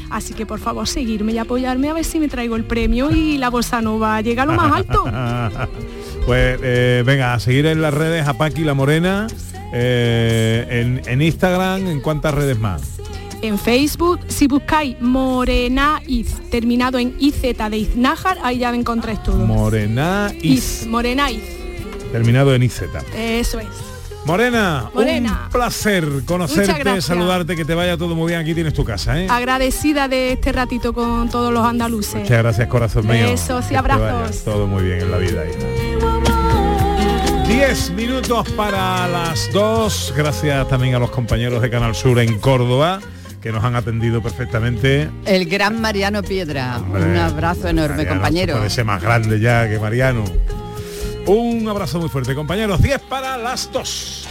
Así 0.09 0.33
que 0.33 0.45
por 0.45 0.59
favor 0.59 0.87
seguirme 0.87 1.33
y 1.33 1.39
apoyarme 1.39 1.89
a 1.89 1.93
ver 1.93 2.05
si 2.05 2.21
me 2.21 2.29
traigo 2.29 2.55
el 2.55 2.63
premio 2.63 3.11
y 3.11 3.37
la 3.37 3.49
bolsa 3.49 3.81
nova 3.81 4.21
llega 4.21 4.43
a 4.43 4.45
lo 4.45 4.53
más 4.53 4.71
alto. 4.71 5.03
pues 6.25 6.57
eh, 6.63 7.03
venga, 7.05 7.33
a 7.33 7.39
seguir 7.41 7.65
en 7.65 7.81
las 7.81 7.93
redes 7.93 8.25
a 8.29 8.37
Paqui 8.37 8.63
la 8.63 8.75
Morena, 8.75 9.27
eh, 9.73 10.67
en, 10.69 11.01
en 11.05 11.21
Instagram, 11.21 11.85
¿en 11.85 11.99
cuántas 11.99 12.33
redes 12.33 12.57
más? 12.57 12.94
En 13.45 13.59
Facebook, 13.59 14.21
si 14.27 14.47
buscáis 14.47 14.99
Morenaiz, 14.99 16.33
terminado 16.49 16.97
en 16.97 17.15
IZ 17.19 17.41
de 17.41 17.77
Iznájar, 17.77 18.39
ahí 18.41 18.57
ya 18.57 18.71
me 18.71 18.77
encontráis 18.77 19.21
todo. 19.21 19.37
Morena 19.45 20.31
Is, 20.41 20.81
Iz, 20.81 20.87
Morenaiz, 20.87 21.43
terminado 22.11 22.55
en 22.55 22.63
IZ. 22.63 22.81
eso 23.15 23.59
es. 23.59 23.67
Morena, 24.25 24.89
Morena. 24.95 25.41
un 25.45 25.51
placer 25.51 26.07
conocerte, 26.25 26.99
saludarte, 27.01 27.55
que 27.55 27.63
te 27.63 27.75
vaya 27.75 27.95
todo 27.95 28.15
muy 28.15 28.29
bien. 28.29 28.39
Aquí 28.39 28.55
tienes 28.55 28.73
tu 28.73 28.83
casa, 28.83 29.21
¿eh? 29.21 29.27
Agradecida 29.29 30.07
de 30.07 30.31
este 30.31 30.51
ratito 30.51 30.93
con 30.93 31.29
todos 31.29 31.53
los 31.53 31.63
andaluces. 31.63 32.15
Muchas 32.21 32.39
gracias, 32.39 32.67
corazón 32.67 33.05
mío. 33.05 33.27
Besos 33.29 33.71
y 33.71 33.75
abrazos. 33.75 34.43
Todo 34.43 34.65
muy 34.65 34.83
bien 34.83 35.01
en 35.01 35.11
la 35.11 35.17
vida. 35.19 35.43
hija. 35.45 35.59
Diez 37.47 37.91
minutos 37.91 38.49
para 38.53 39.07
las 39.07 39.51
dos. 39.53 40.11
Gracias 40.17 40.67
también 40.67 40.95
a 40.95 40.99
los 40.99 41.11
compañeros 41.11 41.61
de 41.61 41.69
Canal 41.69 41.93
Sur 41.93 42.17
en 42.19 42.39
Córdoba, 42.39 42.99
que 43.45 43.51
nos 43.51 43.63
han 43.63 43.75
atendido 43.75 44.23
perfectamente. 44.23 45.07
El 45.23 45.45
gran 45.45 45.79
Mariano 45.79 46.23
Piedra. 46.23 46.79
Un 46.79 47.15
abrazo 47.15 47.67
enorme, 47.67 47.97
Mariano, 47.97 48.09
compañero. 48.15 48.57
Puede 48.57 48.83
más 48.83 48.99
grande 48.99 49.39
ya 49.39 49.69
que 49.69 49.77
Mariano. 49.77 50.23
Un 51.27 51.69
abrazo 51.69 51.99
muy 51.99 52.09
fuerte, 52.09 52.33
compañeros. 52.33 52.81
10 52.81 53.01
para 53.01 53.37
las 53.37 53.71
dos 53.71 54.27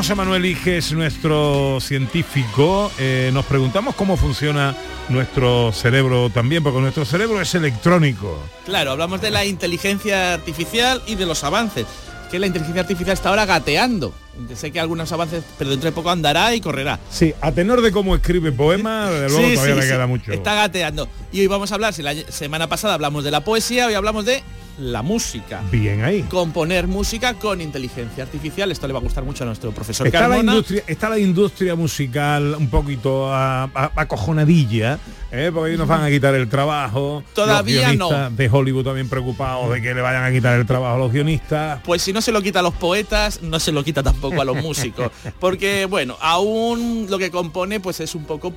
José 0.00 0.14
Manuel 0.14 0.46
Iges, 0.46 0.92
nuestro 0.92 1.78
científico, 1.78 2.90
eh, 2.98 3.28
nos 3.34 3.44
preguntamos 3.44 3.94
cómo 3.94 4.16
funciona 4.16 4.74
nuestro 5.10 5.72
cerebro 5.72 6.30
también, 6.30 6.62
porque 6.62 6.80
nuestro 6.80 7.04
cerebro 7.04 7.38
es 7.38 7.54
electrónico. 7.54 8.42
Claro, 8.64 8.92
hablamos 8.92 9.20
de 9.20 9.30
la 9.30 9.44
inteligencia 9.44 10.32
artificial 10.32 11.02
y 11.06 11.16
de 11.16 11.26
los 11.26 11.44
avances. 11.44 11.84
Que 12.30 12.38
la 12.38 12.46
inteligencia 12.46 12.80
artificial 12.80 13.12
está 13.12 13.28
ahora 13.28 13.44
gateando. 13.44 14.14
Sé 14.54 14.72
que 14.72 14.80
algunos 14.80 15.12
avances, 15.12 15.44
pero 15.58 15.68
dentro 15.68 15.90
de 15.90 15.94
poco 15.94 16.08
andará 16.10 16.54
y 16.54 16.62
correrá. 16.62 16.98
Sí, 17.10 17.34
a 17.42 17.52
tenor 17.52 17.82
de 17.82 17.92
cómo 17.92 18.16
escribe 18.16 18.52
poema, 18.52 19.10
de 19.10 19.28
luego 19.28 19.48
Sí, 19.48 19.54
todavía 19.54 19.74
sí, 19.74 19.80
le 19.80 19.86
sí. 19.86 19.92
queda 19.92 20.06
mucho. 20.06 20.32
Está 20.32 20.54
gateando. 20.54 21.08
Y 21.30 21.40
hoy 21.40 21.46
vamos 21.46 21.72
a 21.72 21.74
hablar, 21.74 21.92
si 21.92 22.00
la 22.02 22.14
semana 22.14 22.70
pasada 22.70 22.94
hablamos 22.94 23.22
de 23.22 23.32
la 23.32 23.44
poesía, 23.44 23.86
hoy 23.86 23.92
hablamos 23.92 24.24
de 24.24 24.42
la 24.80 25.02
música. 25.02 25.62
Bien 25.70 26.02
ahí. 26.02 26.22
Componer 26.22 26.86
música 26.86 27.34
con 27.34 27.60
inteligencia 27.60 28.24
artificial. 28.24 28.72
Esto 28.72 28.86
le 28.86 28.92
va 28.92 28.98
a 28.98 29.02
gustar 29.02 29.24
mucho 29.24 29.44
a 29.44 29.46
nuestro 29.46 29.70
profesor 29.72 30.06
Está 30.06 30.28
la, 30.28 30.38
industria, 30.38 30.82
está 30.86 31.08
la 31.08 31.18
industria 31.18 31.74
musical 31.74 32.54
un 32.58 32.68
poquito 32.68 33.32
acojonadilla, 33.32 34.98
¿eh? 35.30 35.50
porque 35.52 35.76
nos 35.76 35.86
van 35.86 36.02
a 36.02 36.10
quitar 36.10 36.34
el 36.34 36.48
trabajo. 36.48 37.22
Todavía 37.34 37.92
los 37.92 38.10
no. 38.10 38.30
de 38.30 38.48
Hollywood 38.48 38.84
también 38.84 39.08
preocupados 39.08 39.70
de 39.70 39.82
que 39.82 39.94
le 39.94 40.00
vayan 40.00 40.24
a 40.24 40.32
quitar 40.32 40.58
el 40.58 40.66
trabajo 40.66 40.94
a 40.94 40.98
los 40.98 41.12
guionistas. 41.12 41.80
Pues 41.84 42.02
si 42.02 42.12
no 42.12 42.20
se 42.20 42.32
lo 42.32 42.40
quita 42.42 42.60
a 42.60 42.62
los 42.62 42.74
poetas, 42.74 43.42
no 43.42 43.60
se 43.60 43.72
lo 43.72 43.84
quita 43.84 44.02
tampoco 44.02 44.40
a 44.40 44.44
los 44.44 44.56
músicos. 44.56 45.10
Porque, 45.40 45.86
bueno, 45.86 46.16
aún 46.20 47.06
lo 47.08 47.18
que 47.18 47.30
compone 47.30 47.80
pues 47.80 48.00
es 48.00 48.14
un 48.14 48.24
poco 48.24 48.52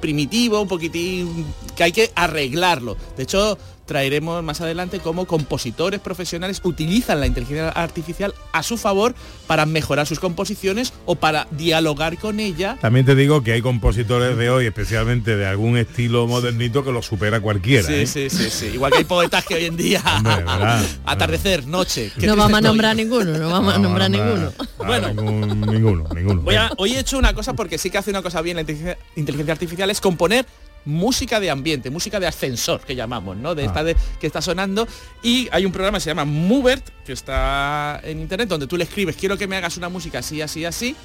primitivo, 0.00 0.60
un 0.60 0.68
poquitín 0.68 1.46
que 1.74 1.84
hay 1.84 1.92
que 1.92 2.10
arreglarlo. 2.14 2.96
De 3.16 3.22
hecho, 3.22 3.58
traeremos 3.86 4.42
más 4.42 4.60
adelante 4.60 5.00
cómo 5.00 5.26
compositores 5.26 6.00
profesionales 6.00 6.60
utilizan 6.64 7.20
la 7.20 7.26
inteligencia 7.26 7.68
artificial 7.70 8.34
a 8.52 8.62
su 8.62 8.78
favor 8.78 9.14
para 9.46 9.66
mejorar 9.66 10.06
sus 10.06 10.20
composiciones 10.20 10.92
o 11.04 11.16
para 11.16 11.46
dialogar 11.50 12.16
con 12.18 12.40
ella. 12.40 12.78
También 12.80 13.04
te 13.06 13.14
digo 13.14 13.42
que 13.42 13.52
hay 13.52 13.62
compositores 13.62 14.36
de 14.36 14.50
hoy, 14.50 14.66
especialmente 14.66 15.36
de 15.36 15.46
algún 15.46 15.76
estilo 15.76 16.26
modernito, 16.26 16.84
que 16.84 16.92
lo 16.92 17.02
supera 17.02 17.40
cualquiera. 17.40 17.86
Sí, 17.86 17.94
¿eh? 17.94 18.06
sí, 18.06 18.30
sí, 18.30 18.50
sí. 18.50 18.66
Igual 18.74 18.92
que 18.92 18.98
hay 18.98 19.04
poetas 19.04 19.44
que 19.44 19.54
hoy 19.56 19.64
en 19.66 19.76
día 19.76 20.02
Hombre, 20.16 20.36
¿verdad? 20.36 20.82
atardecer, 21.04 21.66
noche. 21.66 22.12
qué 22.18 22.26
No 22.26 22.36
vamos 22.36 22.54
a 22.54 22.56
estoy. 22.58 22.68
nombrar 22.70 22.96
ninguno, 22.96 23.38
no 23.38 23.50
vamos 23.50 23.74
a 23.74 23.78
nombrar 23.78 24.10
ninguno. 24.10 24.52
Bueno. 24.78 25.08
ningún- 25.08 25.60
ninguno, 25.60 26.08
ninguno. 26.14 26.40
Voy 26.42 26.54
a- 26.56 26.70
hoy 26.76 26.94
he 26.94 26.98
hecho 26.98 27.16
una 27.18 27.34
cosa 27.34 27.52
porque 27.54 27.78
sí 27.78 27.88
que 27.90 27.98
hace 27.98 28.10
una 28.10 28.20
cosa 28.22 28.40
bien 28.42 28.56
la 28.56 28.62
inteligencia, 28.62 28.98
inteligencia 29.16 29.52
artificial, 29.52 29.90
es 29.90 30.00
componer 30.00 30.44
música 30.84 31.40
de 31.40 31.50
ambiente, 31.50 31.90
música 31.90 32.18
de 32.20 32.26
ascensor 32.26 32.80
que 32.80 32.94
llamamos, 32.94 33.36
¿no? 33.36 33.54
De 33.54 33.62
Ah. 33.62 33.66
esta 33.66 33.84
de, 33.84 33.96
que 34.20 34.26
está 34.26 34.42
sonando. 34.42 34.86
Y 35.22 35.48
hay 35.52 35.64
un 35.66 35.72
programa 35.72 35.98
que 35.98 36.02
se 36.04 36.10
llama 36.10 36.24
Movert, 36.24 36.84
que 37.04 37.12
está 37.12 38.00
en 38.04 38.20
internet, 38.20 38.48
donde 38.48 38.66
tú 38.66 38.76
le 38.76 38.84
escribes, 38.84 39.16
quiero 39.16 39.36
que 39.38 39.46
me 39.46 39.56
hagas 39.56 39.76
una 39.76 39.88
música 39.88 40.18
así, 40.20 40.40
así, 40.42 40.64
así, 40.64 40.96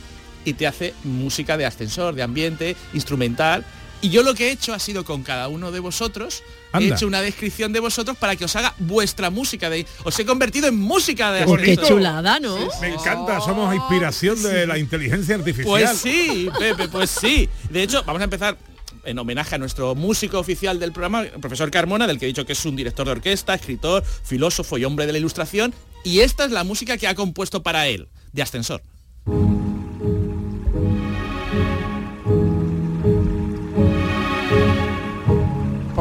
y 0.45 0.53
te 0.53 0.65
hace 0.67 0.93
música 1.03 1.57
de 1.57 1.65
ascensor, 1.65 2.15
de 2.15 2.23
ambiente, 2.23 2.75
instrumental. 2.93 3.65
Y 3.99 4.09
yo 4.11 4.21
lo 4.21 4.35
que 4.35 4.49
he 4.49 4.51
hecho 4.51 4.75
ha 4.75 4.79
sido 4.79 5.03
con 5.03 5.23
cada 5.23 5.47
uno 5.47 5.71
de 5.71 5.79
vosotros, 5.79 6.43
he 6.71 6.77
Anda. 6.77 6.95
hecho 6.95 7.07
una 7.07 7.19
descripción 7.19 7.73
de 7.73 7.79
vosotros 7.79 8.15
para 8.15 8.35
que 8.35 8.45
os 8.45 8.55
haga 8.55 8.75
vuestra 8.77 9.31
música. 9.31 9.71
De, 9.71 9.87
os 10.03 10.19
he 10.19 10.23
convertido 10.25 10.67
en 10.67 10.75
música 10.79 11.31
de 11.31 11.39
Qué 11.45 11.51
ascensor. 11.51 11.83
Qué 11.83 11.89
chulada, 11.89 12.39
¿no? 12.39 12.57
Me 12.79 12.89
encanta, 12.89 13.41
somos 13.41 13.73
inspiración 13.73 14.41
de 14.43 14.67
la 14.67 14.77
inteligencia 14.77 15.33
artificial. 15.33 15.65
Pues 15.67 15.97
sí, 15.97 16.47
Pepe, 16.59 16.87
pues 16.89 17.09
sí. 17.09 17.49
De 17.71 17.81
hecho, 17.81 18.03
vamos 18.03 18.21
a 18.21 18.25
empezar 18.25 18.55
en 19.07 19.17
homenaje 19.17 19.55
a 19.55 19.57
nuestro 19.57 19.95
músico 19.95 20.37
oficial 20.37 20.79
del 20.79 20.91
programa, 20.91 21.21
el 21.21 21.39
profesor 21.39 21.71
Carmona, 21.71 22.05
del 22.05 22.19
que 22.19 22.25
he 22.25 22.27
dicho 22.27 22.45
que 22.45 22.53
es 22.53 22.65
un 22.65 22.75
director 22.75 23.05
de 23.05 23.13
orquesta, 23.13 23.53
escritor, 23.53 24.03
filósofo 24.03 24.77
y 24.77 24.85
hombre 24.85 25.05
de 25.05 25.13
la 25.13 25.17
ilustración. 25.17 25.73
Y 26.03 26.19
esta 26.19 26.45
es 26.45 26.51
la 26.51 26.63
música 26.63 26.97
que 26.97 27.07
ha 27.07 27.15
compuesto 27.15 27.63
para 27.63 27.87
él, 27.87 28.09
de 28.33 28.41
Ascensor. 28.41 28.81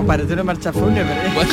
Parece 0.04 0.34
una 0.34 0.44
marcha 0.44 0.72
fúnebre. 0.72 1.16
Bueno, 1.34 1.50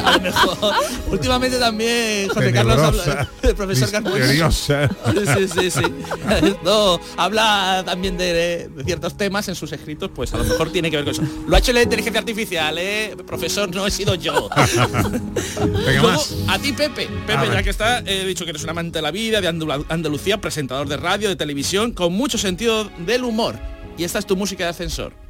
a 0.04 0.12
lo 0.12 0.20
mejor. 0.20 0.74
Últimamente 1.10 1.58
también 1.58 2.28
José 2.28 2.52
Carlos 2.52 2.78
habla 2.78 3.28
el 3.42 3.54
profesor 3.54 4.02
misteriosa. 4.02 4.88
Sí, 4.88 5.48
sí, 5.48 5.70
sí. 5.70 5.80
No, 6.64 6.98
habla 7.16 7.82
también 7.86 8.16
de, 8.16 8.68
de 8.68 8.84
ciertos 8.84 9.16
temas 9.16 9.48
en 9.48 9.54
sus 9.54 9.72
escritos, 9.72 10.10
pues 10.14 10.32
a 10.34 10.38
lo 10.38 10.44
mejor 10.44 10.70
tiene 10.72 10.90
que 10.90 10.96
ver 10.96 11.04
con 11.04 11.14
eso. 11.14 11.22
Lo 11.46 11.56
ha 11.56 11.58
hecho 11.58 11.72
la 11.72 11.82
inteligencia 11.82 12.18
artificial, 12.20 12.76
¿eh? 12.78 13.16
Profesor, 13.26 13.72
no 13.74 13.86
he 13.86 13.90
sido 13.90 14.14
yo. 14.14 14.48
Venga, 14.56 16.02
Luego, 16.02 16.08
más. 16.08 16.34
a 16.48 16.58
ti, 16.58 16.72
Pepe. 16.72 17.06
A 17.06 17.26
Pepe, 17.26 17.40
ver. 17.42 17.52
ya 17.52 17.62
que 17.62 17.70
está, 17.70 17.98
he 18.00 18.24
dicho 18.26 18.44
que 18.44 18.50
eres 18.50 18.64
un 18.64 18.70
amante 18.70 18.98
de 18.98 19.02
la 19.02 19.10
vida, 19.10 19.40
de 19.40 19.48
Andalucía, 19.88 20.40
presentador 20.40 20.88
de 20.88 20.96
radio, 20.96 21.28
de 21.28 21.36
televisión, 21.36 21.92
con 21.92 22.12
mucho 22.12 22.38
sentido 22.38 22.84
del 22.98 23.24
humor. 23.24 23.58
Y 23.96 24.04
esta 24.04 24.18
es 24.18 24.26
tu 24.26 24.36
música 24.36 24.64
de 24.64 24.70
ascensor. 24.70 25.23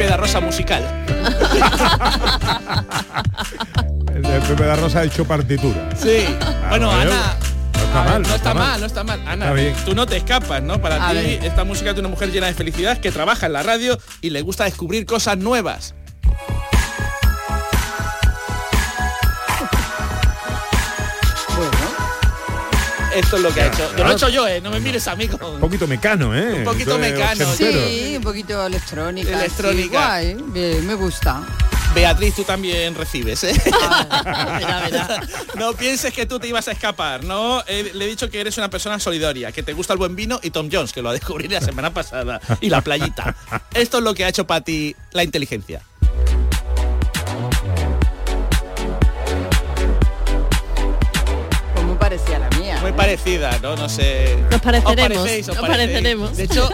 Pepe 0.00 0.08
da 0.12 0.16
Rosa 0.16 0.40
musical. 0.40 0.82
El 4.14 4.22
de 4.22 4.40
Pepe 4.48 4.64
da 4.64 4.76
Rosa 4.76 5.00
ha 5.00 5.04
hecho 5.04 5.26
partitura. 5.26 5.90
Sí. 5.94 6.24
bueno, 6.70 6.90
Ah, 6.90 7.02
Ana. 7.02 7.10
No 7.12 7.84
está 7.84 8.02
ver, 8.04 8.12
mal. 8.12 8.22
no 8.22 8.34
está 8.34 8.54
mal, 8.54 8.80
no 8.80 8.86
está 8.86 9.04
mal. 9.04 9.20
Ana, 9.28 9.44
Está 9.46 9.52
bien. 9.52 9.74
tú 9.84 9.94
no 9.94 10.06
te 10.06 10.16
escapas, 10.16 10.62
¿no? 10.62 10.80
Para 10.80 11.10
ti, 11.10 11.38
esta 11.42 11.64
música 11.64 11.90
es 11.90 11.96
de 11.96 12.00
una 12.00 12.08
mujer 12.08 12.30
llena 12.32 12.46
de 12.46 12.54
felicidad 12.54 12.96
que 12.96 13.12
trabaja 13.12 13.44
en 13.44 13.52
la 13.52 13.62
radio 13.62 13.98
y 14.22 14.30
le 14.30 14.40
gusta 14.40 14.64
descubrir 14.64 15.04
cosas 15.04 15.36
nuevas. 15.36 15.94
Esto 23.14 23.36
es 23.36 23.42
lo 23.42 23.52
que 23.52 23.60
ha 23.62 23.66
hecho. 23.66 23.96
Yo 23.96 24.04
lo 24.04 24.10
he 24.10 24.14
hecho 24.14 24.28
yo, 24.28 24.46
¿eh? 24.46 24.60
No 24.60 24.70
me 24.70 24.80
mires 24.80 25.06
a 25.08 25.16
mí 25.16 25.28
Un 25.28 25.60
poquito 25.60 25.86
mecano, 25.86 26.34
¿eh? 26.34 26.54
Un 26.58 26.64
poquito 26.64 26.98
mecano, 26.98 27.44
ochentero. 27.50 27.86
Sí, 27.88 28.16
un 28.16 28.22
poquito 28.22 28.66
electrónica. 28.66 29.30
Electrónica. 29.30 30.20
sí, 30.20 30.32
guay, 30.34 30.36
bien, 30.52 30.86
me 30.86 30.94
gusta. 30.94 31.42
Beatriz, 31.94 32.36
tú 32.36 32.44
también 32.44 32.94
recibes, 32.94 33.42
¿eh? 33.44 33.60
Verá. 33.64 35.20
No 35.56 35.72
pienses 35.74 36.12
que 36.14 36.24
tú 36.24 36.38
te 36.38 36.46
ibas 36.46 36.68
a 36.68 36.72
escapar, 36.72 37.24
¿no? 37.24 37.62
Eh, 37.66 37.90
le 37.92 38.04
he 38.04 38.08
dicho 38.08 38.30
que 38.30 38.40
eres 38.40 38.56
una 38.58 38.70
persona 38.70 38.98
solidaria, 38.98 39.50
que 39.52 39.62
te 39.62 39.72
gusta 39.72 39.92
el 39.92 39.98
buen 39.98 40.14
vino 40.14 40.38
y 40.42 40.50
Tom 40.50 40.68
Jones, 40.72 40.92
que 40.92 41.02
lo 41.02 41.12
descubrí 41.12 41.48
la 41.48 41.60
semana 41.60 41.92
pasada, 41.92 42.40
y 42.60 42.70
la 42.70 42.80
playita. 42.80 43.34
Esto 43.74 43.98
es 43.98 44.04
lo 44.04 44.14
que 44.14 44.24
ha 44.24 44.28
hecho 44.28 44.46
para 44.46 44.60
ti 44.62 44.94
la 45.12 45.24
inteligencia. 45.24 45.82
Parecida, 53.00 53.58
¿no? 53.62 53.76
No 53.76 53.88
sé. 53.88 54.36
Nos 54.50 54.60
pareceremos, 54.60 55.18
Os 55.18 55.24
parecéis, 55.24 55.48
os 55.48 55.56
nos 55.56 55.66
parecéis. 55.66 55.88
pareceremos. 55.90 56.36
De 56.36 56.44
hecho, 56.44 56.70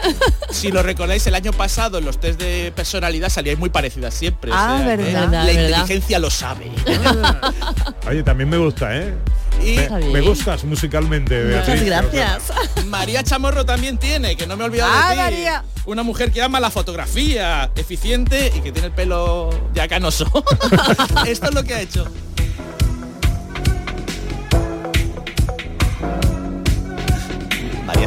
si 0.50 0.70
lo 0.72 0.82
recordáis, 0.82 1.26
el 1.26 1.34
año 1.34 1.52
pasado 1.52 1.98
en 1.98 2.04
los 2.04 2.18
test 2.18 2.40
de 2.40 2.72
personalidad 2.74 3.28
salíais 3.28 3.58
muy 3.58 3.70
parecidas 3.70 4.12
siempre. 4.14 4.50
Ah, 4.54 4.82
verdad. 4.84 5.28
La 5.30 5.44
Verdad, 5.44 5.48
inteligencia 5.50 6.18
lo 6.18 6.30
sabe. 6.30 6.70
Oye, 8.08 8.22
también 8.22 8.48
me 8.48 8.56
gusta, 8.58 8.96
¿eh? 8.96 9.14
Y 9.62 9.76
Me, 9.76 9.88
me 10.12 10.20
gustas 10.20 10.64
musicalmente, 10.64 11.42
Muchas 11.44 11.82
gracias. 11.82 12.42
María 12.86 13.22
Chamorro 13.24 13.64
también 13.64 13.96
tiene, 13.96 14.36
que 14.36 14.46
no 14.46 14.54
me 14.56 14.64
he 14.64 14.66
olvidado 14.66 14.92
Ah, 14.94 15.08
de 15.10 15.14
ti. 15.14 15.20
María. 15.20 15.64
Una 15.86 16.02
mujer 16.02 16.30
que 16.30 16.42
ama 16.42 16.60
la 16.60 16.70
fotografía, 16.70 17.70
eficiente 17.76 18.52
y 18.54 18.60
que 18.60 18.70
tiene 18.72 18.88
el 18.88 18.92
pelo 18.92 19.48
ya 19.72 19.88
canoso. 19.88 20.26
Esto 21.26 21.46
es 21.48 21.54
lo 21.54 21.62
que 21.64 21.74
ha 21.74 21.80
hecho. 21.80 22.06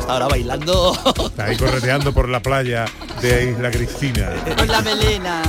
Ahora 0.09 0.27
bailando. 0.27 0.97
Está 1.27 1.45
ahí 1.45 1.57
correteando 1.57 2.11
por 2.13 2.27
la 2.29 2.41
playa 2.41 2.85
de 3.21 3.51
Isla 3.51 3.71
Cristina. 3.71 4.29
Con 4.57 4.67
la 4.67 4.81
melena. 4.81 5.41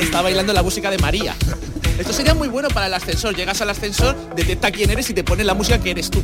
está 0.00 0.22
bailando 0.22 0.52
la 0.52 0.62
música 0.62 0.90
de 0.90 0.98
María. 0.98 1.34
Esto 1.98 2.12
sería 2.12 2.34
muy 2.34 2.48
bueno 2.48 2.68
para 2.68 2.86
el 2.86 2.94
ascensor. 2.94 3.36
Llegas 3.36 3.60
al 3.60 3.70
ascensor, 3.70 4.16
detecta 4.34 4.70
quién 4.70 4.90
eres 4.90 5.08
y 5.10 5.14
te 5.14 5.22
pone 5.22 5.44
la 5.44 5.54
música 5.54 5.78
que 5.78 5.90
eres 5.90 6.10
tú. 6.10 6.22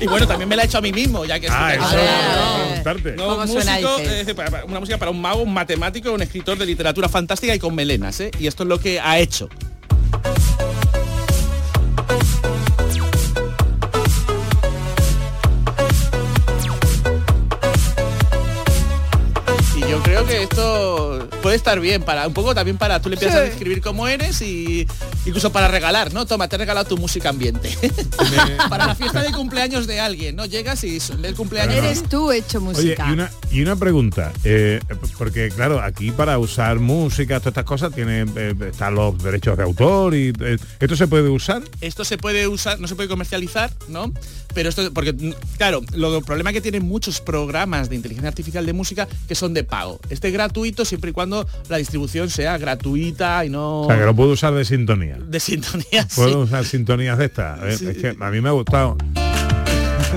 y 0.00 0.06
bueno, 0.06 0.26
también 0.26 0.48
me 0.48 0.56
la 0.56 0.62
he 0.62 0.66
hecho 0.66 0.78
a 0.78 0.80
mí 0.80 0.92
mismo, 0.92 1.24
ya 1.24 1.38
que 1.40 1.48
Ah, 1.50 1.74
estoy 1.74 2.00
eso. 2.00 3.16
No, 3.16 3.26
¿Cómo 3.36 3.46
suena 3.46 3.78
músico, 3.80 4.34
para- 4.36 4.64
una 4.64 4.80
música 4.80 4.96
para 4.98 5.10
un 5.10 5.20
mago, 5.20 5.42
un 5.42 5.52
matemático, 5.52 6.12
un 6.12 6.22
escritor 6.22 6.56
de 6.56 6.66
literatura 6.66 7.08
fantástica 7.08 7.54
y 7.54 7.58
con 7.58 7.74
melenas, 7.74 8.20
¿eh? 8.20 8.30
Y 8.38 8.46
esto 8.46 8.62
es 8.62 8.68
lo 8.68 8.78
que 8.80 9.00
ha 9.00 9.18
hecho. 9.18 9.48
Esto 20.40 21.09
puede 21.50 21.58
estar 21.58 21.80
bien 21.80 22.04
para 22.04 22.28
un 22.28 22.32
poco 22.32 22.54
también 22.54 22.78
para 22.78 23.02
tú 23.02 23.08
le 23.08 23.16
empiezas 23.16 23.38
a 23.38 23.40
describir 23.40 23.80
cómo 23.80 24.06
eres 24.06 24.40
y 24.40 24.86
incluso 25.26 25.50
para 25.50 25.66
regalar, 25.66 26.14
¿no? 26.14 26.24
Toma, 26.24 26.46
te 26.46 26.54
he 26.54 26.58
regalado 26.60 26.86
tu 26.86 26.96
música 26.96 27.30
ambiente. 27.30 27.76
para 28.68 28.86
la 28.86 28.94
fiesta 28.94 29.20
de 29.20 29.32
cumpleaños 29.32 29.88
de 29.88 29.98
alguien, 29.98 30.36
¿no? 30.36 30.46
Llegas 30.46 30.84
y 30.84 31.00
del 31.20 31.34
cumpleaños. 31.34 31.74
Eres 31.74 32.04
tú 32.04 32.30
hecho 32.30 32.58
Oye, 32.58 32.66
música. 32.66 33.06
y 33.08 33.12
una, 33.12 33.32
y 33.50 33.62
una 33.62 33.74
pregunta, 33.74 34.32
eh, 34.44 34.78
porque 35.18 35.48
claro, 35.48 35.80
aquí 35.82 36.12
para 36.12 36.38
usar 36.38 36.78
música, 36.78 37.40
todas 37.40 37.50
estas 37.50 37.64
cosas, 37.64 37.92
tiene, 37.92 38.26
eh, 38.36 38.54
están 38.70 38.94
los 38.94 39.20
derechos 39.20 39.56
de 39.56 39.64
autor 39.64 40.14
y 40.14 40.32
eh, 40.40 40.56
esto 40.78 40.94
se 40.94 41.08
puede 41.08 41.30
usar. 41.30 41.62
esto 41.80 42.04
se 42.04 42.16
puede 42.16 42.46
usar, 42.46 42.78
no 42.78 42.86
se 42.86 42.94
puede 42.94 43.08
comercializar, 43.08 43.72
¿no? 43.88 44.12
Pero 44.54 44.68
esto, 44.68 44.92
porque, 44.92 45.34
claro, 45.56 45.80
lo 45.94 46.16
el 46.16 46.24
problema 46.24 46.52
que 46.52 46.60
tienen 46.60 46.86
muchos 46.86 47.20
programas 47.20 47.88
de 47.88 47.96
inteligencia 47.96 48.28
artificial 48.28 48.64
de 48.66 48.72
música 48.72 49.08
que 49.26 49.34
son 49.34 49.52
de 49.52 49.64
pago. 49.64 49.98
Este 50.10 50.28
es 50.28 50.34
gratuito 50.34 50.84
siempre 50.84 51.10
y 51.10 51.12
cuando 51.12 51.39
la 51.68 51.76
distribución 51.78 52.30
sea 52.30 52.58
gratuita 52.58 53.44
y 53.44 53.50
no 53.50 53.82
O 53.82 53.86
sea, 53.86 53.98
que 53.98 54.04
lo 54.04 54.14
puedo 54.14 54.30
usar 54.30 54.54
de 54.54 54.64
sintonía. 54.64 55.16
de 55.18 55.40
sintonía. 55.40 56.02
sí. 56.08 56.16
Puedo 56.16 56.40
usar 56.40 56.64
sintonías 56.64 57.18
de 57.18 57.24
estas. 57.26 57.78
Sí. 57.78 57.86
Es 57.86 57.98
que 57.98 58.16
a 58.18 58.30
mí 58.30 58.40
me 58.40 58.48
ha 58.48 58.52
gustado. 58.52 58.96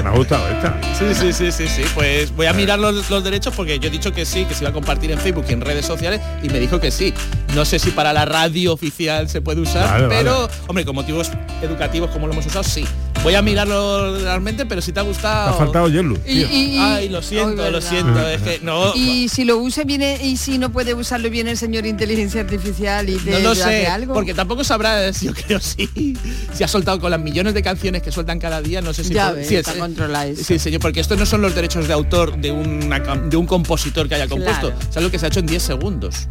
Me 0.01 0.09
ha 0.09 0.11
gustado 0.13 0.47
esta. 0.49 0.75
Sí, 0.97 1.13
sí, 1.13 1.31
sí, 1.33 1.51
sí, 1.51 1.67
sí. 1.67 1.83
Pues 1.93 2.35
voy 2.35 2.47
a 2.47 2.53
mirar 2.53 2.79
los, 2.79 3.09
los 3.11 3.23
derechos 3.23 3.53
porque 3.55 3.77
yo 3.77 3.89
he 3.89 3.91
dicho 3.91 4.11
que 4.11 4.25
sí, 4.25 4.43
que 4.45 4.55
se 4.55 4.63
iba 4.63 4.71
a 4.71 4.73
compartir 4.73 5.11
en 5.11 5.19
Facebook 5.19 5.45
y 5.49 5.53
en 5.53 5.61
redes 5.61 5.85
sociales 5.85 6.19
y 6.41 6.49
me 6.49 6.59
dijo 6.59 6.79
que 6.79 6.89
sí. 6.89 7.13
No 7.53 7.63
sé 7.63 7.77
si 7.77 7.91
para 7.91 8.11
la 8.11 8.25
radio 8.25 8.73
oficial 8.73 9.29
se 9.29 9.41
puede 9.41 9.61
usar, 9.61 9.87
Vale, 10.01 10.07
pero, 10.09 10.49
hombre, 10.67 10.83
con 10.83 10.95
motivos 10.95 11.31
educativos 11.61 12.09
como 12.09 12.25
lo 12.25 12.33
hemos 12.33 12.45
usado, 12.47 12.63
sí. 12.63 12.85
Voy 13.23 13.35
a 13.35 13.41
mirarlo 13.41 14.19
realmente, 14.19 14.65
pero 14.65 14.81
si 14.81 14.91
te 14.91 14.99
ha 14.99 15.03
Me 15.03 15.09
gustado... 15.09 15.51
ha 15.51 15.53
faltado 15.53 15.87
hielo. 15.87 16.15
Y- 16.27 16.33
tío. 16.43 16.47
y- 16.51 16.75
y- 16.75 16.77
Ay, 16.77 17.07
lo 17.07 17.21
siento, 17.21 17.71
lo 17.71 17.79
siento. 17.79 18.19
Es 18.27 18.41
que 18.41 18.59
no... 18.61 18.93
Y 18.95 19.29
si 19.29 19.45
lo 19.45 19.57
usa 19.59 19.85
viene 19.85 20.19
y 20.21 20.35
si 20.35 20.57
no 20.57 20.73
puede 20.73 20.93
usarlo 20.93 21.29
viene 21.29 21.51
el 21.51 21.57
señor 21.57 21.85
inteligencia 21.85 22.41
artificial 22.41 23.09
y 23.09 23.15
te 23.15 23.31
No 23.31 23.39
lo 23.39 23.55
sé, 23.55 23.87
algo. 23.87 24.13
porque 24.13 24.33
tampoco 24.33 24.65
sabrás, 24.65 25.21
yo 25.21 25.33
creo, 25.33 25.61
si, 25.61 26.17
si 26.53 26.63
ha 26.65 26.67
soltado 26.67 26.99
con 26.99 27.11
las 27.11 27.19
millones 27.21 27.53
de 27.53 27.63
canciones 27.63 28.01
que 28.01 28.11
sueltan 28.11 28.39
cada 28.39 28.61
día, 28.61 28.81
no 28.81 28.93
sé 28.93 29.05
si... 29.05 29.13
Ya 29.13 29.27
por- 29.29 29.37
ves, 29.37 29.47
si. 29.47 30.43
Sí, 30.43 30.59
señor, 30.59 30.81
porque 30.81 30.99
esto 30.99 31.15
no 31.15 31.25
son 31.25 31.41
los 31.41 31.55
derechos 31.55 31.87
de 31.87 31.93
autor 31.93 32.35
de, 32.37 32.51
una 32.51 32.99
de 32.99 33.37
un 33.37 33.45
compositor 33.47 34.09
que 34.09 34.15
haya 34.15 34.27
compuesto, 34.27 34.71
Claro. 34.71 34.89
es 34.89 34.97
algo 34.97 35.09
que 35.09 35.17
se 35.17 35.25
ha 35.25 35.29
hecho 35.29 35.39
en 35.39 35.45
10 35.45 35.63
segundos. 35.63 36.27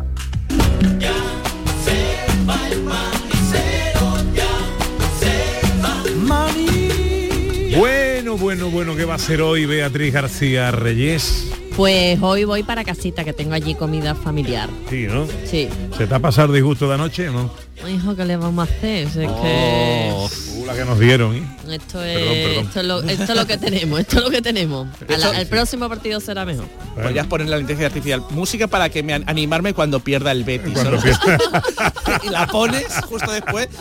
Bueno, 7.77 8.37
bueno, 8.37 8.70
bueno, 8.70 8.95
¿qué 8.97 9.05
va 9.05 9.14
a 9.14 9.18
ser 9.18 9.41
hoy 9.43 9.66
Beatriz 9.66 10.12
García 10.12 10.70
Reyes? 10.70 11.47
Pues 11.77 12.18
hoy 12.20 12.45
voy 12.45 12.62
para 12.62 12.85
casita, 12.85 13.25
que 13.25 13.33
tengo 13.33 13.55
allí 13.55 13.75
comida 13.75 14.14
familiar. 14.14 14.68
Sí, 14.91 15.07
¿no? 15.09 15.27
Sí. 15.47 15.68
¿Se 15.97 16.07
te 16.07 16.14
ha 16.14 16.18
pasado 16.18 16.49
el 16.49 16.55
disgusto 16.55 16.87
de 16.89 16.95
anoche 16.95 17.29
o 17.31 17.33
no? 17.33 17.51
Hijo, 17.89 18.14
¿qué 18.14 18.25
le 18.27 18.37
vamos 18.37 18.68
a 18.68 18.70
hacer? 18.73 19.07
Es 19.07 19.16
Oh, 19.27 20.29
uh, 20.59 20.66
la 20.66 20.75
que 20.75 20.85
nos 20.85 20.99
dieron, 21.01 21.35
¿eh? 21.35 21.43
que 21.66 21.75
esto 21.77 22.03
es, 22.05 22.18
Perdón, 22.18 22.35
perdón. 22.35 22.64
Esto, 22.66 22.81
es 22.81 22.87
lo, 22.87 23.01
esto 23.03 23.23
es 23.33 23.39
lo 23.39 23.47
que 23.47 23.57
tenemos, 23.57 24.01
esto 24.01 24.18
es 24.18 24.25
lo 24.25 24.31
que 24.31 24.43
tenemos. 24.43 24.87
La- 25.09 25.41
el 25.41 25.47
próximo 25.47 25.89
partido 25.89 26.20
será 26.20 26.45
mejor. 26.45 26.66
Podrías 26.95 27.27
poner 27.27 27.49
la 27.49 27.57
inteligencia 27.59 27.87
artificial 27.87 28.23
música 28.31 28.66
para 28.68 28.91
que 28.91 29.03
me 29.03 29.14
an- 29.14 29.25
animarme 29.27 29.73
cuando 29.73 29.99
pierda 30.01 30.31
el 30.31 30.45
Betis. 30.45 30.75
Cuando 30.75 30.91
¿no? 30.93 31.03
y 32.25 32.29
la 32.29 32.47
pones 32.49 32.87
justo 33.09 33.33
después. 33.33 33.68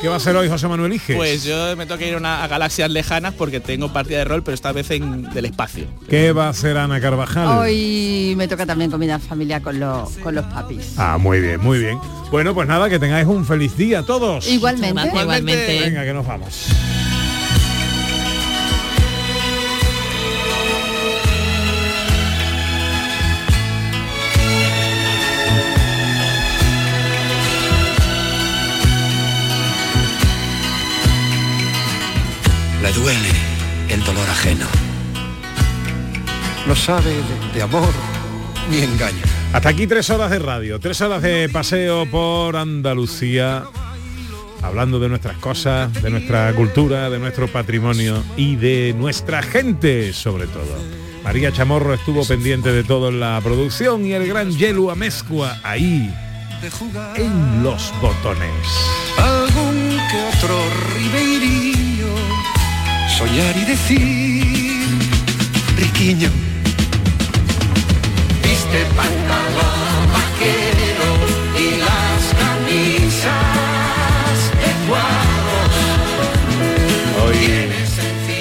¿Qué 0.00 0.06
va 0.08 0.14
a 0.16 0.20
ser 0.20 0.36
hoy 0.36 0.48
José 0.48 0.68
Manuel 0.68 0.92
Iges? 0.92 1.16
Pues 1.16 1.42
yo 1.42 1.76
me 1.76 1.84
tengo 1.84 1.98
que 1.98 2.06
ir 2.08 2.14
a, 2.14 2.18
una- 2.18 2.44
a 2.44 2.46
galaxias 2.46 2.88
lejanas 2.90 3.34
porque 3.34 3.58
tengo 3.58 3.92
partida 3.92 4.18
de 4.18 4.24
rol, 4.26 4.42
pero 4.44 4.54
esta 4.54 4.70
vez 4.70 4.90
en 4.92 5.22
del 5.30 5.46
espacio. 5.46 5.86
¿Qué 6.08 6.30
va 6.32 6.46
a 6.46 6.50
hacer 6.50 6.76
Ana 6.78 7.00
Carvajal? 7.00 7.48
Hoy 7.58 8.34
me 8.36 8.46
toca 8.46 8.64
también 8.64 8.90
comida 8.92 9.14
en 9.14 9.20
familia 9.20 9.60
con 9.60 9.80
los, 9.80 10.10
con 10.18 10.36
los 10.36 10.44
papis. 10.46 10.94
Ah, 10.98 11.18
muy 11.18 11.40
bien, 11.40 11.60
muy 11.60 11.78
bien. 11.80 11.98
Bueno, 12.30 12.54
pues 12.54 12.68
nada, 12.68 12.88
que 12.88 12.98
tengáis 13.00 13.26
un 13.26 13.44
feliz 13.44 13.76
día 13.76 14.02
todos. 14.04 14.46
Igualmente. 14.48 15.08
Igualmente. 15.08 15.80
Venga, 15.80 16.04
que 16.04 16.12
nos 16.12 16.26
vamos. 16.26 16.66
Le 32.82 32.92
duele 32.92 33.30
el 33.88 34.02
dolor 34.04 34.28
ajeno. 34.30 34.66
No 36.66 36.76
sabe 36.76 37.10
de, 37.10 37.54
de 37.54 37.62
amor 37.62 37.92
ni 38.70 38.78
engaño. 38.78 39.22
Hasta 39.52 39.70
aquí 39.70 39.86
tres 39.86 40.10
horas 40.10 40.30
de 40.30 40.38
radio, 40.38 40.78
tres 40.78 41.00
horas 41.00 41.22
de 41.22 41.48
paseo 41.48 42.04
por 42.10 42.54
Andalucía, 42.56 43.64
hablando 44.62 45.00
de 45.00 45.08
nuestras 45.08 45.38
cosas, 45.38 45.92
de 46.02 46.10
nuestra 46.10 46.52
cultura, 46.54 47.08
de 47.08 47.18
nuestro 47.18 47.48
patrimonio 47.48 48.22
y 48.36 48.56
de 48.56 48.94
nuestra 48.96 49.42
gente, 49.42 50.12
sobre 50.12 50.46
todo. 50.46 50.76
María 51.24 51.50
Chamorro 51.52 51.94
estuvo 51.94 52.24
pendiente 52.24 52.70
de 52.72 52.84
todo 52.84 53.08
en 53.08 53.20
la 53.20 53.40
producción 53.42 54.04
y 54.06 54.12
el 54.12 54.26
gran 54.26 54.50
Yelu 54.50 54.90
Amezcua 54.90 55.58
ahí, 55.62 56.14
en 57.16 57.62
los 57.62 57.92
botones. 58.00 58.50
Algún 59.16 59.98
que 60.10 60.36
otro. 60.36 60.58
Soñar 63.18 63.56
y 63.56 63.64
decir, 63.64 64.86
riquiño. 65.76 66.30
Viste 68.44 68.84
pantalón 68.94 70.12
vaquero 70.12 71.10
y 71.58 71.80
las 71.80 72.20
camisas 72.38 73.32
de 74.54 74.70
cuadros. 74.86 75.74
Hoy 77.24 77.38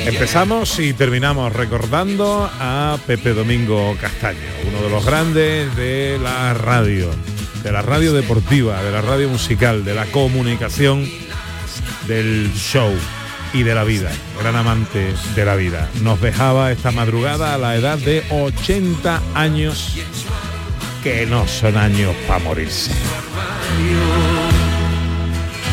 empezamos 0.05 0.78
y 0.78 0.93
terminamos 0.93 1.51
recordando 1.53 2.47
a 2.59 2.99
Pepe 3.07 3.34
Domingo 3.34 3.97
Castaño, 3.99 4.38
uno 4.67 4.84
de 4.84 4.89
los 4.91 5.03
grandes 5.03 5.75
de 5.75 6.19
la 6.21 6.53
radio, 6.53 7.09
de 7.63 7.71
la 7.71 7.82
radio 7.82 8.13
deportiva, 8.13 8.84
de 8.84 8.91
la 8.91 9.01
radio 9.01 9.28
musical, 9.28 9.84
de 9.84 9.95
la 9.95 10.05
comunicación, 10.05 11.03
del 12.07 12.53
show 12.53 12.93
y 13.53 13.63
de 13.63 13.75
la 13.75 13.83
vida, 13.83 14.11
gran 14.39 14.55
amante 14.55 15.13
de 15.35 15.45
la 15.45 15.55
vida. 15.55 15.89
Nos 16.01 16.21
dejaba 16.21 16.71
esta 16.71 16.91
madrugada 16.91 17.53
a 17.53 17.57
la 17.57 17.75
edad 17.75 17.97
de 17.97 18.23
80 18.29 19.21
años, 19.33 19.93
que 21.03 21.25
no 21.25 21.47
son 21.47 21.77
años 21.77 22.15
para 22.27 22.39
morirse. 22.39 22.91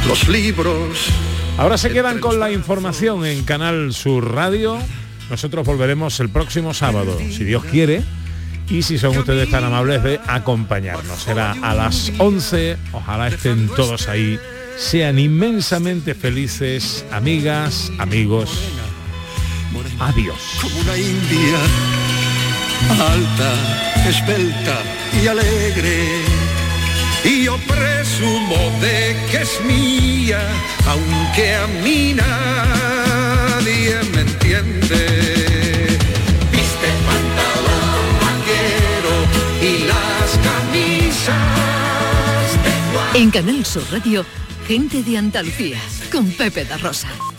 Los 0.06 0.28
libros. 0.28 1.08
Ahora 1.56 1.78
se 1.78 1.90
quedan 1.90 2.18
con 2.18 2.38
la 2.38 2.50
información 2.50 3.24
en 3.24 3.44
Canal 3.44 3.92
Sur 3.92 4.34
Radio. 4.34 4.78
Nosotros 5.30 5.66
volveremos 5.66 6.18
el 6.20 6.28
próximo 6.28 6.74
sábado, 6.74 7.16
si 7.18 7.44
Dios 7.44 7.64
quiere, 7.64 8.02
y 8.68 8.82
si 8.82 8.98
son 8.98 9.16
ustedes 9.16 9.50
tan 9.50 9.64
amables 9.64 10.02
de 10.02 10.20
acompañarnos. 10.26 11.22
Será 11.22 11.52
a 11.62 11.74
las 11.74 12.12
11, 12.18 12.76
ojalá 12.92 13.28
estén 13.28 13.68
todos 13.68 14.08
ahí, 14.08 14.38
sean 14.76 15.18
inmensamente 15.18 16.14
felices, 16.14 17.04
amigas, 17.10 17.90
amigos. 17.98 18.50
Adiós. 19.98 20.58
como 20.60 20.80
una 20.80 20.96
india, 20.96 21.58
alta, 22.90 24.08
esbelta 24.08 24.82
y 25.22 25.26
alegre. 25.28 26.20
Y 27.24 27.44
yo 27.44 27.56
presumo 27.58 28.56
de 28.80 29.16
que 29.30 29.38
es 29.42 29.60
mía, 29.64 30.40
aunque 30.86 31.54
a 31.54 31.66
mí 31.82 32.14
nadie 32.14 33.94
me 34.12 34.20
entiende. 34.22 35.98
Viste 36.52 36.88
pantalón 37.06 38.06
vaquero 38.20 39.14
y 39.62 39.86
las 39.86 40.38
camisas 40.48 41.34
En 43.14 43.30
Canal 43.30 43.64
Sur 43.64 43.84
Radio, 43.90 44.26
gente 44.66 45.02
de 45.02 45.18
Andalucía, 45.18 45.78
con 46.10 46.30
Pepe 46.30 46.64
da 46.64 46.78
Rosa. 46.78 47.33